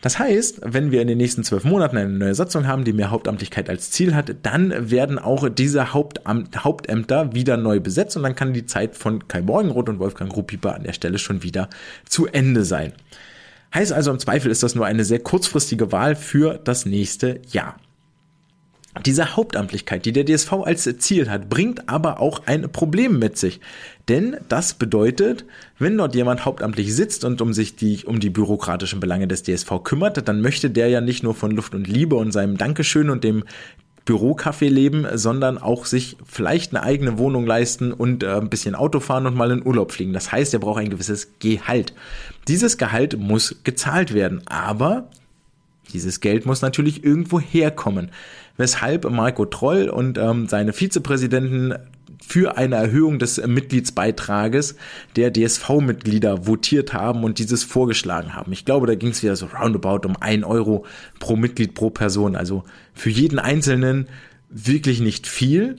Das 0.00 0.20
heißt, 0.20 0.60
wenn 0.62 0.92
wir 0.92 1.02
in 1.02 1.08
den 1.08 1.18
nächsten 1.18 1.42
zwölf 1.42 1.64
Monaten 1.64 1.96
eine 1.96 2.10
neue 2.10 2.34
Satzung 2.34 2.68
haben, 2.68 2.84
die 2.84 2.92
mehr 2.92 3.10
Hauptamtlichkeit 3.10 3.68
als 3.68 3.90
Ziel 3.90 4.14
hat, 4.14 4.32
dann 4.42 4.90
werden 4.90 5.18
auch 5.18 5.48
diese 5.48 5.92
Hauptamt, 5.92 6.62
Hauptämter 6.62 7.34
wieder 7.34 7.56
neu 7.56 7.80
besetzt 7.80 8.16
und 8.16 8.22
dann 8.22 8.36
kann 8.36 8.52
die 8.52 8.66
Zeit 8.66 8.94
von 8.94 9.26
Kai 9.26 9.42
Morgenroth 9.42 9.88
und 9.88 9.98
Wolfgang 9.98 10.34
Ruppieper 10.34 10.74
an 10.76 10.84
der 10.84 10.92
Stelle 10.92 11.18
schon 11.18 11.42
wieder 11.42 11.68
zu 12.08 12.26
Ende 12.26 12.64
sein. 12.64 12.92
Heißt 13.74 13.92
also, 13.92 14.12
im 14.12 14.20
Zweifel 14.20 14.52
ist 14.52 14.62
das 14.62 14.76
nur 14.76 14.86
eine 14.86 15.04
sehr 15.04 15.18
kurzfristige 15.18 15.90
Wahl 15.90 16.14
für 16.14 16.58
das 16.62 16.86
nächste 16.86 17.40
Jahr. 17.50 17.76
Diese 19.06 19.36
Hauptamtlichkeit, 19.36 20.04
die 20.04 20.12
der 20.12 20.24
DSV 20.24 20.52
als 20.64 20.88
Ziel 20.98 21.30
hat, 21.30 21.48
bringt 21.48 21.88
aber 21.88 22.20
auch 22.20 22.42
ein 22.46 22.70
Problem 22.72 23.18
mit 23.18 23.36
sich. 23.36 23.60
Denn 24.08 24.36
das 24.48 24.74
bedeutet, 24.74 25.44
wenn 25.78 25.96
dort 25.96 26.14
jemand 26.14 26.44
hauptamtlich 26.44 26.94
sitzt 26.94 27.24
und 27.24 27.40
um 27.40 27.52
sich 27.52 27.76
die, 27.76 28.04
um 28.04 28.20
die 28.20 28.30
bürokratischen 28.30 29.00
Belange 29.00 29.28
des 29.28 29.42
DSV 29.42 29.82
kümmert, 29.84 30.26
dann 30.28 30.40
möchte 30.40 30.70
der 30.70 30.88
ja 30.88 31.00
nicht 31.00 31.22
nur 31.22 31.34
von 31.34 31.50
Luft 31.50 31.74
und 31.74 31.86
Liebe 31.86 32.16
und 32.16 32.32
seinem 32.32 32.56
Dankeschön 32.56 33.10
und 33.10 33.24
dem 33.24 33.44
Bürocafé 34.08 34.70
leben, 34.70 35.06
sondern 35.14 35.58
auch 35.58 35.84
sich 35.84 36.16
vielleicht 36.24 36.74
eine 36.74 36.82
eigene 36.82 37.18
Wohnung 37.18 37.46
leisten 37.46 37.92
und 37.92 38.22
äh, 38.22 38.36
ein 38.36 38.48
bisschen 38.48 38.74
Auto 38.74 39.00
fahren 39.00 39.26
und 39.26 39.36
mal 39.36 39.50
in 39.50 39.66
Urlaub 39.66 39.92
fliegen. 39.92 40.14
Das 40.14 40.32
heißt, 40.32 40.54
er 40.54 40.60
braucht 40.60 40.80
ein 40.80 40.88
gewisses 40.88 41.38
Gehalt. 41.38 41.92
Dieses 42.48 42.78
Gehalt 42.78 43.18
muss 43.18 43.56
gezahlt 43.64 44.14
werden, 44.14 44.40
aber 44.46 45.10
dieses 45.92 46.20
Geld 46.20 46.46
muss 46.46 46.62
natürlich 46.62 47.04
irgendwo 47.04 47.38
herkommen. 47.38 48.10
Weshalb 48.58 49.08
Marco 49.10 49.46
Troll 49.46 49.88
und 49.88 50.18
ähm, 50.18 50.46
seine 50.48 50.74
Vizepräsidenten 50.74 51.74
für 52.20 52.58
eine 52.58 52.76
Erhöhung 52.76 53.18
des 53.18 53.44
Mitgliedsbeitrages 53.46 54.76
der 55.16 55.32
DSV-Mitglieder 55.32 56.46
votiert 56.46 56.92
haben 56.92 57.24
und 57.24 57.38
dieses 57.38 57.64
vorgeschlagen 57.64 58.34
haben. 58.34 58.52
Ich 58.52 58.64
glaube, 58.64 58.86
da 58.86 58.94
ging 58.94 59.10
es 59.10 59.22
wieder 59.22 59.36
so 59.36 59.46
roundabout 59.46 60.06
um 60.06 60.16
ein 60.20 60.44
Euro 60.44 60.84
pro 61.20 61.36
Mitglied 61.36 61.74
pro 61.74 61.88
Person. 61.90 62.36
Also 62.36 62.64
für 62.92 63.10
jeden 63.10 63.38
Einzelnen 63.38 64.08
wirklich 64.50 65.00
nicht 65.00 65.26
viel. 65.26 65.76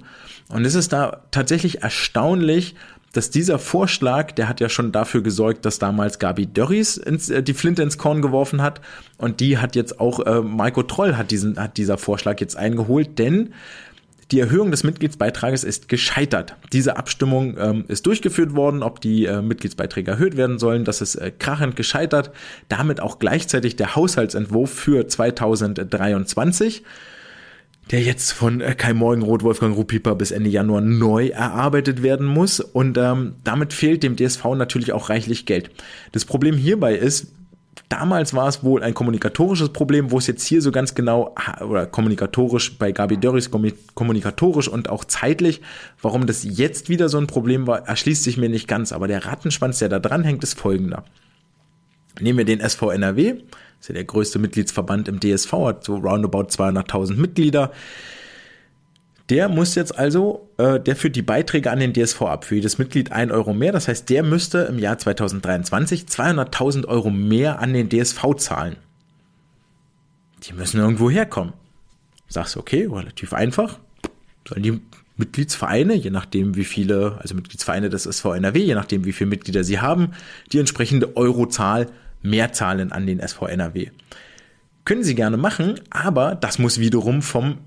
Und 0.48 0.66
es 0.66 0.74
ist 0.74 0.94
da 0.94 1.24
tatsächlich 1.32 1.84
erstaunlich, 1.84 2.76
dass 3.14 3.30
dieser 3.30 3.60
Vorschlag, 3.60 4.32
der 4.34 4.48
hat 4.48 4.60
ja 4.60 4.70
schon 4.70 4.92
dafür 4.92 5.22
gesorgt, 5.22 5.66
dass 5.66 5.80
damals 5.80 6.20
Gabi 6.20 6.48
Dörries 6.48 6.98
ins, 6.98 7.30
äh, 7.30 7.42
die 7.42 7.54
Flinte 7.54 7.84
ins 7.84 7.98
Korn 7.98 8.22
geworfen 8.22 8.62
hat 8.62 8.82
und 9.18 9.40
die 9.40 9.58
hat 9.58 9.76
jetzt 9.76 10.00
auch 10.00 10.26
äh, 10.26 10.42
Maiko 10.42 10.84
Troll 10.84 11.16
hat 11.16 11.32
diesen 11.32 11.60
hat 11.60 11.78
dieser 11.78 11.98
Vorschlag 11.98 12.40
jetzt 12.40 12.56
eingeholt, 12.56 13.20
denn 13.20 13.54
die 14.32 14.40
Erhöhung 14.40 14.70
des 14.70 14.84
Mitgliedsbeitrages 14.84 15.64
ist 15.64 15.90
gescheitert. 15.90 16.56
Diese 16.72 16.98
Abstimmung 16.98 17.58
ähm, 17.58 17.86
ist 17.88 18.06
durchgeführt 18.06 18.54
worden, 18.54 18.84
ob 18.84 19.02
die 19.02 19.26
äh, 19.26 19.42
Mitgliedsbeiträge 19.42 20.12
erhöht 20.12 20.38
werden 20.38 20.60
sollen. 20.60 20.86
Das 20.86 21.02
ist 21.02 21.16
äh, 21.16 21.32
krachend 21.32 21.76
gescheitert. 21.76 22.30
Damit 22.68 23.02
auch 23.02 23.18
gleichzeitig 23.18 23.76
der 23.76 23.96
Haushaltsentwurf 23.96 24.72
für 24.72 25.08
2023 25.08 26.84
der 27.92 28.02
jetzt 28.02 28.32
von 28.32 28.62
äh, 28.62 28.76
Kai 28.76 28.94
Morgenroth, 28.94 29.44
Wolfgang 29.44 29.76
Rupiper 29.76 30.16
bis 30.16 30.32
Ende 30.32 30.50
Januar 30.50 30.82
neu 30.82 31.28
erarbeitet 31.28 32.04
werden 32.04 32.28
muss. 32.28 32.60
Und 32.60 32.98
ähm, 32.98 33.36
damit 33.44 33.74
fehlt 33.74 34.04
dem 34.04 34.16
DSV 34.16 34.44
natürlich 34.56 34.94
auch 34.94 35.10
reichlich 35.10 35.46
Geld. 35.46 35.72
Das 36.12 36.26
Problem 36.26 36.56
hierbei 36.56 36.96
ist, 36.96 37.34
Damals 37.88 38.36
war 38.36 38.48
es 38.48 38.64
wohl 38.64 38.84
ein 38.84 38.94
kommunikatorisches 38.94 39.70
Problem, 39.70 40.12
wo 40.12 40.20
es 40.20 40.28
jetzt 40.28 40.46
hier 40.46 40.62
so 40.62 40.72
ganz 40.72 40.94
genau, 40.94 41.34
oder 41.62 41.88
kommunikatorisch 41.88 42.78
bei 42.78 42.92
Gabi 42.92 43.18
Dörris, 43.18 43.50
kommunikatorisch 43.96 44.68
und 44.68 44.90
auch 44.90 45.06
zeitlich, 45.06 45.62
warum 46.02 46.28
das 46.28 46.44
jetzt 46.44 46.90
wieder 46.90 47.10
so 47.10 47.18
ein 47.18 47.26
Problem 47.26 47.66
war, 47.66 47.88
erschließt 47.88 48.24
sich 48.24 48.38
mir 48.38 48.50
nicht 48.50 48.68
ganz. 48.68 48.92
Aber 48.92 49.08
der 49.08 49.26
Rattenschwanz, 49.26 49.80
der 49.80 49.90
da 49.90 49.98
dran 49.98 50.24
hängt, 50.24 50.44
ist 50.44 50.60
folgender. 50.60 51.04
Nehmen 52.20 52.38
wir 52.38 52.46
den 52.46 52.60
SV 52.60 52.92
NRW, 52.92 53.36
ist 53.80 53.88
ja 53.88 53.94
der 53.94 54.04
größte 54.04 54.40
Mitgliedsverband 54.40 55.08
im 55.08 55.20
DSV, 55.20 55.52
hat 55.52 55.84
so 55.84 55.96
roundabout 55.96 56.48
200.000 56.48 57.16
Mitglieder. 57.16 57.72
Der 59.30 59.48
muss 59.48 59.76
jetzt 59.76 59.98
also, 59.98 60.50
äh, 60.58 60.80
der 60.80 60.96
führt 60.96 61.16
die 61.16 61.22
Beiträge 61.22 61.70
an 61.70 61.80
den 61.80 61.94
DSV 61.94 62.22
ab. 62.24 62.46
Für 62.46 62.56
jedes 62.56 62.80
Mitglied 62.80 63.12
ein 63.12 63.32
Euro 63.32 63.54
mehr. 63.54 63.72
Das 63.72 63.88
heißt, 63.88 64.10
der 64.10 64.24
müsste 64.24 64.60
im 64.62 64.80
Jahr 64.80 64.98
2023 64.98 66.06
200.000 66.06 66.88
Euro 66.88 67.12
mehr 67.12 67.60
an 67.60 67.74
den 67.74 67.90
DSV 67.90 68.36
zahlen. 68.38 68.76
Die 70.44 70.54
müssen 70.54 70.80
irgendwo 70.80 71.10
herkommen. 71.12 71.54
Sagst 72.28 72.56
du, 72.56 72.60
okay, 72.60 72.88
relativ 72.92 73.34
einfach. 73.34 73.80
Sollen 74.48 74.64
die 74.64 74.82
Mitgliedsvereine, 75.18 75.94
je 75.94 76.10
nachdem 76.10 76.56
wie 76.56 76.64
viele, 76.64 77.18
also 77.20 77.36
Mitgliedsvereine 77.36 77.90
des 77.90 78.06
SV 78.06 78.34
NRW, 78.34 78.60
je 78.60 78.74
nachdem 78.74 79.06
wie 79.06 79.12
viele 79.12 79.30
Mitglieder 79.30 79.64
sie 79.64 79.80
haben, 79.80 80.14
die 80.52 80.60
entsprechende 80.60 81.18
Eurozahl 81.18 81.88
mehr 82.22 82.54
zahlen 82.54 82.92
an 82.92 83.06
den 83.06 83.20
SV 83.20 83.48
NRW. 83.48 83.90
Können 84.86 85.04
sie 85.04 85.16
gerne 85.16 85.38
machen, 85.38 85.80
aber 85.90 86.36
das 86.36 86.60
muss 86.60 86.80
wiederum 86.80 87.22
vom 87.22 87.60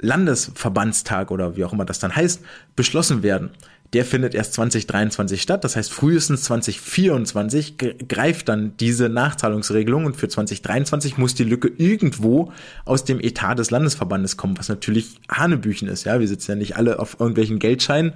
Landesverbandstag 0.00 1.30
oder 1.30 1.56
wie 1.56 1.64
auch 1.64 1.72
immer 1.72 1.84
das 1.84 1.98
dann 1.98 2.14
heißt, 2.14 2.42
beschlossen 2.76 3.22
werden, 3.22 3.50
der 3.94 4.04
findet 4.04 4.34
erst 4.34 4.54
2023 4.54 5.40
statt. 5.40 5.62
Das 5.62 5.76
heißt, 5.76 5.92
frühestens 5.92 6.42
2024 6.42 7.76
greift 8.08 8.48
dann 8.48 8.76
diese 8.78 9.08
Nachzahlungsregelung 9.08 10.04
und 10.04 10.16
für 10.16 10.28
2023 10.28 11.16
muss 11.16 11.34
die 11.34 11.44
Lücke 11.44 11.68
irgendwo 11.68 12.52
aus 12.84 13.04
dem 13.04 13.20
Etat 13.20 13.54
des 13.54 13.70
Landesverbandes 13.70 14.36
kommen, 14.36 14.58
was 14.58 14.68
natürlich 14.68 15.20
Hanebüchen 15.30 15.88
ist. 15.88 16.04
Ja, 16.04 16.18
wir 16.18 16.26
sitzen 16.26 16.52
ja 16.52 16.56
nicht 16.56 16.76
alle 16.76 16.98
auf 16.98 17.20
irgendwelchen 17.20 17.60
Geldscheinen, 17.60 18.14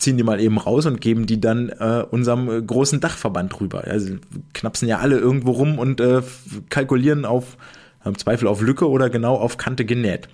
ziehen 0.00 0.16
die 0.16 0.22
mal 0.22 0.40
eben 0.40 0.58
raus 0.58 0.86
und 0.86 1.00
geben 1.00 1.26
die 1.26 1.40
dann 1.40 1.68
äh, 1.68 2.04
unserem 2.10 2.50
äh, 2.50 2.60
großen 2.60 3.00
Dachverband 3.00 3.60
rüber. 3.60 3.84
Also 3.84 4.16
knapsen 4.54 4.88
ja 4.88 4.98
alle 4.98 5.18
irgendwo 5.18 5.52
rum 5.52 5.78
und 5.78 6.00
äh, 6.00 6.22
kalkulieren 6.70 7.24
auf 7.24 7.56
im 8.04 8.16
Zweifel 8.16 8.48
auf 8.48 8.62
Lücke 8.62 8.88
oder 8.88 9.10
genau 9.10 9.36
auf 9.36 9.58
Kante 9.58 9.84
genäht. 9.84 10.28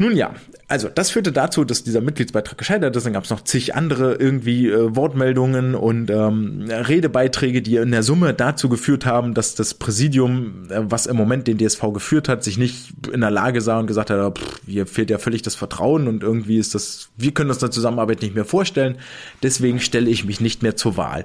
Nun 0.00 0.16
ja, 0.16 0.34
also 0.68 0.88
das 0.88 1.10
führte 1.10 1.32
dazu, 1.32 1.64
dass 1.64 1.82
dieser 1.82 2.00
Mitgliedsbeitrag 2.00 2.56
gescheitert 2.56 2.94
ist. 2.94 3.04
Dann 3.04 3.14
gab 3.14 3.24
es 3.24 3.30
noch 3.30 3.42
zig 3.42 3.74
andere 3.74 4.14
irgendwie 4.14 4.68
äh, 4.68 4.94
Wortmeldungen 4.94 5.74
und 5.74 6.08
ähm, 6.08 6.66
Redebeiträge, 6.70 7.62
die 7.62 7.76
in 7.76 7.90
der 7.90 8.04
Summe 8.04 8.32
dazu 8.32 8.68
geführt 8.68 9.06
haben, 9.06 9.34
dass 9.34 9.56
das 9.56 9.74
Präsidium, 9.74 10.68
äh, 10.70 10.82
was 10.82 11.06
im 11.06 11.16
Moment 11.16 11.48
den 11.48 11.58
DSV 11.58 11.92
geführt 11.92 12.28
hat, 12.28 12.44
sich 12.44 12.58
nicht 12.58 13.08
in 13.12 13.22
der 13.22 13.32
Lage 13.32 13.60
sah 13.60 13.80
und 13.80 13.88
gesagt 13.88 14.10
hat, 14.10 14.38
pff, 14.38 14.60
hier 14.66 14.86
fehlt 14.86 15.10
ja 15.10 15.18
völlig 15.18 15.42
das 15.42 15.56
Vertrauen 15.56 16.06
und 16.06 16.22
irgendwie 16.22 16.58
ist 16.58 16.76
das, 16.76 17.08
wir 17.16 17.32
können 17.32 17.48
das 17.48 17.58
der 17.58 17.72
Zusammenarbeit 17.72 18.22
nicht 18.22 18.36
mehr 18.36 18.44
vorstellen. 18.44 18.98
Deswegen 19.42 19.80
stelle 19.80 20.10
ich 20.10 20.24
mich 20.24 20.40
nicht 20.40 20.62
mehr 20.62 20.76
zur 20.76 20.96
Wahl. 20.96 21.24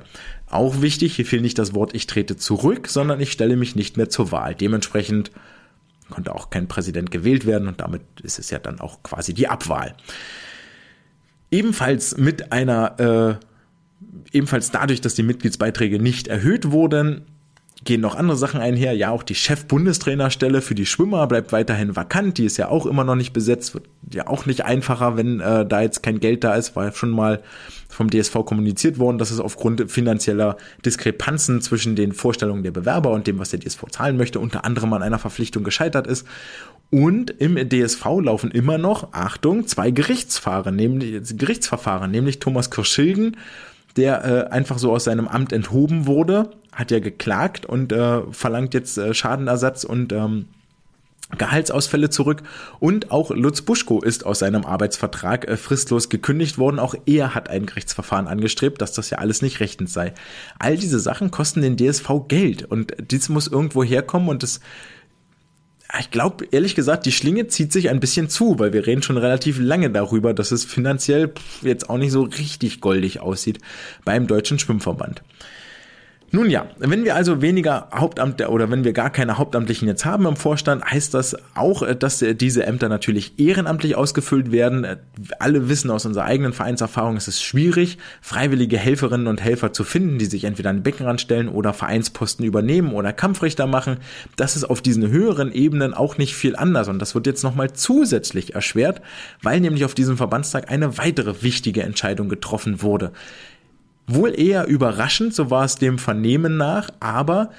Auch 0.49 0.81
wichtig, 0.81 1.15
hier 1.15 1.27
fehlt 1.27 1.43
nicht 1.43 1.59
das 1.59 1.75
Wort, 1.75 1.93
ich 1.93 2.07
trete 2.07 2.37
zurück, 2.37 2.87
sondern 2.87 3.19
ich 3.19 3.31
stelle 3.31 3.55
mich 3.55 3.75
nicht 3.75 3.97
mehr 3.97 4.09
zur 4.09 4.31
Wahl. 4.31 4.55
Dementsprechend 4.55 5.29
konnte 6.09 6.33
auch 6.35 6.49
kein 6.49 6.67
Präsident 6.67 7.11
gewählt 7.11 7.45
werden 7.45 7.67
und 7.67 7.81
damit 7.81 8.01
ist 8.21 8.39
es 8.39 8.49
ja 8.49 8.59
dann 8.59 8.79
auch 8.79 9.03
quasi 9.03 9.33
die 9.33 9.47
Abwahl. 9.47 9.95
Ebenfalls 11.51 12.17
mit 12.17 12.51
einer, 12.51 13.39
äh, 13.41 14.35
ebenfalls 14.35 14.71
dadurch, 14.71 15.01
dass 15.01 15.15
die 15.15 15.23
Mitgliedsbeiträge 15.23 15.99
nicht 15.99 16.27
erhöht 16.27 16.71
wurden, 16.71 17.25
gehen 17.83 18.01
noch 18.01 18.15
andere 18.15 18.37
Sachen 18.37 18.61
einher. 18.61 18.93
Ja, 18.93 19.09
auch 19.09 19.23
die 19.23 19.35
Chef-Bundestrainerstelle 19.35 20.61
für 20.61 20.75
die 20.75 20.85
Schwimmer 20.85 21.27
bleibt 21.27 21.51
weiterhin 21.51 21.95
vakant. 21.95 22.37
Die 22.37 22.45
ist 22.45 22.57
ja 22.57 22.69
auch 22.69 22.85
immer 22.85 23.03
noch 23.03 23.15
nicht 23.15 23.33
besetzt. 23.33 23.73
Wird 23.73 23.85
ja 24.13 24.27
auch 24.27 24.45
nicht 24.45 24.63
einfacher, 24.63 25.17
wenn 25.17 25.39
äh, 25.39 25.65
da 25.65 25.81
jetzt 25.81 26.03
kein 26.03 26.19
Geld 26.19 26.43
da 26.43 26.55
ist. 26.55 26.75
War 26.75 26.85
ja 26.85 26.91
schon 26.93 27.09
mal 27.09 27.41
vom 27.89 28.09
DSV 28.09 28.33
kommuniziert 28.45 28.99
worden, 28.99 29.17
dass 29.17 29.31
es 29.31 29.39
aufgrund 29.39 29.91
finanzieller 29.91 30.57
Diskrepanzen 30.85 31.61
zwischen 31.61 31.95
den 31.95 32.13
Vorstellungen 32.13 32.63
der 32.63 32.71
Bewerber 32.71 33.11
und 33.11 33.27
dem, 33.27 33.39
was 33.39 33.49
der 33.49 33.59
DSV 33.59 33.85
zahlen 33.91 34.17
möchte, 34.17 34.39
unter 34.39 34.65
anderem 34.65 34.93
an 34.93 35.03
einer 35.03 35.19
Verpflichtung 35.19 35.63
gescheitert 35.63 36.07
ist. 36.07 36.25
Und 36.89 37.31
im 37.31 37.57
DSV 37.69 38.05
laufen 38.21 38.51
immer 38.51 38.77
noch, 38.77 39.13
Achtung, 39.13 39.67
zwei 39.67 39.89
Gerichtsfahren, 39.91 40.75
nämlich, 40.75 41.37
Gerichtsverfahren, 41.37 42.11
nämlich 42.11 42.39
Thomas 42.39 42.69
Kirschilgen, 42.69 43.37
der 43.95 44.25
äh, 44.25 44.51
einfach 44.51 44.77
so 44.77 44.91
aus 44.91 45.05
seinem 45.05 45.27
Amt 45.27 45.53
enthoben 45.53 46.05
wurde, 46.05 46.51
hat 46.73 46.91
ja 46.91 46.99
geklagt 46.99 47.65
und 47.65 47.91
äh, 47.91 48.21
verlangt 48.31 48.73
jetzt 48.73 48.97
äh, 48.97 49.13
Schadenersatz 49.13 49.83
und 49.83 50.11
ähm, 50.11 50.47
Gehaltsausfälle 51.37 52.09
zurück 52.09 52.43
und 52.79 53.11
auch 53.11 53.31
Lutz 53.31 53.61
Buschko 53.61 54.01
ist 54.01 54.25
aus 54.25 54.39
seinem 54.39 54.65
Arbeitsvertrag 54.65 55.47
äh, 55.47 55.57
fristlos 55.57 56.09
gekündigt 56.09 56.57
worden. 56.57 56.79
Auch 56.79 56.95
er 57.05 57.33
hat 57.33 57.49
ein 57.49 57.65
Gerichtsverfahren 57.65 58.27
angestrebt, 58.27 58.81
dass 58.81 58.93
das 58.93 59.09
ja 59.09 59.17
alles 59.19 59.41
nicht 59.41 59.59
rechtens 59.59 59.93
sei. 59.93 60.13
All 60.59 60.77
diese 60.77 60.99
Sachen 60.99 61.31
kosten 61.31 61.61
den 61.61 61.77
DSV 61.77 62.27
Geld 62.27 62.63
und 62.63 62.93
dies 63.11 63.29
muss 63.29 63.47
irgendwo 63.47 63.83
herkommen 63.83 64.29
und 64.29 64.43
das 64.43 64.59
ich 65.99 66.09
glaube, 66.09 66.47
ehrlich 66.49 66.73
gesagt, 66.73 67.05
die 67.05 67.11
Schlinge 67.11 67.47
zieht 67.47 67.71
sich 67.71 67.89
ein 67.89 67.99
bisschen 67.99 68.27
zu, 68.27 68.57
weil 68.57 68.73
wir 68.73 68.87
reden 68.87 69.03
schon 69.03 69.17
relativ 69.17 69.59
lange 69.59 69.91
darüber, 69.91 70.33
dass 70.33 70.51
es 70.51 70.65
finanziell 70.65 71.31
jetzt 71.61 71.87
auch 71.87 71.99
nicht 71.99 72.11
so 72.11 72.23
richtig 72.23 72.81
goldig 72.81 73.19
aussieht 73.19 73.59
beim 74.03 74.25
Deutschen 74.25 74.57
Schwimmverband. 74.57 75.21
Nun 76.35 76.49
ja, 76.49 76.65
wenn 76.79 77.03
wir 77.03 77.15
also 77.15 77.43
weniger 77.43 77.89
Hauptamte 77.93 78.49
oder 78.49 78.71
wenn 78.71 78.83
wir 78.83 78.91
gar 78.91 79.11
keine 79.11 79.37
Hauptamtlichen 79.37 79.87
jetzt 79.87 80.03
haben 80.03 80.25
im 80.25 80.35
Vorstand, 80.35 80.83
heißt 80.83 81.13
das 81.13 81.37
auch, 81.53 81.83
äh, 81.83 81.95
dass 81.95 82.23
äh, 82.23 82.33
diese 82.33 82.65
Ämter 82.65 82.89
natürlich 82.89 83.37
ehrenamtlich 83.37 83.95
ausgefüllt 83.95 84.51
werden. 84.51 84.83
Äh, 84.83 84.97
alle 85.37 85.69
wissen 85.69 85.91
aus 85.91 86.07
unserer 86.07 86.25
eigenen 86.25 86.51
Vereinserfahrung, 86.51 87.17
es 87.17 87.27
ist 87.27 87.43
schwierig, 87.43 87.99
freiwillige 88.19 88.79
Helferinnen 88.79 89.27
und 89.27 89.43
Helfer 89.43 89.73
zu 89.73 89.83
finden, 89.83 90.17
die 90.17 90.25
sich 90.25 90.45
entweder 90.45 90.71
an 90.71 90.77
den 90.77 90.83
Beckenrand 90.83 91.21
stellen 91.21 91.49
oder 91.49 91.71
Vereinsposten 91.71 92.43
übernehmen 92.43 92.93
oder 92.93 93.13
Kampfrichter 93.13 93.67
machen. 93.67 93.97
Das 94.35 94.55
ist 94.55 94.63
auf 94.63 94.81
diesen 94.81 95.07
höheren 95.09 95.51
Ebenen 95.51 95.93
auch 95.93 96.17
nicht 96.17 96.33
viel 96.33 96.55
anders 96.55 96.87
und 96.87 96.97
das 96.97 97.13
wird 97.13 97.27
jetzt 97.27 97.43
nochmal 97.43 97.73
zusätzlich 97.73 98.55
erschwert, 98.55 99.03
weil 99.43 99.59
nämlich 99.59 99.85
auf 99.85 99.93
diesem 99.93 100.17
Verbandstag 100.17 100.71
eine 100.71 100.97
weitere 100.97 101.43
wichtige 101.43 101.83
Entscheidung 101.83 102.27
getroffen 102.27 102.81
wurde. 102.81 103.11
Wohl 104.07 104.37
eher 104.37 104.67
überraschend, 104.67 105.33
so 105.33 105.49
war 105.49 105.65
es 105.65 105.75
dem 105.75 105.97
Vernehmen 105.97 106.57
nach, 106.57 106.89
aber 106.99 107.51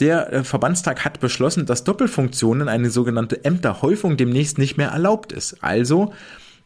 der 0.00 0.32
äh, 0.32 0.44
Verbandstag 0.44 1.04
hat 1.04 1.20
beschlossen, 1.20 1.66
dass 1.66 1.84
Doppelfunktionen, 1.84 2.68
eine 2.68 2.90
sogenannte 2.90 3.44
Ämterhäufung, 3.44 4.16
demnächst 4.16 4.58
nicht 4.58 4.78
mehr 4.78 4.88
erlaubt 4.88 5.32
ist. 5.32 5.62
Also 5.62 6.12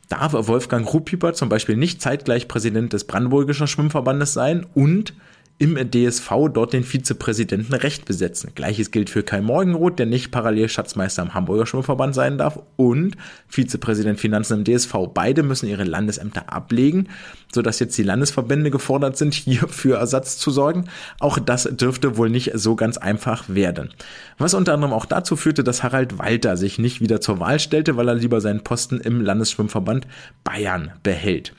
darf 0.09 0.33
Wolfgang 0.35 0.93
Ruppieper 0.93 1.35
zum 1.35 1.49
Beispiel 1.49 1.77
nicht 1.77 2.01
zeitgleich 2.01 2.47
Präsident 2.47 2.93
des 2.93 3.05
Brandenburgischen 3.05 3.67
Schwimmverbandes 3.67 4.35
sein 4.35 4.67
und 4.75 5.15
im 5.59 5.79
DSV 5.91 6.31
dort 6.53 6.73
den 6.73 6.83
Vizepräsidenten 6.83 7.75
Recht 7.75 8.07
besetzen. 8.07 8.51
Gleiches 8.57 8.91
gilt 8.91 9.09
für 9.09 9.23
Kai 9.23 9.41
Morgenroth, 9.41 10.01
der 10.01 10.07
nicht 10.07 10.33
parallel 10.33 10.69
Schatzmeister 10.69 11.23
am 11.23 11.33
Hamburger 11.33 11.65
Schwimmverband 11.65 12.13
sein 12.13 12.39
darf 12.39 12.59
und 12.77 13.17
Vizepräsident 13.47 14.19
Finanzen 14.19 14.59
im 14.59 14.65
DSV. 14.65 14.93
Beide 15.15 15.45
müssen 15.45 15.69
ihre 15.69 15.85
Landesämter 15.85 16.53
ablegen, 16.53 17.09
sodass 17.53 17.79
jetzt 17.79 17.97
die 17.97 18.03
Landesverbände 18.03 18.73
gefordert 18.73 19.17
sind, 19.17 19.33
hier 19.35 19.69
für 19.69 19.97
Ersatz 19.99 20.39
zu 20.39 20.51
sorgen. 20.51 20.87
Auch 21.21 21.39
das 21.39 21.65
dürfte 21.65 22.17
wohl 22.17 22.31
nicht 22.31 22.51
so 22.55 22.75
ganz 22.75 22.99
einfach 22.99 23.45
werden. 23.49 23.91
Was 24.39 24.55
unter 24.55 24.75
anderem 24.75 24.93
auch 24.93 25.07
dazu 25.07 25.37
führte, 25.37 25.63
dass 25.63 25.85
Harald 25.85 26.19
Walter 26.19 26.57
sich 26.57 26.81
nicht 26.81 27.01
wieder 27.01 27.21
zur 27.21 27.39
Wahl 27.39 27.61
stellte, 27.61 27.97
weil 27.97 28.09
er 28.09 28.15
lieber 28.17 28.41
seinen 28.41 28.65
Posten 28.65 28.99
im 28.99 29.21
Landesschwimmverband 29.21 30.09
Bayern 30.43 30.91
behält. 31.05 31.55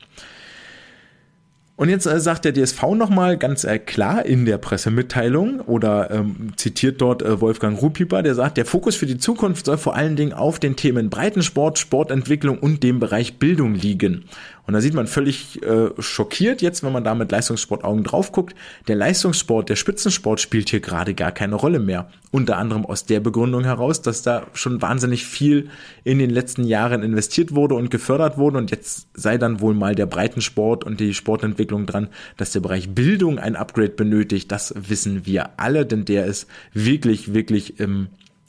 Und 1.78 1.90
jetzt 1.90 2.06
äh, 2.06 2.20
sagt 2.22 2.46
der 2.46 2.54
DSV 2.54 2.82
nochmal 2.96 3.38
ganz 3.38 3.66
äh, 3.66 3.80
klar 3.80 4.26
in 4.26 4.46
der 4.46 4.58
Pressemitteilung 4.58 5.60
oder 5.60 6.10
ähm, 6.10 6.54
zitiert 6.56 7.02
dort 7.02 7.22
äh, 7.22 7.42
Wolfgang 7.42 7.82
Rupieper, 7.82 8.24
der 8.24 8.34
sagt, 8.34 8.56
der 8.56 8.66
Fokus 8.66 8.96
für 8.96 9.06
die 9.06 9.18
Zukunft 9.18 9.66
soll 9.66 9.78
vor 9.78 9.96
allen 9.96 10.16
Dingen 10.16 10.32
auf 10.32 10.58
den 10.58 10.78
Themen 10.78 11.10
Breitensport, 11.10 11.78
Sportentwicklung 11.78 12.60
und 12.60 12.82
dem 12.82 13.02
Bereich 13.02 13.40
Bildung 13.40 13.76
liegen. 13.76 14.24
Und 14.68 14.74
da 14.74 14.82
sieht 14.82 14.94
man 14.94 15.08
völlig 15.08 15.62
äh, 15.64 15.90
schockiert 16.00 16.62
jetzt, 16.62 16.84
wenn 16.84 16.92
man 16.92 17.04
da 17.04 17.14
mit 17.14 17.32
Leistungssportaugen 17.32 18.04
drauf 18.04 18.32
guckt, 18.32 18.56
der 18.88 18.96
Leistungssport, 18.96 19.70
der 19.70 19.76
Spitzensport 19.76 20.42
spielt 20.42 20.70
hier 20.70 20.80
gerade 20.80 21.14
gar 21.14 21.32
keine 21.32 21.56
Rolle 21.56 21.80
mehr. 21.80 22.10
Unter 22.32 22.58
anderem 22.58 22.86
aus 22.86 23.06
der 23.06 23.20
Begründung 23.20 23.64
heraus, 23.64 24.02
dass 24.02 24.24
da 24.24 24.48
schon 24.54 24.82
wahnsinnig 24.82 25.26
viel 25.26 25.70
in 26.04 26.20
den 26.20 26.30
letzten 26.30 26.64
Jahren 26.64 27.04
investiert 27.04 27.54
wurde 27.54 27.76
und 27.76 27.92
gefördert 27.92 28.38
wurde 28.38 28.58
und 28.58 28.72
jetzt 28.72 29.08
sei 29.14 29.38
dann 29.38 29.62
wohl 29.62 29.74
mal 29.74 29.96
der 29.96 30.08
Breitensport 30.08 30.84
und 30.84 31.00
die 31.00 31.14
Sportentwicklung 31.14 31.86
dran, 31.86 32.10
dass 32.38 32.52
der 32.52 32.60
Bereich 32.60 32.90
Bildung 32.90 33.40
ein 33.40 33.56
Upgrade 33.56 33.90
benötigt. 33.90 34.52
Das 34.52 34.74
wissen 34.76 35.26
wir 35.26 35.60
alle, 35.60 35.86
denn 35.86 36.06
der 36.06 36.26
ist 36.26 36.48
wirklich, 36.74 37.34
wirklich 37.34 37.80
im 37.80 38.08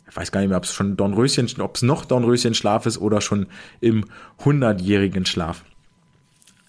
ich 0.09 0.17
weiß 0.17 0.33
gar 0.33 0.41
nicht 0.41 0.49
mehr, 0.49 0.57
ob 0.57 0.65
es 0.65 0.73
schon 0.73 0.97
Dornröschen, 0.97 1.49
ob 1.61 1.77
es 1.77 1.83
noch 1.83 2.07
Dornröschen-Schlaf 2.07 2.87
ist 2.87 2.97
oder 2.97 3.21
schon 3.21 3.49
im 3.81 4.07
hundertjährigen 4.43 5.27
Schlaf. 5.27 5.63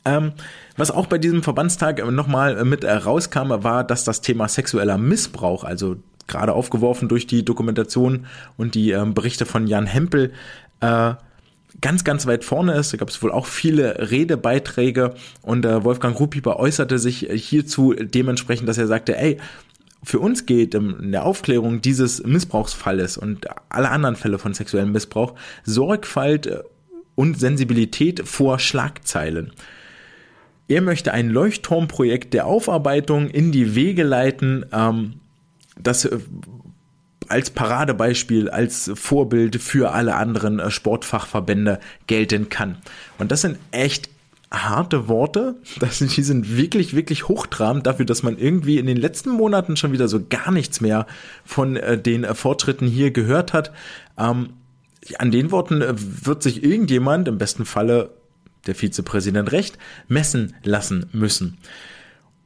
Ähm, 0.08 0.32
was 0.78 0.90
auch 0.90 1.08
bei 1.08 1.18
diesem 1.18 1.44
Verbandstag 1.44 2.06
nochmal 2.12 2.64
mit 2.64 2.86
rauskam, 2.86 3.50
war, 3.50 3.84
dass 3.84 4.06
das 4.06 4.22
Thema 4.22 4.48
sexueller 4.48 4.98
Missbrauch, 4.98 5.66
also 5.66 5.98
gerade 6.28 6.54
aufgeworfen 6.54 7.10
durch 7.10 7.28
die 7.28 7.44
Dokumentation 7.44 8.26
und 8.56 8.76
die 8.76 8.92
ähm, 8.92 9.14
Berichte 9.14 9.46
von 9.46 9.68
Jan 9.68 9.86
Hempel, 9.86 10.32
äh, 10.80 11.14
ganz, 11.82 12.04
ganz 12.06 12.26
weit 12.26 12.46
vorne 12.46 12.74
ist. 12.74 12.94
Da 12.94 12.98
gab 12.98 13.10
es 13.10 13.22
wohl 13.22 13.32
auch 13.32 13.48
viele 13.48 14.12
Redebeiträge 14.12 15.14
und 15.42 15.66
äh, 15.66 15.84
Wolfgang 15.84 16.18
Rupieper 16.18 16.58
äußerte 16.58 17.00
sich 17.00 17.28
hierzu 17.32 17.94
dementsprechend, 17.94 18.70
dass 18.70 18.78
er 18.78 18.88
sagte, 18.88 19.18
ey, 19.18 19.38
für 20.04 20.20
uns 20.20 20.46
geht 20.46 20.74
in 20.74 21.12
der 21.12 21.26
Aufklärung 21.26 21.82
dieses 21.82 22.24
Missbrauchsfalles 22.24 23.18
und 23.18 23.48
alle 23.68 23.90
anderen 23.90 24.16
Fälle 24.16 24.40
von 24.40 24.54
sexuellem 24.54 24.92
Missbrauch 24.92 25.34
Sorgfalt 25.66 26.64
und 27.16 27.40
Sensibilität 27.40 28.26
vor 28.28 28.60
Schlagzeilen. 28.60 29.52
Er 30.68 30.82
möchte 30.82 31.14
ein 31.14 31.30
Leuchtturmprojekt 31.30 32.34
der 32.34 32.46
Aufarbeitung 32.46 33.30
in 33.30 33.52
die 33.52 33.76
Wege 33.76 34.04
leiten, 34.04 34.66
ähm, 34.74 35.14
das 35.82 36.06
äh, 36.06 36.20
als 37.30 37.50
Paradebeispiel, 37.50 38.50
als 38.50 38.92
Vorbild 38.96 39.62
für 39.62 39.92
alle 39.92 40.16
anderen 40.16 40.60
äh, 40.60 40.72
Sportfachverbände 40.72 41.80
gelten 42.08 42.50
kann. 42.50 42.78
Und 43.18 43.32
das 43.32 43.42
sind 43.42 43.58
echt 43.72 44.10
harte 44.52 45.08
Worte. 45.08 45.56
Das 45.80 46.00
die 46.00 46.24
sind 46.24 46.58
wirklich, 46.58 46.96
wirklich 46.96 47.28
hochtrabend 47.28 47.86
dafür, 47.86 48.06
dass 48.06 48.24
man 48.24 48.38
irgendwie 48.38 48.78
in 48.78 48.88
den 48.88 48.98
letzten 48.98 49.30
Monaten 49.30 49.78
schon 49.78 49.92
wieder 49.92 50.08
so 50.08 50.20
gar 50.28 50.52
nichts 50.52 50.82
mehr 50.82 51.06
von 51.46 51.76
äh, 51.76 51.98
den 51.98 52.24
äh, 52.24 52.34
Fortschritten 52.34 52.88
hier 52.88 53.12
gehört 53.12 53.54
hat. 53.54 53.72
Ähm, 54.18 54.50
an 55.20 55.32
den 55.32 55.52
Worten 55.52 55.82
äh, 55.82 55.94
wird 55.96 56.44
sich 56.44 56.64
irgendjemand, 56.64 57.28
im 57.28 57.38
besten 57.38 57.66
Falle 57.66 58.10
der 58.68 58.76
Vizepräsident 58.76 59.52
recht, 59.52 59.78
messen 60.08 60.56
lassen 60.64 61.08
müssen. 61.12 61.58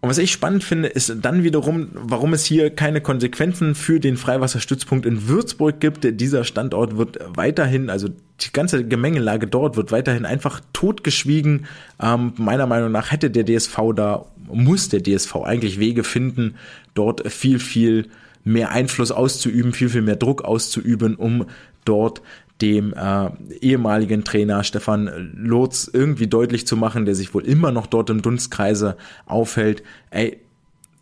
Und 0.01 0.09
was 0.09 0.17
ich 0.17 0.31
spannend 0.31 0.63
finde, 0.63 0.87
ist 0.87 1.13
dann 1.21 1.43
wiederum, 1.43 1.89
warum 1.93 2.33
es 2.33 2.43
hier 2.43 2.71
keine 2.71 3.01
Konsequenzen 3.01 3.75
für 3.75 3.99
den 3.99 4.17
Freiwasserstützpunkt 4.17 5.05
in 5.05 5.27
Würzburg 5.27 5.79
gibt. 5.79 6.19
Dieser 6.19 6.43
Standort 6.43 6.97
wird 6.97 7.19
weiterhin, 7.35 7.91
also 7.91 8.09
die 8.09 8.51
ganze 8.51 8.83
Gemengelage 8.83 9.45
dort 9.45 9.77
wird 9.77 9.91
weiterhin 9.91 10.25
einfach 10.25 10.59
totgeschwiegen. 10.73 11.67
Ähm, 12.01 12.33
meiner 12.37 12.65
Meinung 12.65 12.91
nach 12.91 13.11
hätte 13.11 13.29
der 13.29 13.45
DSV 13.45 13.77
da, 13.95 14.25
muss 14.51 14.89
der 14.89 15.03
DSV 15.03 15.35
eigentlich 15.43 15.79
Wege 15.79 16.03
finden, 16.03 16.55
dort 16.95 17.31
viel, 17.31 17.59
viel 17.59 18.07
mehr 18.43 18.71
Einfluss 18.71 19.11
auszuüben, 19.11 19.71
viel, 19.71 19.89
viel 19.89 20.01
mehr 20.01 20.15
Druck 20.15 20.43
auszuüben, 20.43 21.13
um 21.13 21.45
dort 21.85 22.23
dem 22.61 22.93
äh, 22.93 23.29
ehemaligen 23.61 24.23
Trainer 24.23 24.63
Stefan 24.63 25.31
Lotz 25.35 25.89
irgendwie 25.91 26.27
deutlich 26.27 26.67
zu 26.67 26.77
machen, 26.77 27.05
der 27.05 27.15
sich 27.15 27.33
wohl 27.33 27.45
immer 27.45 27.71
noch 27.71 27.87
dort 27.87 28.09
im 28.09 28.21
Dunstkreise 28.21 28.97
aufhält, 29.25 29.83
ey, 30.11 30.39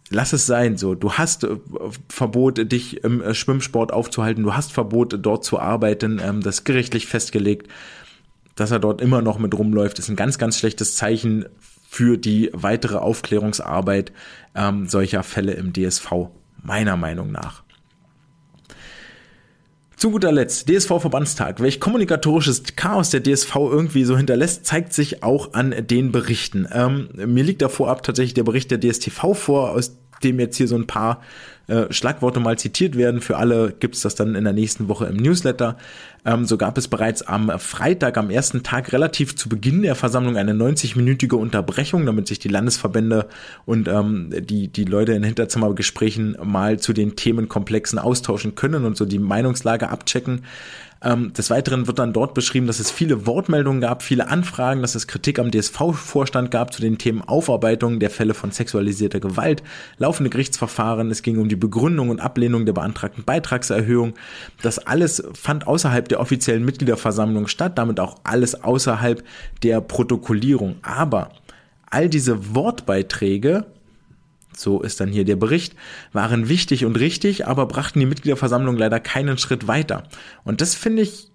lass 0.10 0.34
es 0.34 0.46
sein, 0.46 0.78
so. 0.78 0.96
Du 0.96 1.14
hast 1.14 1.44
äh, 1.44 1.58
Verbot, 2.08 2.72
dich 2.72 3.04
im 3.04 3.22
äh, 3.22 3.34
Schwimmsport 3.34 3.94
aufzuhalten, 3.94 4.44
du 4.44 4.56
hast 4.56 4.72
Verbot, 4.72 5.18
dort 5.22 5.44
zu 5.44 5.60
arbeiten, 5.60 6.22
ähm, 6.24 6.42
das 6.42 6.64
gerichtlich 6.64 7.08
festgelegt. 7.08 7.68
Dass 8.56 8.72
er 8.72 8.80
dort 8.80 9.02
immer 9.02 9.22
noch 9.22 9.40
mit 9.40 9.58
rumläuft, 9.58 10.00
ist 10.00 10.10
ein 10.10 10.18
ganz, 10.18 10.38
ganz 10.38 10.58
schlechtes 10.60 10.96
Zeichen 10.96 11.46
für 11.88 12.18
die 12.18 12.50
weitere 12.54 12.98
Aufklärungsarbeit 12.98 14.12
ähm, 14.54 14.88
solcher 14.88 15.24
Fälle 15.24 15.54
im 15.54 15.74
DSV, 15.74 16.30
meiner 16.62 16.98
Meinung 16.98 17.32
nach. 17.32 17.64
Zu 20.00 20.12
guter 20.12 20.32
Letzt, 20.32 20.70
DSV-Verbandstag. 20.70 21.60
Welch 21.60 21.82
kommunikatorisches 21.82 22.64
Chaos 22.78 23.10
der 23.10 23.22
DSV 23.22 23.54
irgendwie 23.58 24.06
so 24.06 24.16
hinterlässt, 24.16 24.66
zeigt 24.66 24.94
sich 24.94 25.24
auch 25.24 25.52
an 25.52 25.76
den 25.78 26.14
Berichten. 26.14 26.66
Ähm, 26.72 27.10
mir 27.14 27.44
liegt 27.44 27.62
da 27.62 27.68
vorab 27.68 28.02
tatsächlich 28.02 28.34
der 28.34 28.46
Bericht 28.46 28.72
der 28.72 28.80
DSTV 28.80 29.34
vor, 29.34 29.72
aus 29.72 29.98
dem 30.24 30.40
jetzt 30.40 30.58
hier 30.58 30.68
so 30.68 30.76
ein 30.76 30.88
paar 30.88 31.22
äh, 31.70 31.94
Schlagworte 31.94 32.40
mal 32.40 32.58
zitiert 32.58 32.98
werden. 32.98 33.22
Für 33.22 33.38
alle 33.38 33.74
gibt's 33.80 34.02
das 34.02 34.16
dann 34.16 34.34
in 34.34 34.44
der 34.44 34.54
nächsten 34.54 34.88
Woche 34.88 35.06
im 35.06 35.18
Newsletter. 35.18 35.78
Ähm, 36.26 36.46
so 36.46 36.58
gab 36.58 36.78
es 36.78 36.88
bereits 36.88 37.22
am 37.22 37.52
Freitag, 37.60 38.18
am 38.18 38.32
ersten 38.32 38.64
Tag, 38.64 38.92
relativ 38.92 39.36
zu 39.36 39.50
Beginn 39.50 39.84
der 39.84 39.96
Versammlung 39.96 40.36
eine 40.36 40.54
90-minütige 40.54 41.36
Unterbrechung, 41.36 42.06
damit 42.08 42.28
sich 42.28 42.40
die 42.40 42.48
Landesverbände 42.48 43.28
und 43.66 43.88
ähm, 43.88 44.34
die, 44.40 44.68
die 44.68 44.86
Leute 44.86 45.14
in 45.14 45.24
Hinterzimmergesprächen 45.24 46.38
mal 46.44 46.80
zu 46.80 46.92
den 46.92 47.16
Themenkomplexen 47.16 48.00
austauschen 48.00 48.56
können 48.56 48.86
und 48.86 48.98
so 48.98 49.06
die 49.06 49.20
Meinungslage 49.20 49.90
abchecken. 49.90 50.42
Ähm, 51.02 51.32
des 51.32 51.50
Weiteren 51.50 51.88
wird 51.88 51.98
dann 51.98 52.12
dort 52.12 52.34
beschrieben, 52.34 52.68
dass 52.68 52.80
es 52.80 52.92
viele 52.92 53.26
Wortmeldungen 53.26 53.80
gab, 53.80 54.04
viele 54.04 54.28
Anfragen, 54.28 54.82
dass 54.82 54.96
es 54.96 55.08
Kritik 55.08 55.40
am 55.40 55.50
DSV-Vorstand 55.50 56.52
gab 56.52 56.74
zu 56.74 56.82
den 56.82 56.98
Themen 56.98 57.22
Aufarbeitung 57.22 58.00
der 58.00 58.10
Fälle 58.10 58.34
von 58.34 58.52
sexualisierter 58.52 59.22
Gewalt, 59.22 59.64
laufende 59.98 60.30
Gerichtsverfahren, 60.30 61.10
es 61.10 61.22
ging 61.22 61.40
um 61.40 61.48
die 61.48 61.56
Begründung 61.56 62.10
und 62.10 62.20
Ablehnung 62.20 62.66
der 62.66 62.74
beantragten 62.74 63.24
Beitragserhöhung. 63.24 64.14
Das 64.62 64.80
alles 64.80 65.24
fand 65.34 65.68
außerhalb 65.68 66.10
der 66.10 66.20
offiziellen 66.20 66.66
Mitgliederversammlung 66.66 67.48
statt, 67.48 67.78
damit 67.78 68.02
auch 68.02 68.18
alles 68.24 68.62
außerhalb 68.62 69.24
der 69.64 69.80
Protokollierung. 69.80 70.76
Aber 70.82 71.30
all 71.90 72.10
diese 72.10 72.54
Wortbeiträge 72.54 73.66
so 74.56 74.82
ist 74.82 75.00
dann 75.00 75.10
hier 75.10 75.26
der 75.26 75.36
Bericht, 75.36 75.76
waren 76.12 76.50
wichtig 76.50 76.86
und 76.86 77.00
richtig, 77.00 77.48
aber 77.48 77.66
brachten 77.66 78.00
die 78.00 78.06
Mitgliederversammlung 78.06 78.78
leider 78.78 79.00
keinen 79.00 79.38
Schritt 79.38 79.68
weiter. 79.68 80.04
Und 80.44 80.62
das 80.62 80.76
finde 80.76 81.04
ich 81.04 81.32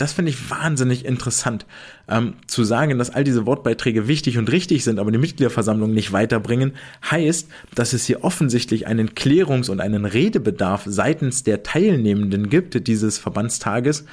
das 0.00 0.12
finde 0.12 0.30
ich 0.30 0.50
wahnsinnig 0.50 1.04
interessant, 1.04 1.66
ähm, 2.08 2.34
zu 2.46 2.64
sagen, 2.64 2.98
dass 2.98 3.10
all 3.10 3.22
diese 3.22 3.44
Wortbeiträge 3.44 4.08
wichtig 4.08 4.38
und 4.38 4.50
richtig 4.50 4.82
sind, 4.82 4.98
aber 4.98 5.10
die 5.10 5.18
Mitgliederversammlung 5.18 5.92
nicht 5.92 6.12
weiterbringen, 6.12 6.72
heißt, 7.10 7.48
dass 7.74 7.92
es 7.92 8.06
hier 8.06 8.24
offensichtlich 8.24 8.86
einen 8.86 9.14
Klärungs- 9.14 9.68
und 9.68 9.80
einen 9.80 10.06
Redebedarf 10.06 10.84
seitens 10.86 11.42
der 11.42 11.62
Teilnehmenden 11.62 12.48
gibt 12.48 12.86
dieses 12.86 13.18
Verbandstages, 13.18 14.06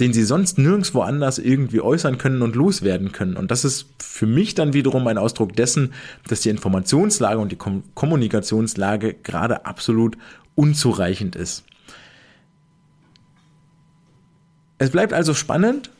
den 0.00 0.12
sie 0.12 0.24
sonst 0.24 0.58
nirgendwo 0.58 1.02
anders 1.02 1.38
irgendwie 1.38 1.80
äußern 1.80 2.18
können 2.18 2.42
und 2.42 2.56
loswerden 2.56 3.12
können. 3.12 3.36
Und 3.36 3.52
das 3.52 3.64
ist 3.64 3.86
für 3.98 4.26
mich 4.26 4.56
dann 4.56 4.72
wiederum 4.72 5.06
ein 5.06 5.18
Ausdruck 5.18 5.54
dessen, 5.54 5.92
dass 6.26 6.40
die 6.40 6.50
Informationslage 6.50 7.38
und 7.38 7.52
die 7.52 7.56
Kom 7.56 7.84
Kommunikationslage 7.94 9.14
gerade 9.14 9.66
absolut 9.66 10.18
unzureichend 10.56 11.36
ist. 11.36 11.64
Es 14.78 14.90
bleibt 14.90 15.12
also 15.12 15.34
spannend, 15.34 15.90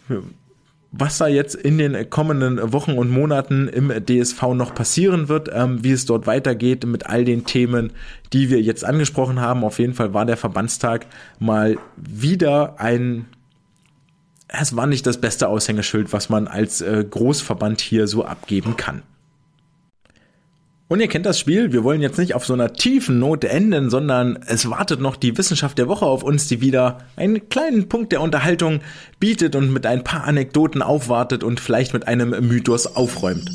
was 0.91 1.19
da 1.19 1.27
jetzt 1.27 1.55
in 1.55 1.79
den 1.79 2.09
kommenden 2.09 2.73
Wochen 2.73 2.93
und 2.93 3.11
Monaten 3.11 3.69
im 3.69 3.93
DSV 4.07 4.55
noch 4.55 4.75
passieren 4.75 5.29
wird, 5.29 5.51
ähm, 5.53 5.85
wie 5.85 5.93
es 5.93 6.07
dort 6.07 6.27
weitergeht 6.27 6.87
mit 6.87 7.07
all 7.07 7.25
den 7.25 7.45
Themen, 7.45 7.93
die 8.33 8.51
wir 8.51 8.61
jetzt 8.63 8.85
angesprochen 8.85 9.41
haben. 9.41 9.65
Auf 9.65 9.79
jeden 9.79 9.95
Fall 9.95 10.15
war 10.15 10.25
der 10.25 10.37
Verbandstag 10.37 11.07
mal 11.39 11.77
wieder 11.97 12.81
ein 12.81 13.27
es 14.49 14.75
war 14.75 14.87
nicht 14.87 15.07
das 15.07 15.21
beste 15.21 15.49
Aushängeschild, 15.49 16.13
was 16.13 16.31
man 16.31 16.49
als 16.49 16.81
äh, 16.81 17.05
Großverband 17.09 17.83
hier 17.83 18.09
so 18.09 18.25
abgeben 18.25 18.79
kann. 18.79 19.03
Und 20.89 21.01
ihr 21.01 21.09
kennt 21.09 21.27
das 21.27 21.39
Spiel, 21.39 21.73
wir 21.73 21.85
wollen 21.85 22.01
jetzt 22.01 22.19
nicht 22.19 22.35
auf 22.35 22.47
so 22.47 22.55
einer 22.55 22.73
tiefen 22.73 23.19
Note 23.19 23.51
enden, 23.51 23.91
sondern 23.91 24.39
es 24.47 24.71
wartet 24.71 25.01
noch 25.01 25.17
die 25.17 25.37
Wissenschaft 25.37 25.77
der 25.77 25.87
Woche 25.87 26.07
auf 26.07 26.23
uns, 26.23 26.49
die 26.49 26.63
wieder 26.63 26.99
einen 27.15 27.51
kleinen 27.51 27.91
Punkt 27.91 28.11
der 28.11 28.23
Unterhaltung 28.23 28.81
bietet 29.21 29.55
und 29.55 29.71
mit 29.71 29.85
ein 29.85 30.03
paar 30.03 30.25
Anekdoten 30.25 30.81
aufwartet 30.81 31.45
und 31.45 31.61
vielleicht 31.61 31.93
mit 31.93 32.09
einem 32.09 32.31
Mythos 32.49 32.97
aufräumt. 32.97 33.51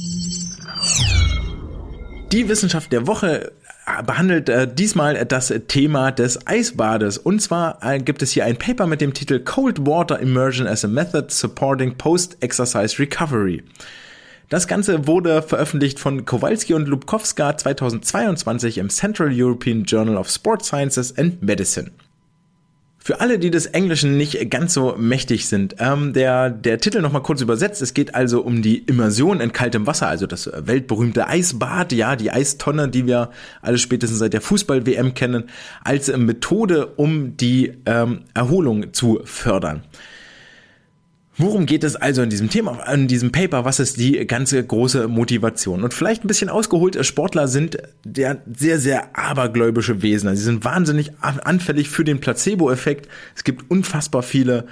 Die 2.31 2.49
Wissenschaft 2.49 2.91
der 2.91 3.07
Woche 3.07 3.51
behandelt 4.05 4.49
äh, 4.49 4.71
diesmal 4.71 5.25
das 5.25 5.53
Thema 5.67 6.11
des 6.11 6.47
Eisbades. 6.47 7.17
Und 7.17 7.41
zwar 7.41 7.79
äh, 7.83 7.99
gibt 7.99 8.21
es 8.21 8.31
hier 8.31 8.45
ein 8.45 8.57
Paper 8.57 8.85
mit 8.85 9.01
dem 9.01 9.13
Titel 9.13 9.39
Cold 9.39 9.85
Water 9.85 10.19
Immersion 10.19 10.67
as 10.67 10.85
a 10.85 10.87
Method 10.87 11.27
Supporting 11.29 11.97
Post-Exercise 11.97 12.99
Recovery. 12.99 13.63
Das 14.53 14.67
Ganze 14.67 15.07
wurde 15.07 15.41
veröffentlicht 15.41 15.99
von 15.99 16.25
Kowalski 16.25 16.75
und 16.75 16.87
Lubkowska 16.87 17.57
2022 17.57 18.77
im 18.77 18.89
Central 18.89 19.31
European 19.33 19.83
Journal 19.83 20.15
of 20.15 20.29
Sport 20.29 20.63
Sciences 20.63 21.17
and 21.17 21.41
Medicine. 21.41 21.89
Für 22.99 23.19
alle, 23.19 23.39
die 23.39 23.49
des 23.49 23.65
Englischen 23.65 24.15
nicht 24.15 24.51
ganz 24.51 24.75
so 24.75 24.93
mächtig 24.95 25.47
sind, 25.47 25.77
ähm, 25.79 26.13
der, 26.13 26.51
der 26.51 26.77
Titel 26.77 27.01
nochmal 27.01 27.23
kurz 27.23 27.41
übersetzt. 27.41 27.81
Es 27.81 27.95
geht 27.95 28.13
also 28.13 28.41
um 28.41 28.61
die 28.61 28.77
Immersion 28.77 29.41
in 29.41 29.53
kaltem 29.53 29.87
Wasser, 29.87 30.07
also 30.07 30.27
das 30.27 30.47
weltberühmte 30.55 31.27
Eisbad, 31.27 31.91
ja, 31.91 32.15
die 32.15 32.29
Eistonne, 32.29 32.89
die 32.89 33.07
wir 33.07 33.31
alle 33.63 33.79
spätestens 33.79 34.19
seit 34.19 34.33
der 34.33 34.41
Fußball-WM 34.41 35.15
kennen, 35.15 35.45
als 35.83 36.15
Methode, 36.15 36.85
um 36.95 37.37
die 37.37 37.73
ähm, 37.87 38.25
Erholung 38.35 38.93
zu 38.93 39.19
fördern. 39.23 39.81
Worum 41.35 41.65
geht 41.65 41.83
es 41.83 41.95
also 41.95 42.21
in 42.21 42.29
diesem 42.29 42.49
Thema, 42.49 42.83
in 42.93 43.07
diesem 43.07 43.31
Paper? 43.31 43.65
Was 43.65 43.79
ist 43.79 43.97
die 43.97 44.25
ganze 44.27 44.63
große 44.63 45.07
Motivation? 45.07 45.83
Und 45.83 45.93
vielleicht 45.93 46.23
ein 46.23 46.27
bisschen 46.27 46.49
ausgeholt, 46.49 47.03
Sportler 47.03 47.47
sind 47.47 47.77
der 48.03 48.43
sehr, 48.55 48.79
sehr 48.79 49.17
abergläubische 49.17 50.03
Wesen. 50.03 50.29
Also 50.29 50.39
sie 50.39 50.45
sind 50.45 50.63
wahnsinnig 50.63 51.11
anfällig 51.21 51.89
für 51.89 52.03
den 52.03 52.19
Placebo-Effekt. 52.19 53.09
Es 53.35 53.43
gibt 53.43 53.71
unfassbar 53.71 54.21
viele 54.21 54.67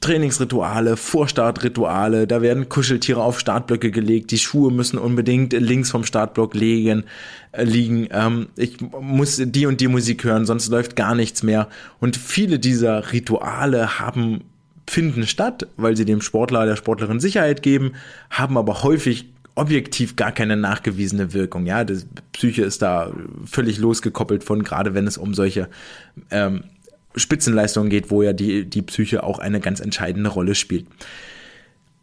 Trainingsrituale, 0.00 0.96
Vorstartrituale, 0.96 2.26
da 2.26 2.40
werden 2.40 2.68
Kuscheltiere 2.68 3.22
auf 3.22 3.40
Startblöcke 3.40 3.90
gelegt, 3.90 4.30
die 4.30 4.38
Schuhe 4.38 4.70
müssen 4.70 4.98
unbedingt 4.98 5.52
links 5.54 5.90
vom 5.90 6.04
Startblock 6.04 6.54
liegen, 6.54 7.04
äh, 7.52 7.64
liegen. 7.64 8.08
Ähm, 8.10 8.48
ich 8.56 8.80
muss 8.80 9.42
die 9.44 9.66
und 9.66 9.80
die 9.80 9.88
Musik 9.88 10.24
hören, 10.24 10.46
sonst 10.46 10.68
läuft 10.68 10.94
gar 10.94 11.14
nichts 11.14 11.42
mehr. 11.42 11.68
Und 12.00 12.16
viele 12.16 12.58
dieser 12.58 13.12
Rituale 13.12 13.98
haben 13.98 14.44
finden 14.88 15.26
statt, 15.26 15.66
weil 15.76 15.96
sie 15.96 16.04
dem 16.04 16.20
Sportler, 16.20 16.66
der 16.66 16.76
Sportlerin 16.76 17.20
Sicherheit 17.20 17.62
geben, 17.62 17.92
haben 18.30 18.56
aber 18.56 18.82
häufig 18.82 19.26
objektiv 19.54 20.16
gar 20.16 20.32
keine 20.32 20.56
nachgewiesene 20.56 21.32
Wirkung. 21.34 21.66
Ja, 21.66 21.84
die 21.84 21.98
Psyche 22.32 22.62
ist 22.62 22.80
da 22.80 23.12
völlig 23.44 23.78
losgekoppelt 23.78 24.44
von, 24.44 24.62
gerade 24.62 24.94
wenn 24.94 25.06
es 25.06 25.18
um 25.18 25.34
solche 25.34 25.68
ähm, 26.30 26.64
Spitzenleistungen 27.16 27.90
geht, 27.90 28.10
wo 28.10 28.22
ja 28.22 28.32
die, 28.32 28.64
die 28.64 28.82
Psyche 28.82 29.24
auch 29.24 29.38
eine 29.40 29.60
ganz 29.60 29.80
entscheidende 29.80 30.30
Rolle 30.30 30.54
spielt. 30.54 30.86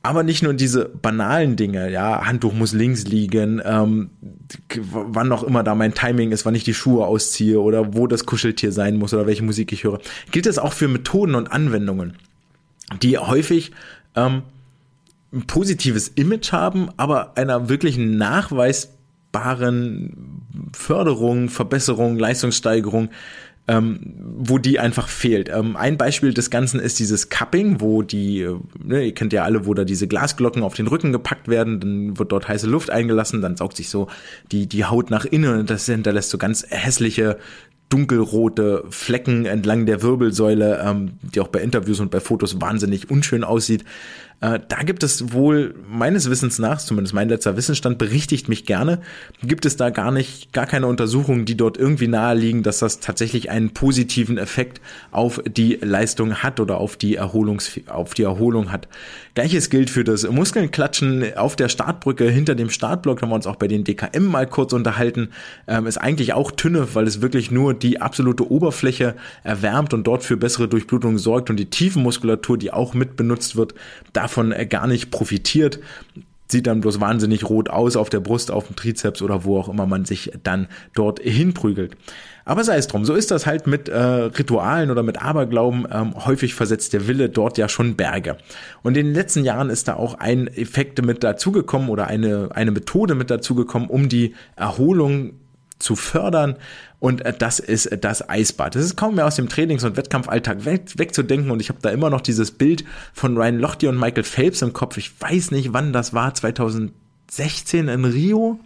Aber 0.04 0.22
nicht 0.22 0.44
nur 0.44 0.54
diese 0.54 0.86
banalen 0.86 1.56
Dinge, 1.56 1.90
ja, 1.90 2.28
Handtuch 2.28 2.54
muss 2.54 2.74
links 2.74 3.06
liegen, 3.06 3.60
ähm, 3.66 4.12
wann 4.92 5.28
noch 5.28 5.44
immer 5.44 5.64
da 5.64 5.74
mein 5.74 5.96
Timing 5.96 6.32
ist, 6.32 6.46
wann 6.46 6.54
ich 6.54 6.64
die 6.64 6.76
Schuhe 6.76 7.08
ausziehe 7.08 7.60
oder 7.60 7.96
wo 7.96 8.06
das 8.06 8.28
Kuscheltier 8.28 8.72
sein 8.72 8.98
muss 8.98 9.16
oder 9.16 9.26
welche 9.26 9.44
Musik 9.44 9.72
ich 9.72 9.84
höre. 9.84 10.00
Gilt 10.30 10.46
das 10.46 10.60
auch 10.60 10.74
für 10.74 10.88
Methoden 10.88 11.34
und 11.34 11.52
Anwendungen 11.52 12.14
die 13.02 13.18
häufig 13.18 13.72
ähm, 14.16 14.44
ein 15.34 15.48
positives 15.48 16.08
Image 16.10 16.52
haben, 16.52 16.90
aber 16.98 17.38
einer 17.38 17.70
wirklichen 17.70 18.18
nachweisbaren 18.18 20.16
Förderung, 20.74 21.50
Verbesserung, 21.50 22.18
Leistungssteigerung 22.18 23.10
ähm, 23.68 24.00
wo 24.38 24.58
die 24.60 24.80
einfach 24.80 25.08
fehlt. 25.08 25.50
Ähm, 25.50 25.76
ein 25.76 25.98
Beispiel 25.98 26.34
des 26.34 26.50
Ganzen 26.50 26.80
ist 26.80 27.00
dieses 27.00 27.30
Cupping, 27.30 27.82
wo 27.82 28.04
die, 28.04 28.42
äh, 28.42 28.56
ne, 28.84 29.06
ihr 29.06 29.14
kennt 29.14 29.34
ja 29.34 29.44
alle, 29.44 29.66
wo 29.66 29.74
da 29.74 29.84
diese 29.84 30.08
Glasglocken 30.08 30.62
auf 30.62 30.76
den 30.76 30.88
Rücken 30.88 31.12
gepackt 31.12 31.48
werden, 31.48 31.80
dann 31.80 32.20
wird 32.20 32.32
dort 32.32 32.48
heiße 32.48 32.68
Luft 32.68 32.92
eingelassen, 32.92 33.42
dann 33.42 33.58
saugt 33.58 33.78
sich 33.78 33.90
so 33.90 34.08
die, 34.52 34.68
die 34.68 34.86
Haut 34.86 35.10
nach 35.10 35.26
innen 35.26 35.60
und 35.60 35.70
das 35.70 35.88
hinterlässt 35.88 36.30
so 36.30 36.38
ganz 36.38 36.66
hässliche 36.70 37.40
dunkelrote 37.90 38.84
Flecken 38.90 39.46
entlang 39.46 39.86
der 39.86 40.02
Wirbelsäule, 40.02 40.82
ähm, 40.84 41.14
die 41.22 41.40
auch 41.40 41.48
bei 41.48 41.62
Interviews 41.62 42.00
und 42.00 42.12
bei 42.12 42.20
Fotos 42.20 42.60
wahnsinnig 42.60 43.10
unschön 43.10 43.44
aussieht. 43.44 43.86
Äh, 44.42 44.60
da 44.68 44.84
gibt 44.84 45.04
es 45.04 45.34
wohl 45.34 45.76
meines 45.88 46.30
Wissens 46.30 46.60
nach, 46.60 46.80
zumindest 46.80 47.14
mein 47.14 47.30
letzter 47.30 47.56
Wissensstand 47.56 47.98
berichtigt 47.98 48.50
mich 48.50 48.66
gerne, 48.66 49.02
gibt 49.42 49.66
es 49.66 49.78
da 49.78 49.90
gar 49.90 50.12
nicht, 50.12 50.52
gar 50.54 50.66
keine 50.66 50.88
Untersuchungen, 50.88 51.46
die 51.46 51.56
dort 51.56 51.78
irgendwie 51.78 52.08
naheliegen, 52.08 52.64
dass 52.64 52.80
das 52.80 53.00
tatsächlich 53.00 53.50
einen 53.50 53.72
positiven 53.72 54.38
Effekt 54.38 54.82
auf 55.12 55.42
die 55.46 55.80
Leistung 55.82 56.36
hat 56.36 56.60
oder 56.60 56.78
auf 56.78 56.98
die 56.98 57.16
Erholungs, 57.16 57.80
auf 57.88 58.14
die 58.14 58.24
Erholung 58.24 58.72
hat. 58.72 58.88
Gleiches 59.36 59.70
gilt 59.70 59.90
für 59.90 60.04
das 60.04 60.30
Muskelnklatschen 60.30 61.36
auf 61.38 61.56
der 61.56 61.70
Startbrücke 61.70 62.30
hinter 62.30 62.56
dem 62.56 62.70
Startblock, 62.70 63.22
haben 63.22 63.30
wir 63.30 63.36
uns 63.36 63.48
auch 63.48 63.58
bei 63.58 63.68
den 63.68 63.84
DKM 63.84 64.24
mal 64.26 64.48
kurz 64.48 64.74
unterhalten, 64.74 65.30
ähm, 65.68 65.88
ist 65.88 65.98
eigentlich 65.98 66.34
auch 66.34 66.52
Tünne, 66.52 66.88
weil 66.94 67.08
es 67.08 67.22
wirklich 67.22 67.52
nur 67.52 67.74
die 67.74 68.02
absolute 68.02 68.50
Oberfläche 68.50 69.16
erwärmt 69.44 69.94
und 69.94 70.06
dort 70.06 70.24
für 70.24 70.38
bessere 70.38 70.68
Durchblutung 70.68 71.18
sorgt 71.18 71.50
und 71.50 71.58
die 71.58 71.70
Tiefenmuskulatur, 71.70 72.58
die 72.58 72.72
auch 72.72 72.94
mit 72.94 73.16
benutzt 73.16 73.56
wird, 73.56 73.74
davon 74.26 74.52
äh, 74.52 74.66
gar 74.66 74.88
nicht 74.88 75.12
profitiert 75.12 75.80
sieht 76.48 76.68
dann 76.68 76.82
bloß 76.82 77.00
wahnsinnig 77.00 77.50
rot 77.50 77.70
aus 77.70 77.96
auf 77.96 78.10
der 78.10 78.20
Brust, 78.20 78.52
auf 78.52 78.68
dem 78.68 78.76
Trizeps 78.76 79.22
oder 79.22 79.46
wo 79.46 79.58
auch 79.60 79.68
immer 79.68 79.86
man 79.86 80.06
sich 80.06 80.32
dann 80.44 80.68
dort 80.94 81.20
hinprügelt. 81.20 81.98
Aber 82.46 82.64
sei 82.64 82.78
es 82.78 82.88
drum, 82.88 83.06
so 83.06 83.16
ist 83.16 83.32
das 83.32 83.48
halt 83.48 83.66
mit 83.66 83.90
äh, 83.90 83.98
Ritualen 83.98 84.92
oder 84.92 85.02
mit 85.02 85.20
Aberglauben. 85.20 85.88
Ähm, 85.92 86.14
häufig 86.26 86.54
versetzt 86.54 86.94
der 86.94 87.08
Wille 87.08 87.30
dort 87.30 87.58
ja 87.58 87.68
schon 87.68 87.96
Berge. 87.96 88.38
Und 88.84 88.96
in 88.96 89.08
den 89.08 89.16
letzten 89.16 89.44
Jahren 89.44 89.72
ist 89.72 89.88
da 89.88 89.96
auch 89.96 90.20
ein 90.20 90.48
Effekt 90.48 91.04
mit 91.04 91.24
dazugekommen 91.24 91.90
oder 91.90 92.06
eine, 92.06 92.50
eine 92.54 92.70
Methode 92.70 93.16
mit 93.16 93.32
dazugekommen, 93.32 93.90
um 93.90 94.10
die 94.10 94.36
Erholung 94.56 95.34
zu 95.80 95.96
fördern. 95.96 96.56
Und 97.06 97.24
äh, 97.24 97.34
das 97.38 97.60
ist 97.60 97.86
äh, 97.86 98.00
das 98.00 98.28
Eisbad. 98.28 98.74
Das 98.74 98.84
ist 98.84 98.96
kaum 98.96 99.14
mehr 99.14 99.28
aus 99.28 99.36
dem 99.36 99.48
Trainings- 99.48 99.84
und 99.84 99.96
Wettkampfalltag 99.96 100.66
weg, 100.66 100.86
wegzudenken. 100.96 101.52
Und 101.52 101.60
ich 101.60 101.70
habe 101.70 101.78
da 101.80 101.92
immer 101.92 102.10
noch 102.10 102.22
dieses 102.22 102.50
Bild 102.50 102.84
von 103.14 103.38
Ryan 103.38 103.60
Lochte 103.60 103.88
und 103.90 104.00
Michael 104.00 104.24
Phelps 104.24 104.64
im 104.64 104.74
Kopf. 104.74 104.98
Ich 104.98 105.12
weiß 105.22 105.52
nicht, 105.52 105.72
wann 105.72 105.94
das 105.94 106.16
war. 106.16 106.34
2016 106.34 107.90
in 107.90 108.06
Rio. 108.06 108.60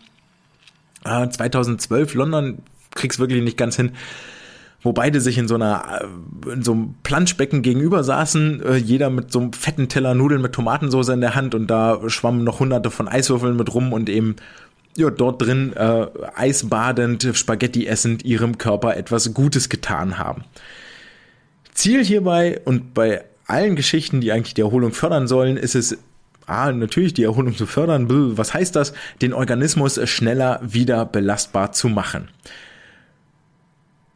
Äh, 1.03 1.27
2012 1.27 2.13
London. 2.13 2.59
Krieg's 2.91 3.19
wirklich 3.19 3.43
nicht 3.43 3.57
ganz 3.57 3.75
hin 3.75 3.91
wo 4.81 4.93
beide 4.93 5.19
sich 5.19 5.37
in 5.37 5.49
so 5.49 5.55
einer 5.55 5.99
äh, 6.45 6.53
in 6.53 6.63
so 6.63 6.71
einem 6.71 6.95
Planschbecken 7.03 7.61
gegenüber 7.61 8.01
saßen, 8.01 8.63
jeder 8.77 9.09
mit 9.09 9.29
so 9.29 9.41
einem 9.41 9.51
fetten 9.51 9.89
Teller 9.89 10.15
Nudeln 10.15 10.41
mit 10.41 10.53
Tomatensauce 10.53 11.09
in 11.09 11.19
der 11.19 11.35
Hand 11.35 11.53
und 11.53 11.67
da 11.67 11.99
schwammen 12.07 12.45
noch 12.45 12.61
hunderte 12.61 12.89
von 12.89 13.09
Eiswürfeln 13.09 13.57
mit 13.57 13.73
rum 13.73 13.91
und 13.91 14.07
eben 14.07 14.37
ja, 14.97 15.09
dort 15.09 15.41
drin 15.41 15.73
äh, 15.73 16.07
eisbadend, 16.35 17.27
Spaghetti 17.33 17.87
essend 17.87 18.25
ihrem 18.25 18.57
Körper 18.57 18.97
etwas 18.97 19.33
Gutes 19.33 19.69
getan 19.69 20.17
haben. 20.17 20.43
Ziel 21.73 22.03
hierbei 22.03 22.59
und 22.65 22.93
bei 22.93 23.23
allen 23.47 23.75
Geschichten, 23.75 24.21
die 24.21 24.31
eigentlich 24.31 24.53
die 24.53 24.61
Erholung 24.61 24.91
fördern 24.91 25.27
sollen, 25.27 25.57
ist 25.57 25.75
es 25.75 25.97
Ah, 26.49 26.71
natürlich 26.71 27.13
die 27.13 27.23
Erholung 27.23 27.55
zu 27.55 27.67
fördern. 27.67 28.07
Was 28.35 28.55
heißt 28.55 28.75
das? 28.75 28.93
Den 29.21 29.33
Organismus 29.33 29.99
schneller 30.09 30.59
wieder 30.63 31.05
belastbar 31.05 31.73
zu 31.73 31.89
machen. 31.89 32.29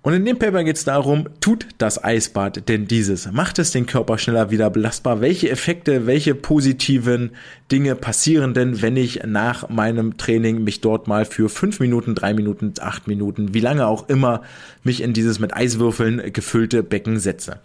Und 0.03 0.11
in 0.11 0.25
dem 0.25 0.37
Paper 0.37 0.65
geht 0.65 0.75
es 0.75 0.83
darum, 0.83 1.29
tut 1.39 1.65
das 1.77 2.03
Eisbad 2.03 2.67
denn 2.67 2.87
dieses? 2.87 3.31
Macht 3.31 3.57
es 3.57 3.71
den 3.71 3.85
Körper 3.85 4.17
schneller 4.17 4.51
wieder 4.51 4.69
belastbar? 4.69 5.21
Welche 5.21 5.49
Effekte, 5.49 6.05
welche 6.05 6.35
positiven 6.35 7.31
Dinge 7.71 7.95
passieren 7.95 8.53
denn, 8.53 8.81
wenn 8.81 8.97
ich 8.97 9.23
nach 9.25 9.69
meinem 9.69 10.17
Training 10.17 10.61
mich 10.61 10.81
dort 10.81 11.07
mal 11.07 11.23
für 11.23 11.47
fünf 11.47 11.79
Minuten, 11.79 12.15
drei 12.15 12.33
Minuten, 12.33 12.73
acht 12.81 13.07
Minuten, 13.07 13.53
wie 13.53 13.61
lange 13.61 13.87
auch 13.87 14.09
immer, 14.09 14.41
mich 14.83 15.01
in 15.01 15.13
dieses 15.13 15.39
mit 15.39 15.55
Eiswürfeln 15.55 16.33
gefüllte 16.33 16.83
Becken 16.83 17.17
setze? 17.17 17.61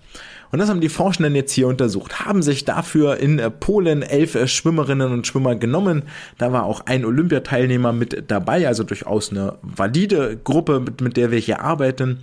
Und 0.50 0.58
das 0.58 0.68
haben 0.68 0.80
die 0.80 0.88
Forschenden 0.88 1.34
jetzt 1.34 1.52
hier 1.52 1.68
untersucht, 1.68 2.20
haben 2.20 2.42
sich 2.42 2.64
dafür 2.64 3.18
in 3.18 3.38
äh, 3.38 3.50
Polen 3.50 4.02
elf 4.02 4.34
äh, 4.34 4.48
Schwimmerinnen 4.48 5.12
und 5.12 5.26
Schwimmer 5.26 5.56
genommen. 5.56 6.04
Da 6.38 6.52
war 6.52 6.64
auch 6.64 6.82
ein 6.86 7.04
Olympiateilnehmer 7.04 7.92
mit 7.92 8.24
dabei, 8.28 8.66
also 8.66 8.84
durchaus 8.84 9.30
eine 9.30 9.54
valide 9.62 10.38
Gruppe, 10.42 10.80
mit, 10.80 11.00
mit 11.00 11.16
der 11.16 11.30
wir 11.30 11.38
hier 11.38 11.60
arbeiten. 11.60 12.20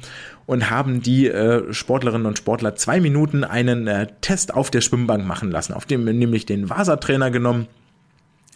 Und 0.48 0.70
haben 0.70 1.02
die 1.02 1.28
äh, 1.28 1.74
Sportlerinnen 1.74 2.28
und 2.28 2.38
Sportler 2.38 2.76
zwei 2.76 3.00
Minuten 3.00 3.44
einen 3.44 3.88
äh, 3.88 4.08
Test 4.22 4.54
auf 4.54 4.70
der 4.70 4.82
Schwimmbank 4.82 5.26
machen 5.26 5.50
lassen, 5.50 5.74
auf 5.74 5.86
dem 5.86 6.06
nämlich 6.06 6.46
den 6.46 6.70
Vasa-Trainer 6.70 7.32
genommen 7.32 7.68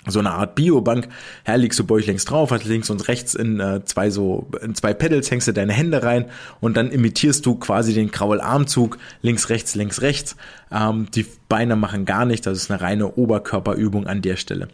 so 0.08 0.20
eine 0.20 0.32
Art 0.32 0.56
Biobank. 0.56 1.10
Her 1.43 1.58
liegst 1.58 1.78
du 1.78 1.84
bäuchlings 1.84 2.26
drauf, 2.26 2.52
hast 2.52 2.66
links 2.66 2.89
und 2.89 3.08
rechts 3.08 3.36
in 3.36 3.60
äh, 3.60 3.84
zwei 3.84 4.10
so 4.10 4.47
in 4.62 4.74
zwei 4.74 4.93
Pedals 4.93 5.30
hängst 5.30 5.47
du 5.47 5.52
deine 5.52 5.74
Hände 5.74 6.04
rein 6.04 6.26
und 6.62 6.78
dann 6.78 6.91
imitierst 6.91 7.45
du 7.45 7.56
quasi 7.56 7.93
den 7.93 8.10
Kraularmzug 8.10 8.97
links 9.22 9.50
rechts 9.50 9.76
links 9.76 10.02
rechts. 10.02 10.38
Ähm, 10.72 11.08
die 11.14 11.26
Beine 11.50 11.76
machen 11.76 12.06
gar 12.06 12.26
nichts, 12.26 12.45
das 12.45 12.58
ist 12.58 12.72
eine 12.72 12.80
reine 12.80 13.14
Oberkörperübung 13.16 14.08
an 14.08 14.22
der 14.22 14.38
Stelle. 14.38 14.70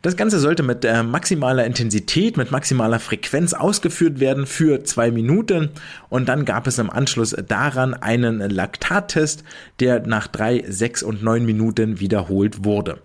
Das 0.00 0.16
Ganze 0.16 0.40
sollte 0.40 0.62
mit 0.62 0.84
äh, 0.84 1.02
maximaler 1.02 1.64
Intensität, 1.64 2.36
mit 2.36 2.50
maximaler 2.50 2.98
Frequenz 2.98 3.52
ausgeführt 3.52 4.20
werden 4.20 4.46
für 4.46 4.82
zwei 4.84 5.10
Minuten 5.10 5.70
und 6.08 6.28
dann 6.28 6.44
gab 6.44 6.66
es 6.66 6.78
im 6.78 6.90
Anschluss 6.90 7.36
daran 7.46 7.94
einen 7.94 8.38
Laktattest, 8.38 9.44
der 9.80 10.06
nach 10.06 10.28
drei, 10.28 10.64
sechs 10.66 11.02
und 11.02 11.22
neun 11.22 11.44
Minuten 11.44 12.00
wiederholt 12.00 12.64
wurde. 12.64 12.98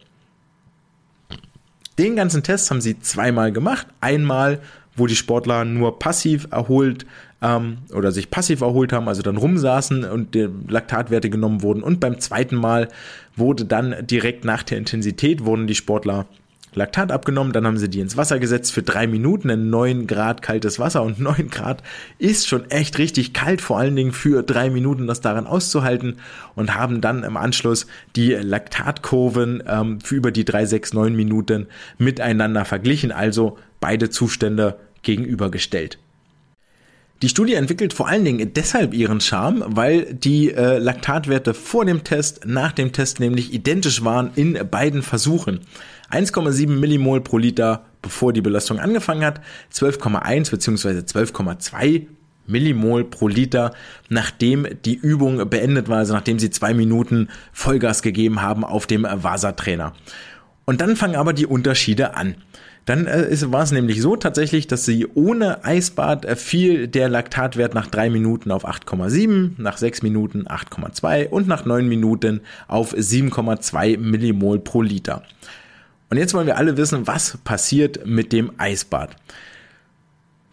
Den 1.97 2.15
ganzen 2.15 2.43
Test 2.43 2.69
haben 2.69 2.81
sie 2.81 2.99
zweimal 2.99 3.51
gemacht. 3.51 3.87
Einmal, 4.01 4.59
wo 4.95 5.07
die 5.07 5.15
Sportler 5.15 5.65
nur 5.65 5.99
passiv 5.99 6.47
erholt 6.51 7.05
ähm, 7.41 7.79
oder 7.93 8.11
sich 8.11 8.29
passiv 8.29 8.61
erholt 8.61 8.93
haben, 8.93 9.07
also 9.07 9.21
dann 9.21 9.37
rumsaßen 9.37 10.03
und 10.05 10.35
die 10.35 10.49
Laktatwerte 10.67 11.29
genommen 11.29 11.61
wurden. 11.61 11.83
Und 11.83 11.99
beim 11.99 12.19
zweiten 12.19 12.55
Mal 12.55 12.87
wurde 13.35 13.65
dann 13.65 13.95
direkt 14.05 14.45
nach 14.45 14.63
der 14.63 14.77
Intensität 14.77 15.45
wurden 15.45 15.67
die 15.67 15.75
Sportler 15.75 16.25
Laktat 16.77 17.11
abgenommen, 17.11 17.51
dann 17.51 17.67
haben 17.67 17.77
sie 17.77 17.89
die 17.89 17.99
ins 17.99 18.15
Wasser 18.15 18.39
gesetzt 18.39 18.71
für 18.71 18.83
drei 18.83 19.07
Minuten 19.07 19.49
in 19.49 19.69
neun 19.69 20.07
Grad 20.07 20.41
kaltes 20.41 20.79
Wasser 20.79 21.03
und 21.03 21.19
neun 21.27 21.49
Grad 21.49 21.83
ist 22.17 22.47
schon 22.47 22.69
echt 22.71 22.97
richtig 22.97 23.33
kalt, 23.33 23.61
vor 23.61 23.77
allen 23.77 23.95
Dingen 23.95 24.13
für 24.13 24.43
drei 24.43 24.69
Minuten 24.69 25.07
das 25.07 25.21
daran 25.21 25.47
auszuhalten 25.47 26.17
und 26.55 26.75
haben 26.75 27.01
dann 27.01 27.23
im 27.23 27.37
Anschluss 27.37 27.87
die 28.15 28.31
Laktatkurven 28.31 29.63
ähm, 29.67 29.99
für 29.99 30.15
über 30.15 30.31
die 30.31 30.45
drei, 30.45 30.65
sechs, 30.65 30.93
neun 30.93 31.15
Minuten 31.15 31.67
miteinander 31.97 32.63
verglichen, 32.63 33.11
also 33.11 33.57
beide 33.79 34.09
Zustände 34.09 34.77
gegenübergestellt. 35.01 35.97
Die 37.23 37.29
Studie 37.29 37.55
entwickelt 37.55 37.93
vor 37.93 38.07
allen 38.07 38.23
Dingen 38.23 38.53
deshalb 38.53 38.93
ihren 38.93 39.21
Charme, 39.21 39.63
weil 39.67 40.13
die 40.13 40.51
äh, 40.51 40.77
Laktatwerte 40.77 41.55
vor 41.55 41.83
dem 41.83 42.03
Test, 42.03 42.45
nach 42.45 42.73
dem 42.73 42.91
Test 42.91 43.19
nämlich 43.19 43.53
identisch 43.53 44.03
waren 44.03 44.29
in 44.35 44.59
beiden 44.69 45.01
Versuchen. 45.01 45.61
1,7 46.11 46.67
Millimol 46.67 47.21
pro 47.21 47.37
Liter, 47.37 47.85
bevor 48.01 48.33
die 48.33 48.41
Belastung 48.41 48.79
angefangen 48.79 49.25
hat, 49.25 49.41
12,1 49.73 50.51
bzw. 50.51 50.89
12,2 50.99 52.07
Millimol 52.47 53.03
pro 53.03 53.27
Liter, 53.27 53.73
nachdem 54.09 54.67
die 54.85 54.95
Übung 54.95 55.49
beendet 55.49 55.89
war, 55.89 55.97
also 55.97 56.13
nachdem 56.13 56.39
sie 56.39 56.49
zwei 56.49 56.73
Minuten 56.73 57.27
Vollgas 57.51 58.01
gegeben 58.01 58.41
haben 58.41 58.63
auf 58.63 58.87
dem 58.87 59.03
Vasa-Trainer. 59.03 59.93
Und 60.65 60.81
dann 60.81 60.95
fangen 60.95 61.15
aber 61.15 61.33
die 61.33 61.45
Unterschiede 61.45 62.15
an. 62.15 62.35
Dann 62.87 63.05
äh, 63.05 63.35
war 63.51 63.63
es 63.63 63.71
nämlich 63.71 64.01
so 64.01 64.15
tatsächlich, 64.15 64.67
dass 64.67 64.85
sie 64.85 65.05
ohne 65.13 65.65
Eisbad 65.65 66.23
äh, 66.23 66.37
fiel 66.37 66.87
der 66.87 67.09
Laktatwert 67.09 67.73
nach 67.73 67.87
drei 67.87 68.09
Minuten 68.09 68.49
auf 68.49 68.65
8,7, 68.65 69.51
nach 69.57 69.77
sechs 69.77 70.01
Minuten 70.01 70.47
8,2 70.47 71.27
und 71.27 71.49
nach 71.49 71.65
neun 71.65 71.89
Minuten 71.89 72.41
auf 72.69 72.93
7,2 72.93 73.97
Millimol 73.97 74.59
pro 74.59 74.81
Liter. 74.81 75.23
Und 76.09 76.17
jetzt 76.17 76.33
wollen 76.33 76.47
wir 76.47 76.57
alle 76.57 76.77
wissen, 76.77 77.07
was 77.07 77.37
passiert 77.43 78.05
mit 78.05 78.31
dem 78.31 78.51
Eisbad. 78.57 79.15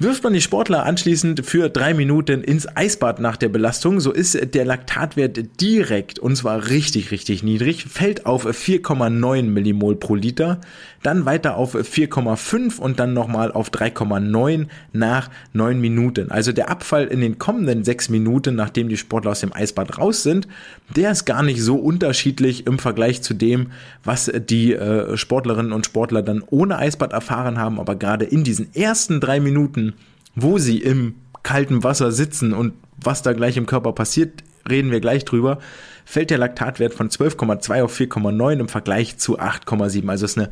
Wirft 0.01 0.25
man 0.25 0.33
die 0.33 0.41
Sportler 0.41 0.85
anschließend 0.85 1.47
für 1.47 1.69
drei 1.69 1.95
Minuten 1.95 2.43
ins 2.43 2.67
Eisbad 2.77 3.21
nach 3.21 3.37
der 3.37 3.49
Belastung, 3.49 4.01
so 4.01 4.11
ist 4.11 4.37
der 4.53 4.65
Laktatwert 4.65 5.61
direkt, 5.61 6.19
und 6.19 6.35
zwar 6.35 6.69
richtig, 6.69 7.13
richtig 7.13 7.45
niedrig, 7.45 7.85
fällt 7.85 8.27
auf 8.27 8.45
4,9 8.45 9.45
Millimol 9.45 9.95
pro 9.95 10.17
Liter, 10.17 10.61
dann 11.05 11.25
weiter 11.25 11.57
auf 11.57 11.75
4,5 11.75 12.79
und 12.79 12.99
dann 12.99 13.15
nochmal 13.15 13.53
auf 13.53 13.71
3,9 13.71 14.67
nach 14.93 15.31
9 15.53 15.81
Minuten. 15.81 16.31
Also 16.31 16.53
der 16.53 16.71
Abfall 16.71 17.07
in 17.07 17.21
den 17.21 17.39
kommenden 17.39 17.85
6 17.85 18.09
Minuten, 18.09 18.57
nachdem 18.57 18.89
die 18.89 18.97
Sportler 18.97 19.31
aus 19.31 19.41
dem 19.41 19.53
Eisbad 19.53 19.99
raus 19.99 20.23
sind, 20.23 20.49
der 20.97 21.13
ist 21.13 21.25
gar 21.25 21.43
nicht 21.43 21.63
so 21.63 21.77
unterschiedlich 21.77 22.67
im 22.67 22.79
Vergleich 22.79 23.23
zu 23.23 23.35
dem, 23.35 23.71
was 24.03 24.31
die 24.35 24.73
äh, 24.73 25.17
Sportlerinnen 25.17 25.73
und 25.73 25.87
Sportler 25.87 26.23
dann 26.23 26.43
ohne 26.51 26.79
Eisbad 26.79 27.13
erfahren 27.13 27.59
haben, 27.59 27.79
aber 27.79 27.97
gerade 27.97 28.25
in 28.25 28.43
diesen 28.43 28.75
ersten 28.75 29.21
drei 29.21 29.39
Minuten 29.41 29.95
wo 30.35 30.59
sie 30.59 30.79
im 30.79 31.15
kalten 31.43 31.85
Wasser 31.85 32.13
sitzen 32.13 32.53
und 32.53 32.75
was 32.97 33.23
da 33.23 33.33
gleich 33.33 33.57
im 33.57 33.67
Körper 33.67 33.93
passiert, 33.93 34.43
reden 34.69 34.91
wir 34.91 35.01
gleich 35.01 35.25
drüber, 35.25 35.59
fällt 36.05 36.31
der 36.31 36.39
Laktatwert 36.39 36.95
von 36.95 37.09
12,2 37.09 37.83
auf 37.83 37.99
4,9 37.99 38.61
im 38.61 38.69
Vergleich 38.69 39.17
zu 39.19 39.39
8,7. 39.39 40.09
Also 40.09 40.25
ist 40.25 40.39
eine 40.39 40.51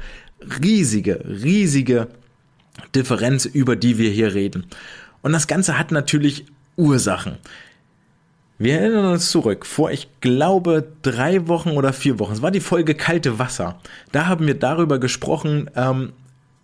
riesige, 0.62 1.24
riesige 1.26 2.08
Differenz, 2.94 3.44
über 3.44 3.76
die 3.76 3.98
wir 3.98 4.10
hier 4.10 4.34
reden. 4.34 4.66
Und 5.22 5.32
das 5.32 5.46
Ganze 5.46 5.78
hat 5.78 5.92
natürlich 5.92 6.46
Ursachen. 6.76 7.38
Wir 8.58 8.80
erinnern 8.80 9.06
uns 9.06 9.30
zurück, 9.30 9.66
vor 9.66 9.90
ich 9.90 10.08
glaube 10.20 10.86
drei 11.02 11.48
Wochen 11.48 11.70
oder 11.70 11.92
vier 11.92 12.18
Wochen, 12.18 12.34
es 12.34 12.42
war 12.42 12.50
die 12.50 12.60
Folge 12.60 12.94
Kalte 12.94 13.38
Wasser. 13.38 13.80
Da 14.12 14.26
haben 14.26 14.46
wir 14.46 14.54
darüber 14.54 15.00
gesprochen, 15.00 15.68
ähm, 15.74 16.12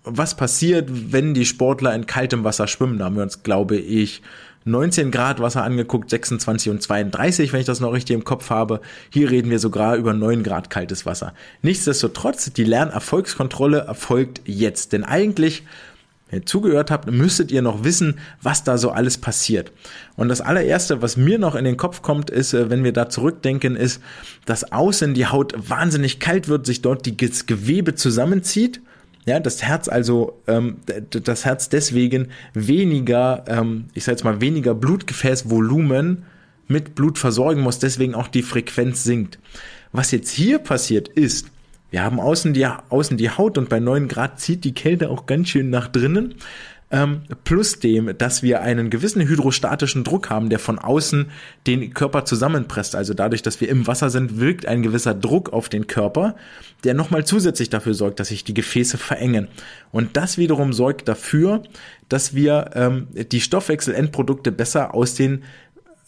was 0.05 0.37
passiert, 0.37 0.89
wenn 0.91 1.35
die 1.35 1.45
Sportler 1.45 1.95
in 1.95 2.07
kaltem 2.07 2.45
Wasser 2.45 2.67
schwimmen. 2.67 2.99
Da 2.99 3.07
haben 3.07 3.17
wir 3.17 3.23
uns, 3.23 3.43
glaube 3.43 3.77
ich, 3.77 4.23
19 4.71 5.11
Grad 5.11 5.41
Wasser 5.41 5.65
angeguckt, 5.65 6.11
26 6.11 6.71
und 6.71 6.83
32, 6.83 7.53
wenn 7.53 7.61
ich 7.61 7.67
das 7.67 7.81
noch 7.81 7.93
richtig 7.93 8.15
im 8.15 8.25
Kopf 8.25 8.51
habe. 8.51 8.81
Hier 9.11 9.31
reden 9.31 9.51
wir 9.51 9.59
sogar 9.59 9.97
über 9.97 10.13
9 10.13 10.43
Grad 10.43 10.71
kaltes 10.71 11.07
Wasser. 11.07 11.35
Nichtsdestotrotz, 11.63 12.53
die 12.53 12.65
Lernerfolgskontrolle 12.65 13.79
erfolgt 13.79 14.43
jetzt. 14.45 14.93
Denn 14.93 15.05
eigentlich 15.05 15.65
wenn 16.31 16.41
ihr 16.41 16.47
zugehört 16.47 16.91
habt, 16.91 17.11
müsstet 17.11 17.51
ihr 17.51 17.63
noch 17.63 17.85
wissen, 17.85 18.19
was 18.43 18.65
da 18.65 18.77
so 18.77 18.91
alles 18.91 19.19
passiert. 19.19 19.73
Und 20.17 20.29
das 20.29 20.41
allererste, 20.41 21.01
was 21.01 21.17
mir 21.17 21.39
noch 21.39 21.55
in 21.55 21.65
den 21.65 21.77
Kopf 21.77 22.03
kommt, 22.03 22.29
ist, 22.31 22.53
äh, 22.53 22.69
wenn 22.71 22.85
wir 22.85 22.93
da 22.93 23.09
zurückdenken, 23.09 23.77
ist, 23.77 24.03
dass 24.45 24.71
außen 24.71 25.15
die 25.15 25.27
Haut 25.27 25.55
wahnsinnig 25.57 26.21
kalt 26.21 26.49
wird, 26.49 26.67
sich 26.67 26.83
dort 26.83 27.07
das 27.07 27.47
Gewebe 27.47 27.95
zusammenzieht. 27.95 28.81
Ja, 29.29 29.41
das 29.41 29.63
Herz 29.63 29.89
also, 29.89 30.41
ähm, 30.47 30.79
das 31.11 31.45
Herz 31.45 31.69
deswegen 31.69 32.29
weniger, 32.55 33.45
ähm, 33.47 33.85
ich 33.93 34.05
sag 34.05 34.13
jetzt 34.13 34.25
mal, 34.25 34.41
weniger 34.41 34.75
Blutgefäßvolumen 34.75 36.25
mit 36.67 36.95
Blut 36.95 37.19
versorgen 37.19 37.61
muss, 37.61 37.79
deswegen 37.79 38.15
auch 38.15 38.29
die 38.29 38.41
Frequenz 38.41 39.05
sinkt. 39.05 39.39
Was 39.93 40.13
jetzt 40.13 40.31
hier 40.31 40.59
passiert 40.59 41.09
ist, 41.09 41.49
wir 41.91 42.03
haben 42.03 42.21
außen 42.21 42.55
die, 42.55 42.67
außen 42.67 43.19
die 43.19 43.29
Haut 43.29 43.59
und 43.59 43.69
bei 43.69 43.81
9 43.81 44.09
Grad 44.09 44.41
zieht 44.41 44.65
die 44.65 44.73
Kälte 44.73 45.11
auch 45.11 45.27
ganz 45.27 45.51
schön 45.51 45.69
nach 45.69 45.89
drinnen. 45.89 46.37
Ähm, 46.91 47.23
plus 47.45 47.81
dem, 47.81 48.17
dass 48.17 48.43
wir 48.43 48.63
einen 48.63 48.89
gewissen 48.89 49.21
hydrostatischen 49.21 50.05
Druck 50.05 50.31
haben, 50.31 50.49
der 50.49 50.59
von 50.59 50.79
außen 50.79 51.27
den 51.67 51.93
Körper 51.93 52.25
zusammenpresst. 52.25 52.97
Also 52.97 53.13
dadurch, 53.13 53.43
dass 53.43 53.61
wir 53.61 53.69
im 53.69 53.87
Wasser 53.87 54.09
sind, 54.09 54.41
wirkt 54.41 54.65
ein 54.65 54.83
gewisser 54.83 55.13
Druck 55.13 55.53
auf 55.53 55.69
den 55.69 55.87
Körper, 55.87 56.35
der 56.85 56.95
nochmal 56.95 57.27
zusätzlich 57.27 57.69
dafür 57.69 57.93
sorgt, 57.93 58.21
dass 58.21 58.29
sich 58.29 58.43
die 58.43 58.55
Gefäße 58.55 58.97
verengen. 58.97 59.49
Und 59.93 60.17
das 60.17 60.39
wiederum 60.39 60.73
sorgt 60.73 61.09
dafür, 61.09 61.63
dass 62.09 62.35
wir 62.35 62.71
ähm, 62.75 63.09
die 63.33 63.43
Stoffwechselendprodukte 63.43 64.51
besser 64.51 64.95
aus 64.95 65.15
den 65.15 65.43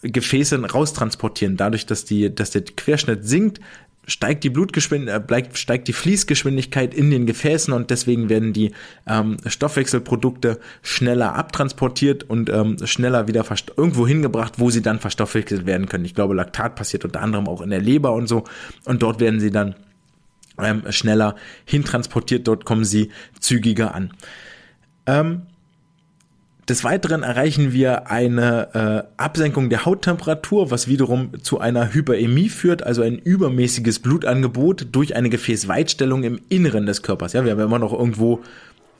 Gefäßen 0.01 0.65
raustransportieren. 0.65 1.57
Dadurch, 1.57 1.85
dass 1.85 2.05
die, 2.05 2.33
dass 2.33 2.49
der 2.49 2.63
Querschnitt 2.63 3.23
sinkt, 3.27 3.59
steigt 4.07 4.43
die 4.43 4.49
Blutgeschwindigkeit, 4.49 5.53
äh, 5.53 5.57
steigt 5.57 5.87
die 5.87 5.93
Fließgeschwindigkeit 5.93 6.93
in 6.93 7.11
den 7.11 7.25
Gefäßen 7.25 7.73
und 7.73 7.89
deswegen 7.89 8.29
werden 8.29 8.53
die 8.53 8.71
ähm, 9.07 9.37
Stoffwechselprodukte 9.45 10.59
schneller 10.81 11.35
abtransportiert 11.35 12.23
und 12.23 12.49
ähm, 12.49 12.77
schneller 12.85 13.27
wieder 13.27 13.45
irgendwo 13.77 14.07
hingebracht, 14.07 14.53
wo 14.57 14.69
sie 14.69 14.81
dann 14.81 14.99
verstoffwechselt 14.99 15.65
werden 15.65 15.87
können. 15.87 16.05
Ich 16.05 16.15
glaube, 16.15 16.33
Laktat 16.33 16.75
passiert 16.75 17.05
unter 17.05 17.21
anderem 17.21 17.47
auch 17.47 17.61
in 17.61 17.69
der 17.69 17.81
Leber 17.81 18.13
und 18.13 18.27
so 18.27 18.43
und 18.85 19.01
dort 19.03 19.19
werden 19.19 19.39
sie 19.39 19.51
dann 19.51 19.75
ähm, 20.57 20.83
schneller 20.89 21.35
hintransportiert, 21.65 22.47
dort 22.47 22.65
kommen 22.65 22.85
sie 22.85 23.11
zügiger 23.39 23.93
an. 23.93 24.13
Ähm, 25.05 25.43
des 26.71 26.85
Weiteren 26.85 27.23
erreichen 27.23 27.73
wir 27.73 28.09
eine 28.09 29.05
äh, 29.17 29.21
Absenkung 29.21 29.69
der 29.69 29.85
Hauttemperatur, 29.85 30.71
was 30.71 30.87
wiederum 30.87 31.43
zu 31.43 31.59
einer 31.59 31.93
Hyperämie 31.93 32.47
führt, 32.47 32.81
also 32.81 33.01
ein 33.01 33.19
übermäßiges 33.19 33.99
Blutangebot 33.99 34.87
durch 34.93 35.15
eine 35.15 35.29
Gefäßweitstellung 35.29 36.23
im 36.23 36.39
Inneren 36.47 36.85
des 36.85 37.03
Körpers. 37.03 37.33
Ja, 37.33 37.43
wir 37.43 37.51
haben 37.51 37.59
immer 37.59 37.77
noch 37.77 37.91
irgendwo 37.91 38.39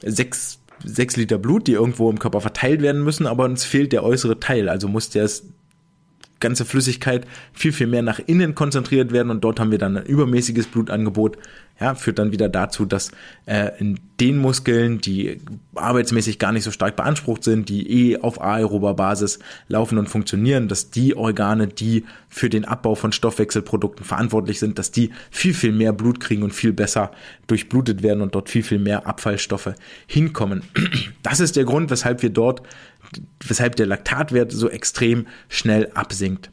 sechs, 0.04 0.58
sechs 0.84 1.16
Liter 1.16 1.38
Blut, 1.38 1.66
die 1.66 1.72
irgendwo 1.72 2.10
im 2.10 2.18
Körper 2.18 2.42
verteilt 2.42 2.82
werden 2.82 3.02
müssen, 3.02 3.26
aber 3.26 3.46
uns 3.46 3.64
fehlt 3.64 3.92
der 3.92 4.04
äußere 4.04 4.38
Teil. 4.38 4.68
Also 4.68 4.86
muss 4.86 5.08
der 5.08 5.28
ganze 6.42 6.66
Flüssigkeit 6.66 7.26
viel, 7.54 7.72
viel 7.72 7.86
mehr 7.86 8.02
nach 8.02 8.18
innen 8.18 8.54
konzentriert 8.54 9.12
werden 9.12 9.30
und 9.30 9.42
dort 9.42 9.58
haben 9.58 9.70
wir 9.70 9.78
dann 9.78 9.96
ein 9.96 10.04
übermäßiges 10.04 10.66
Blutangebot, 10.66 11.38
ja, 11.80 11.94
führt 11.94 12.18
dann 12.18 12.32
wieder 12.32 12.48
dazu, 12.48 12.84
dass 12.84 13.10
äh, 13.46 13.70
in 13.78 13.98
den 14.20 14.38
Muskeln, 14.38 15.00
die 15.00 15.40
arbeitsmäßig 15.74 16.38
gar 16.38 16.52
nicht 16.52 16.62
so 16.62 16.70
stark 16.70 16.94
beansprucht 16.94 17.42
sind, 17.42 17.68
die 17.68 18.10
eh 18.12 18.18
auf 18.18 18.40
aerober 18.40 18.94
Basis 18.94 19.40
laufen 19.68 19.98
und 19.98 20.08
funktionieren, 20.08 20.68
dass 20.68 20.90
die 20.90 21.16
Organe, 21.16 21.66
die 21.66 22.04
für 22.28 22.48
den 22.48 22.64
Abbau 22.64 22.94
von 22.94 23.10
Stoffwechselprodukten 23.10 24.04
verantwortlich 24.06 24.60
sind, 24.60 24.78
dass 24.78 24.92
die 24.92 25.10
viel, 25.30 25.54
viel 25.54 25.72
mehr 25.72 25.92
Blut 25.92 26.20
kriegen 26.20 26.44
und 26.44 26.52
viel 26.52 26.72
besser 26.72 27.10
durchblutet 27.48 28.02
werden 28.02 28.20
und 28.20 28.34
dort 28.34 28.48
viel, 28.48 28.62
viel 28.62 28.78
mehr 28.78 29.06
Abfallstoffe 29.06 29.74
hinkommen. 30.06 30.62
Das 31.22 31.40
ist 31.40 31.56
der 31.56 31.64
Grund, 31.64 31.90
weshalb 31.90 32.22
wir 32.22 32.30
dort, 32.30 32.62
weshalb 33.44 33.76
der 33.76 33.86
Laktatwert 33.86 34.52
so 34.52 34.68
extrem 34.68 35.26
schnell 35.48 35.90
absinkt. 35.94 36.50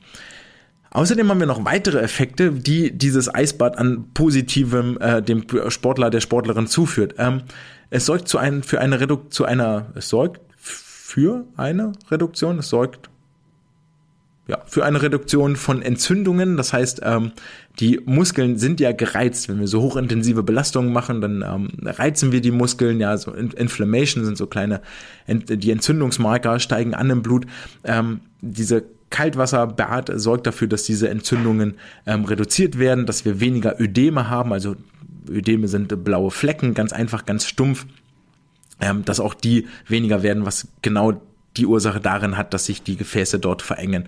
Außerdem 0.91 1.30
haben 1.30 1.39
wir 1.39 1.47
noch 1.47 1.66
weitere 1.66 1.99
Effekte, 1.99 2.51
die 2.51 2.91
dieses 2.91 3.34
Eisbad 3.34 3.78
an 3.78 4.05
positivem 4.14 4.97
äh, 4.99 5.22
dem 5.22 5.45
Sportler, 5.68 6.10
der 6.10 6.20
Sportlerin 6.20 6.68
zuführt. 6.68 7.16
Ähm, 7.18 7.43
es 7.91 8.05
sorgt 8.05 8.28
zu 8.28 8.38
ein, 8.38 8.64
für 8.64 8.82
eine 8.82 8.99
Reduktion, 8.99 9.32
zu 9.32 9.45
einer, 9.45 9.88
es 9.95 10.10
sorgt 10.10 10.41
für 10.57 11.45
eine 11.57 11.91
Reduktion, 12.10 12.60
es 12.60 12.70
sorgt 12.70 13.10
ja, 14.50 14.58
für 14.66 14.84
eine 14.84 15.00
Reduktion 15.00 15.56
von 15.56 15.84
Entzündungen. 15.84 16.58
Das 16.58 16.74
heißt, 16.74 17.02
ähm, 17.04 17.34
die 17.80 18.02
Muskeln 18.04 18.58
sind 18.58 18.80
ja 18.80 18.91
gereizt. 18.93 19.47
Wenn 19.47 19.60
wir 19.60 19.68
so 19.68 19.82
hochintensive 19.84 20.41
Belastungen 20.41 20.91
machen, 20.91 21.22
dann 21.22 21.45
ähm, 21.47 21.70
reizen 21.86 22.32
wir 22.32 22.41
die 22.41 22.50
Muskeln. 22.50 23.00
Ja, 23.00 23.16
so 23.16 23.32
Inflammation 23.32 24.26
sind 24.26 24.39
so 24.39 24.47
kleine, 24.47 24.82
die 25.28 25.70
Entzündungsmarker 25.70 26.60
steigen 26.60 26.95
an 26.95 27.12
im 27.12 27.22
Blut. 27.22 27.45
Ähm, 27.84 28.22
diese 28.41 28.86
Kaltwasserbad 29.12 30.12
sorgt 30.16 30.47
dafür, 30.47 30.68
dass 30.68 30.82
diese 30.82 31.10
Entzündungen 31.10 31.76
ähm, 32.08 32.26
reduziert 32.26 32.80
werden, 32.80 33.06
dass 33.06 33.26
wir 33.26 33.39
weniger 33.39 33.80
Ödeme 33.80 34.32
haben. 34.32 34.52
Also 34.52 34.76
Ödeme 35.30 35.68
sind 35.68 36.04
blaue 36.04 36.32
Flecken, 36.32 36.74
ganz 36.74 36.91
einfach, 36.91 37.28
ganz 37.28 37.45
stumpf. 37.45 37.86
Ähm, 38.82 39.06
dass 39.06 39.20
auch 39.20 39.36
die 39.36 39.68
weniger 39.88 40.24
werden, 40.24 40.45
was 40.45 40.70
genau 40.82 41.22
die 41.60 41.66
Ursache 41.66 41.99
darin 41.99 42.38
hat, 42.38 42.53
dass 42.53 42.66
sich 42.66 42.82
die 42.84 42.97
Gefäße 42.97 43.39
dort 43.39 43.62
verengen. 43.62 44.05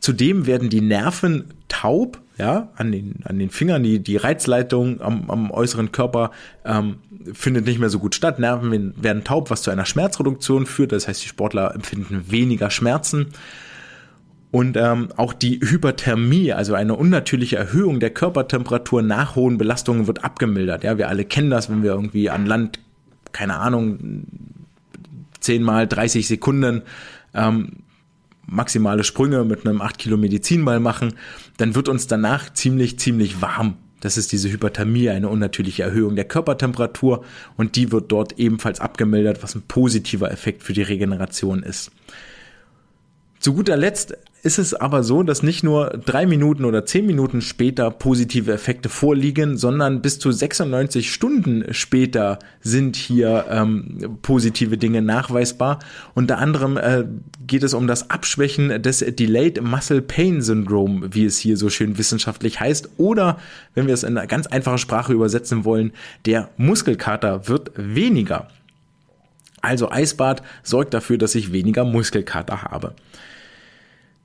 Zudem 0.00 0.46
werden 0.46 0.68
die 0.68 0.80
Nerven 0.80 1.44
taub, 1.68 2.20
ja, 2.38 2.68
an 2.76 2.92
den, 2.92 3.20
an 3.24 3.38
den 3.38 3.50
Fingern, 3.50 3.82
die, 3.82 3.98
die 3.98 4.16
Reizleitung 4.16 5.00
am, 5.00 5.30
am 5.30 5.50
äußeren 5.50 5.90
Körper 5.90 6.32
ähm, 6.64 6.96
findet 7.32 7.64
nicht 7.64 7.78
mehr 7.78 7.88
so 7.88 7.98
gut 7.98 8.14
statt. 8.14 8.38
Nerven 8.38 8.94
werden 9.02 9.24
taub, 9.24 9.50
was 9.50 9.62
zu 9.62 9.70
einer 9.70 9.86
Schmerzreduktion 9.86 10.66
führt. 10.66 10.92
Das 10.92 11.08
heißt, 11.08 11.22
die 11.24 11.28
Sportler 11.28 11.74
empfinden 11.74 12.30
weniger 12.30 12.70
Schmerzen. 12.70 13.28
Und 14.50 14.76
ähm, 14.76 15.08
auch 15.16 15.32
die 15.32 15.60
Hyperthermie, 15.60 16.52
also 16.52 16.74
eine 16.74 16.94
unnatürliche 16.94 17.56
Erhöhung 17.56 18.00
der 18.00 18.10
Körpertemperatur 18.10 19.02
nach 19.02 19.34
hohen 19.34 19.58
Belastungen 19.58 20.06
wird 20.06 20.24
abgemildert. 20.24 20.84
Ja, 20.84 20.98
wir 20.98 21.08
alle 21.08 21.24
kennen 21.24 21.50
das, 21.50 21.68
wenn 21.68 21.82
wir 21.82 21.90
irgendwie 21.90 22.30
an 22.30 22.46
Land, 22.46 22.78
keine 23.32 23.58
Ahnung, 23.58 24.24
zehnmal 25.40 25.86
30 25.86 26.26
Sekunden 26.26 26.82
ähm, 27.34 27.84
maximale 28.46 29.04
Sprünge 29.04 29.44
mit 29.44 29.66
einem 29.66 29.80
8 29.80 29.98
Kilo 29.98 30.16
Medizinball 30.16 30.80
machen, 30.80 31.14
dann 31.56 31.74
wird 31.74 31.88
uns 31.88 32.06
danach 32.06 32.52
ziemlich, 32.52 32.98
ziemlich 32.98 33.42
warm. 33.42 33.76
Das 34.00 34.16
ist 34.16 34.30
diese 34.30 34.50
Hyperthermie, 34.50 35.08
eine 35.08 35.28
unnatürliche 35.28 35.82
Erhöhung 35.82 36.16
der 36.16 36.26
Körpertemperatur 36.26 37.24
und 37.56 37.76
die 37.76 37.90
wird 37.92 38.12
dort 38.12 38.38
ebenfalls 38.38 38.78
abgemildert, 38.78 39.42
was 39.42 39.54
ein 39.54 39.62
positiver 39.62 40.30
Effekt 40.30 40.62
für 40.62 40.74
die 40.74 40.82
Regeneration 40.82 41.62
ist. 41.62 41.90
Zu 43.46 43.54
guter 43.54 43.76
Letzt 43.76 44.18
ist 44.42 44.58
es 44.58 44.74
aber 44.74 45.04
so, 45.04 45.22
dass 45.22 45.44
nicht 45.44 45.62
nur 45.62 46.00
drei 46.04 46.26
Minuten 46.26 46.64
oder 46.64 46.84
zehn 46.84 47.06
Minuten 47.06 47.40
später 47.40 47.92
positive 47.92 48.52
Effekte 48.52 48.88
vorliegen, 48.88 49.56
sondern 49.56 50.02
bis 50.02 50.18
zu 50.18 50.32
96 50.32 51.12
Stunden 51.12 51.72
später 51.72 52.40
sind 52.60 52.96
hier 52.96 53.44
ähm, 53.48 54.18
positive 54.20 54.78
Dinge 54.78 55.00
nachweisbar. 55.00 55.78
Unter 56.16 56.38
anderem 56.38 56.76
äh, 56.76 57.04
geht 57.46 57.62
es 57.62 57.72
um 57.72 57.86
das 57.86 58.10
Abschwächen 58.10 58.82
des 58.82 58.98
Delayed 58.98 59.62
Muscle 59.62 60.02
Pain 60.02 60.42
Syndrome, 60.42 61.14
wie 61.14 61.24
es 61.24 61.38
hier 61.38 61.56
so 61.56 61.70
schön 61.70 61.98
wissenschaftlich 61.98 62.58
heißt. 62.58 62.88
Oder, 62.96 63.38
wenn 63.76 63.86
wir 63.86 63.94
es 63.94 64.02
in 64.02 64.18
eine 64.18 64.26
ganz 64.26 64.48
einfache 64.48 64.78
Sprache 64.78 65.12
übersetzen 65.12 65.64
wollen, 65.64 65.92
der 66.24 66.50
Muskelkater 66.56 67.46
wird 67.46 67.70
weniger. 67.76 68.48
Also 69.66 69.90
Eisbad 69.90 70.42
sorgt 70.64 70.94
dafür, 70.94 71.18
dass 71.18 71.36
ich 71.36 71.52
weniger 71.52 71.84
Muskelkater 71.84 72.62
habe. 72.62 72.94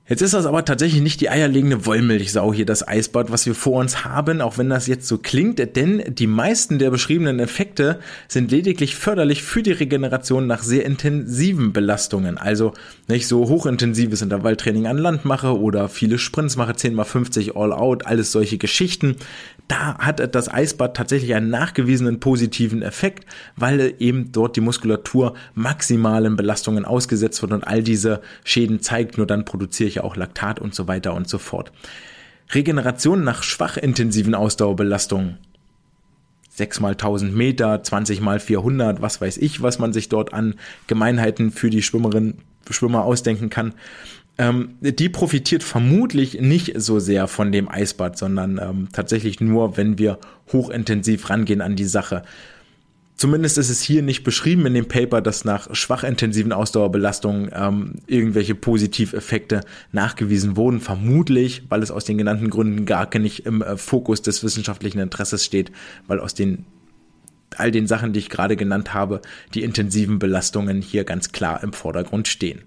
Jetzt 0.08 0.20
ist 0.20 0.34
das 0.34 0.46
aber 0.46 0.64
tatsächlich 0.64 1.00
nicht 1.00 1.20
die 1.20 1.30
eierlegende 1.30 1.86
Wollmilchsau 1.86 2.52
hier, 2.52 2.66
das 2.66 2.86
Eisbad, 2.86 3.30
was 3.30 3.46
wir 3.46 3.54
vor 3.54 3.78
uns 3.78 4.04
haben, 4.04 4.40
auch 4.40 4.58
wenn 4.58 4.68
das 4.68 4.88
jetzt 4.88 5.06
so 5.06 5.16
klingt, 5.16 5.60
denn 5.76 6.02
die 6.08 6.26
meisten 6.26 6.80
der 6.80 6.90
beschriebenen 6.90 7.38
Effekte 7.38 8.00
sind 8.26 8.50
lediglich 8.50 8.96
förderlich 8.96 9.44
für 9.44 9.62
die 9.62 9.70
Regeneration 9.70 10.48
nach 10.48 10.64
sehr 10.64 10.84
intensiven 10.84 11.72
Belastungen. 11.72 12.36
Also 12.36 12.74
nicht 13.06 13.28
so 13.28 13.48
hochintensives 13.48 14.22
Intervalltraining 14.22 14.88
an 14.88 14.98
Land 14.98 15.24
mache 15.24 15.56
oder 15.56 15.88
viele 15.88 16.18
Sprints 16.18 16.56
mache, 16.56 16.72
10x50 16.72 17.56
All 17.56 17.72
Out, 17.72 18.04
alles 18.04 18.32
solche 18.32 18.58
Geschichten. 18.58 19.14
Da 19.68 19.98
hat 19.98 20.34
das 20.34 20.52
Eisbad 20.52 20.96
tatsächlich 20.96 21.34
einen 21.34 21.48
nachgewiesenen 21.48 22.18
positiven 22.18 22.82
Effekt, 22.82 23.24
weil 23.54 23.94
eben 24.00 24.32
dort 24.32 24.56
die 24.56 24.60
Muskulatur 24.60 25.34
maximalen 25.54 26.34
Belastungen 26.34 26.84
ausgesetzt 26.84 27.40
wird 27.40 27.52
und 27.52 27.64
all 27.64 27.84
diese 27.84 28.20
Schäden 28.42 28.80
zeigt, 28.80 29.16
nur 29.16 29.28
dann 29.28 29.44
produziere 29.44 29.88
ich 29.88 29.91
auch 30.00 30.16
Laktat 30.16 30.58
und 30.58 30.74
so 30.74 30.88
weiter 30.88 31.14
und 31.14 31.28
so 31.28 31.38
fort. 31.38 31.72
Regeneration 32.52 33.24
nach 33.24 33.42
schwach 33.42 33.76
intensiven 33.76 34.34
Ausdauerbelastungen. 34.34 35.38
6 36.50 36.80
mal 36.80 36.92
1000 36.92 37.34
Meter, 37.34 37.82
20 37.82 38.20
mal 38.20 38.38
400, 38.38 39.00
was 39.00 39.20
weiß 39.20 39.38
ich, 39.38 39.62
was 39.62 39.78
man 39.78 39.92
sich 39.92 40.08
dort 40.10 40.34
an 40.34 40.54
Gemeinheiten 40.86 41.50
für 41.50 41.70
die 41.70 41.82
Schwimmerin, 41.82 42.34
Schwimmer 42.68 43.04
ausdenken 43.04 43.48
kann. 43.48 43.74
Ähm, 44.38 44.76
die 44.80 45.08
profitiert 45.08 45.62
vermutlich 45.62 46.40
nicht 46.40 46.72
so 46.80 46.98
sehr 46.98 47.26
von 47.28 47.52
dem 47.52 47.68
Eisbad, 47.68 48.18
sondern 48.18 48.58
ähm, 48.58 48.88
tatsächlich 48.92 49.40
nur, 49.40 49.76
wenn 49.76 49.98
wir 49.98 50.18
hochintensiv 50.52 51.28
rangehen 51.30 51.60
an 51.60 51.76
die 51.76 51.84
Sache. 51.84 52.22
Zumindest 53.22 53.56
ist 53.56 53.70
es 53.70 53.80
hier 53.80 54.02
nicht 54.02 54.24
beschrieben 54.24 54.66
in 54.66 54.74
dem 54.74 54.88
Paper, 54.88 55.20
dass 55.20 55.44
nach 55.44 55.72
schwach 55.76 56.02
intensiven 56.02 56.52
Ausdauerbelastungen 56.52 57.52
ähm, 57.54 57.94
irgendwelche 58.08 58.56
Positiveffekte 58.56 59.60
nachgewiesen 59.92 60.56
wurden. 60.56 60.80
Vermutlich, 60.80 61.62
weil 61.68 61.84
es 61.84 61.92
aus 61.92 62.04
den 62.04 62.18
genannten 62.18 62.50
Gründen 62.50 62.84
gar 62.84 63.16
nicht 63.20 63.46
im 63.46 63.62
äh, 63.62 63.76
Fokus 63.76 64.22
des 64.22 64.42
wissenschaftlichen 64.42 64.98
Interesses 64.98 65.44
steht, 65.44 65.70
weil 66.08 66.18
aus 66.18 66.34
den 66.34 66.64
all 67.56 67.70
den 67.70 67.86
Sachen, 67.86 68.12
die 68.12 68.18
ich 68.18 68.28
gerade 68.28 68.56
genannt 68.56 68.92
habe, 68.92 69.22
die 69.54 69.62
intensiven 69.62 70.18
Belastungen 70.18 70.82
hier 70.82 71.04
ganz 71.04 71.30
klar 71.30 71.62
im 71.62 71.72
Vordergrund 71.72 72.26
stehen. 72.26 72.62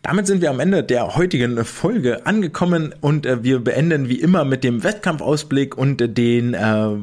Damit 0.00 0.28
sind 0.28 0.40
wir 0.40 0.48
am 0.48 0.60
Ende 0.60 0.82
der 0.82 1.14
heutigen 1.14 1.62
Folge 1.66 2.24
angekommen 2.24 2.94
und 3.02 3.26
äh, 3.26 3.44
wir 3.44 3.62
beenden 3.62 4.08
wie 4.08 4.18
immer 4.18 4.46
mit 4.46 4.64
dem 4.64 4.82
Wettkampfausblick 4.82 5.76
und 5.76 6.00
äh, 6.00 6.08
den 6.08 6.54
äh, 6.54 6.96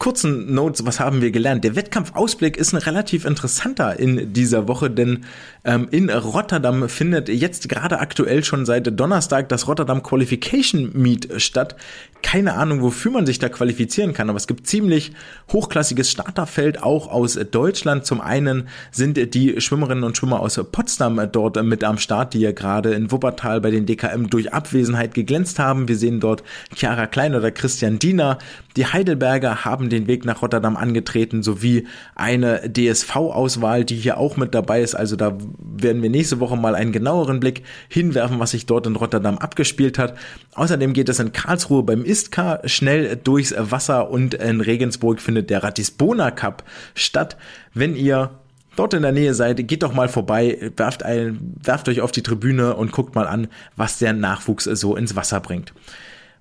kurzen 0.00 0.52
Notes, 0.52 0.84
was 0.84 0.98
haben 0.98 1.20
wir 1.20 1.30
gelernt? 1.30 1.62
Der 1.62 1.76
Wettkampfausblick 1.76 2.56
ist 2.56 2.72
ein 2.72 2.78
relativ 2.78 3.24
interessanter 3.24 4.00
in 4.00 4.32
dieser 4.32 4.66
Woche, 4.66 4.90
denn 4.90 5.24
ähm, 5.64 5.88
in 5.90 6.10
Rotterdam 6.10 6.88
findet 6.88 7.28
jetzt 7.28 7.68
gerade 7.68 8.00
aktuell 8.00 8.44
schon 8.44 8.64
seit 8.64 8.98
Donnerstag 8.98 9.48
das 9.48 9.68
Rotterdam 9.68 10.02
Qualification 10.02 10.90
Meet 10.94 11.40
statt. 11.40 11.76
Keine 12.22 12.54
Ahnung, 12.54 12.82
wofür 12.82 13.10
man 13.10 13.26
sich 13.26 13.38
da 13.38 13.48
qualifizieren 13.48 14.12
kann, 14.12 14.28
aber 14.28 14.36
es 14.36 14.46
gibt 14.46 14.66
ziemlich 14.66 15.12
hochklassiges 15.52 16.10
Starterfeld 16.10 16.82
auch 16.82 17.10
aus 17.10 17.38
Deutschland. 17.50 18.04
Zum 18.04 18.20
einen 18.20 18.68
sind 18.90 19.34
die 19.34 19.60
Schwimmerinnen 19.60 20.04
und 20.04 20.16
Schwimmer 20.16 20.40
aus 20.40 20.60
Potsdam 20.70 21.20
dort 21.32 21.62
mit 21.62 21.82
am 21.82 21.98
Start, 21.98 22.34
die 22.34 22.40
ja 22.40 22.52
gerade 22.52 22.92
in 22.92 23.10
Wuppertal 23.10 23.60
bei 23.60 23.70
den 23.70 23.86
DKM 23.86 24.28
durch 24.28 24.52
Abwesenheit 24.52 25.14
geglänzt 25.14 25.58
haben. 25.58 25.88
Wir 25.88 25.96
sehen 25.96 26.20
dort 26.20 26.42
Chiara 26.74 27.06
Klein 27.06 27.34
oder 27.34 27.50
Christian 27.50 27.98
Diener. 27.98 28.38
Die 28.76 28.86
Heidelberger 28.86 29.64
haben 29.64 29.88
den 29.88 30.06
Weg 30.06 30.24
nach 30.24 30.42
Rotterdam 30.42 30.76
angetreten, 30.76 31.42
sowie 31.42 31.86
eine 32.14 32.70
DSV-Auswahl, 32.70 33.84
die 33.84 33.96
hier 33.96 34.18
auch 34.18 34.36
mit 34.36 34.54
dabei 34.54 34.82
ist. 34.82 34.94
Also 34.94 35.16
da 35.16 35.36
werden 35.58 36.02
wir 36.02 36.10
nächste 36.10 36.40
Woche 36.40 36.56
mal 36.56 36.74
einen 36.74 36.92
genaueren 36.92 37.40
Blick 37.40 37.62
hinwerfen, 37.88 38.38
was 38.38 38.52
sich 38.52 38.66
dort 38.66 38.86
in 38.86 38.96
Rotterdam 38.96 39.38
abgespielt 39.38 39.98
hat. 39.98 40.16
Außerdem 40.54 40.92
geht 40.92 41.08
es 41.08 41.20
in 41.20 41.32
Karlsruhe 41.32 41.82
beim 41.82 42.04
ISTKA 42.04 42.60
schnell 42.66 43.16
durchs 43.16 43.54
Wasser 43.56 44.10
und 44.10 44.34
in 44.34 44.60
Regensburg 44.60 45.20
findet 45.20 45.50
der 45.50 45.62
Ratisbona 45.62 46.30
Cup 46.30 46.64
statt. 46.94 47.36
Wenn 47.74 47.96
ihr 47.96 48.30
dort 48.76 48.94
in 48.94 49.02
der 49.02 49.12
Nähe 49.12 49.34
seid, 49.34 49.66
geht 49.68 49.82
doch 49.82 49.94
mal 49.94 50.08
vorbei, 50.08 50.72
werft, 50.76 51.02
ein, 51.02 51.54
werft 51.62 51.88
euch 51.88 52.00
auf 52.00 52.12
die 52.12 52.22
Tribüne 52.22 52.76
und 52.76 52.92
guckt 52.92 53.14
mal 53.14 53.26
an, 53.26 53.48
was 53.76 53.98
der 53.98 54.12
Nachwuchs 54.12 54.64
so 54.64 54.96
ins 54.96 55.16
Wasser 55.16 55.40
bringt. 55.40 55.72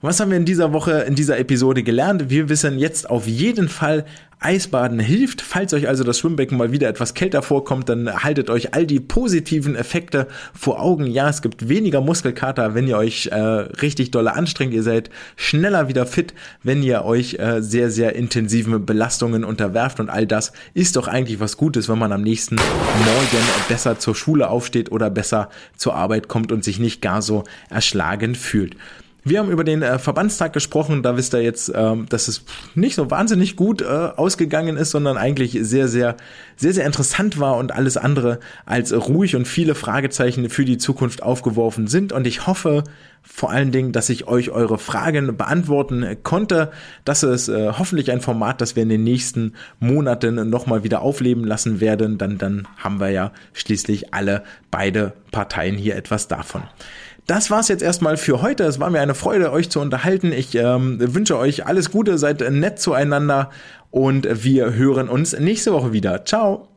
Was 0.01 0.21
haben 0.21 0.29
wir 0.31 0.37
in 0.37 0.45
dieser 0.45 0.71
Woche, 0.71 1.01
in 1.01 1.15
dieser 1.15 1.37
Episode 1.39 1.83
gelernt? 1.83 2.29
Wir 2.29 2.47
wissen 2.47 2.79
jetzt 2.79 3.09
auf 3.09 3.27
jeden 3.27 3.67
Fall, 3.67 4.05
Eisbaden 4.41 4.99
hilft. 4.99 5.41
Falls 5.41 5.73
euch 5.73 5.87
also 5.87 6.03
das 6.05 6.19
Schwimmbecken 6.19 6.57
mal 6.57 6.71
wieder 6.71 6.87
etwas 6.87 7.13
kälter 7.13 7.41
vorkommt, 7.41 7.89
dann 7.89 8.23
haltet 8.23 8.49
euch 8.49 8.73
all 8.73 8.85
die 8.85 9.01
positiven 9.01 9.75
Effekte 9.75 10.27
vor 10.53 10.81
Augen. 10.81 11.07
Ja, 11.07 11.29
es 11.29 11.41
gibt 11.41 11.67
weniger 11.67 11.99
Muskelkater, 11.99 12.73
wenn 12.73 12.87
ihr 12.87 12.97
euch 12.97 13.27
äh, 13.27 13.35
richtig 13.35 14.11
dolle 14.11 14.33
anstrengt. 14.33 14.73
Ihr 14.73 14.83
seid 14.83 15.09
schneller 15.35 15.89
wieder 15.89 16.05
fit, 16.05 16.33
wenn 16.63 16.81
ihr 16.81 17.03
euch 17.03 17.33
äh, 17.33 17.61
sehr, 17.61 17.91
sehr 17.91 18.15
intensiven 18.15 18.85
Belastungen 18.85 19.43
unterwerft. 19.43 19.99
Und 19.99 20.09
all 20.09 20.25
das 20.25 20.53
ist 20.73 20.95
doch 20.95 21.09
eigentlich 21.09 21.41
was 21.41 21.57
Gutes, 21.57 21.89
wenn 21.89 21.99
man 21.99 22.13
am 22.13 22.21
nächsten 22.21 22.55
Morgen 22.55 23.45
besser 23.67 23.99
zur 23.99 24.15
Schule 24.15 24.49
aufsteht 24.49 24.91
oder 24.91 25.09
besser 25.09 25.49
zur 25.75 25.95
Arbeit 25.95 26.29
kommt 26.29 26.53
und 26.53 26.63
sich 26.63 26.79
nicht 26.79 27.01
gar 27.01 27.21
so 27.21 27.43
erschlagen 27.69 28.35
fühlt. 28.35 28.77
Wir 29.23 29.39
haben 29.39 29.51
über 29.51 29.65
den 29.65 29.81
äh, 29.81 29.99
Verbandstag 29.99 30.53
gesprochen. 30.53 31.03
Da 31.03 31.17
wisst 31.17 31.33
ihr 31.33 31.41
jetzt, 31.41 31.71
ähm, 31.75 32.05
dass 32.07 32.27
es 32.27 32.43
nicht 32.73 32.95
so 32.95 33.11
wahnsinnig 33.11 33.55
gut 33.57 33.81
äh, 33.81 33.85
ausgegangen 33.85 34.77
ist, 34.77 34.91
sondern 34.91 35.17
eigentlich 35.17 35.57
sehr, 35.61 35.89
sehr, 35.89 36.15
sehr, 36.55 36.73
sehr 36.73 36.85
interessant 36.85 37.39
war 37.39 37.57
und 37.57 37.73
alles 37.73 37.97
andere 37.97 38.39
als 38.65 38.93
ruhig 38.93 39.35
und 39.35 39.47
viele 39.47 39.75
Fragezeichen 39.75 40.49
für 40.49 40.63
die 40.63 40.77
Zukunft 40.77 41.21
aufgeworfen 41.21 41.87
sind. 41.87 42.13
Und 42.13 42.27
ich 42.27 42.47
hoffe 42.47 42.83
vor 43.21 43.51
allen 43.51 43.71
Dingen, 43.71 43.91
dass 43.91 44.09
ich 44.09 44.27
euch 44.27 44.51
eure 44.51 44.77
Fragen 44.77 45.35
beantworten 45.35 46.17
konnte. 46.23 46.71
Das 47.03 47.23
ist 47.23 47.49
äh, 47.49 47.73
hoffentlich 47.77 48.11
ein 48.11 48.21
Format, 48.21 48.61
das 48.61 48.77
wir 48.77 48.83
in 48.83 48.89
den 48.89 49.03
nächsten 49.03 49.53
Monaten 49.81 50.49
nochmal 50.49 50.83
wieder 50.83 51.01
aufleben 51.01 51.43
lassen 51.43 51.81
werden. 51.81 52.17
Dann, 52.17 52.37
dann 52.37 52.67
haben 52.77 53.01
wir 53.01 53.09
ja 53.09 53.33
schließlich 53.51 54.13
alle 54.13 54.43
beide 54.71 55.13
Parteien 55.31 55.75
hier 55.75 55.97
etwas 55.97 56.29
davon. 56.29 56.63
Das 57.29 57.51
war's 57.51 57.67
jetzt 57.67 57.83
erstmal 57.83 58.17
für 58.17 58.41
heute. 58.41 58.63
Es 58.63 58.79
war 58.79 58.89
mir 58.89 59.01
eine 59.01 59.13
Freude, 59.13 59.51
euch 59.51 59.69
zu 59.69 59.79
unterhalten. 59.79 60.31
Ich 60.31 60.55
ähm, 60.55 60.97
wünsche 61.13 61.37
euch 61.37 61.67
alles 61.67 61.91
Gute, 61.91 62.17
seid 62.17 62.41
nett 62.41 62.79
zueinander 62.79 63.51
und 63.91 64.27
wir 64.43 64.73
hören 64.73 65.09
uns 65.09 65.37
nächste 65.37 65.71
Woche 65.71 65.93
wieder. 65.93 66.25
Ciao. 66.25 66.68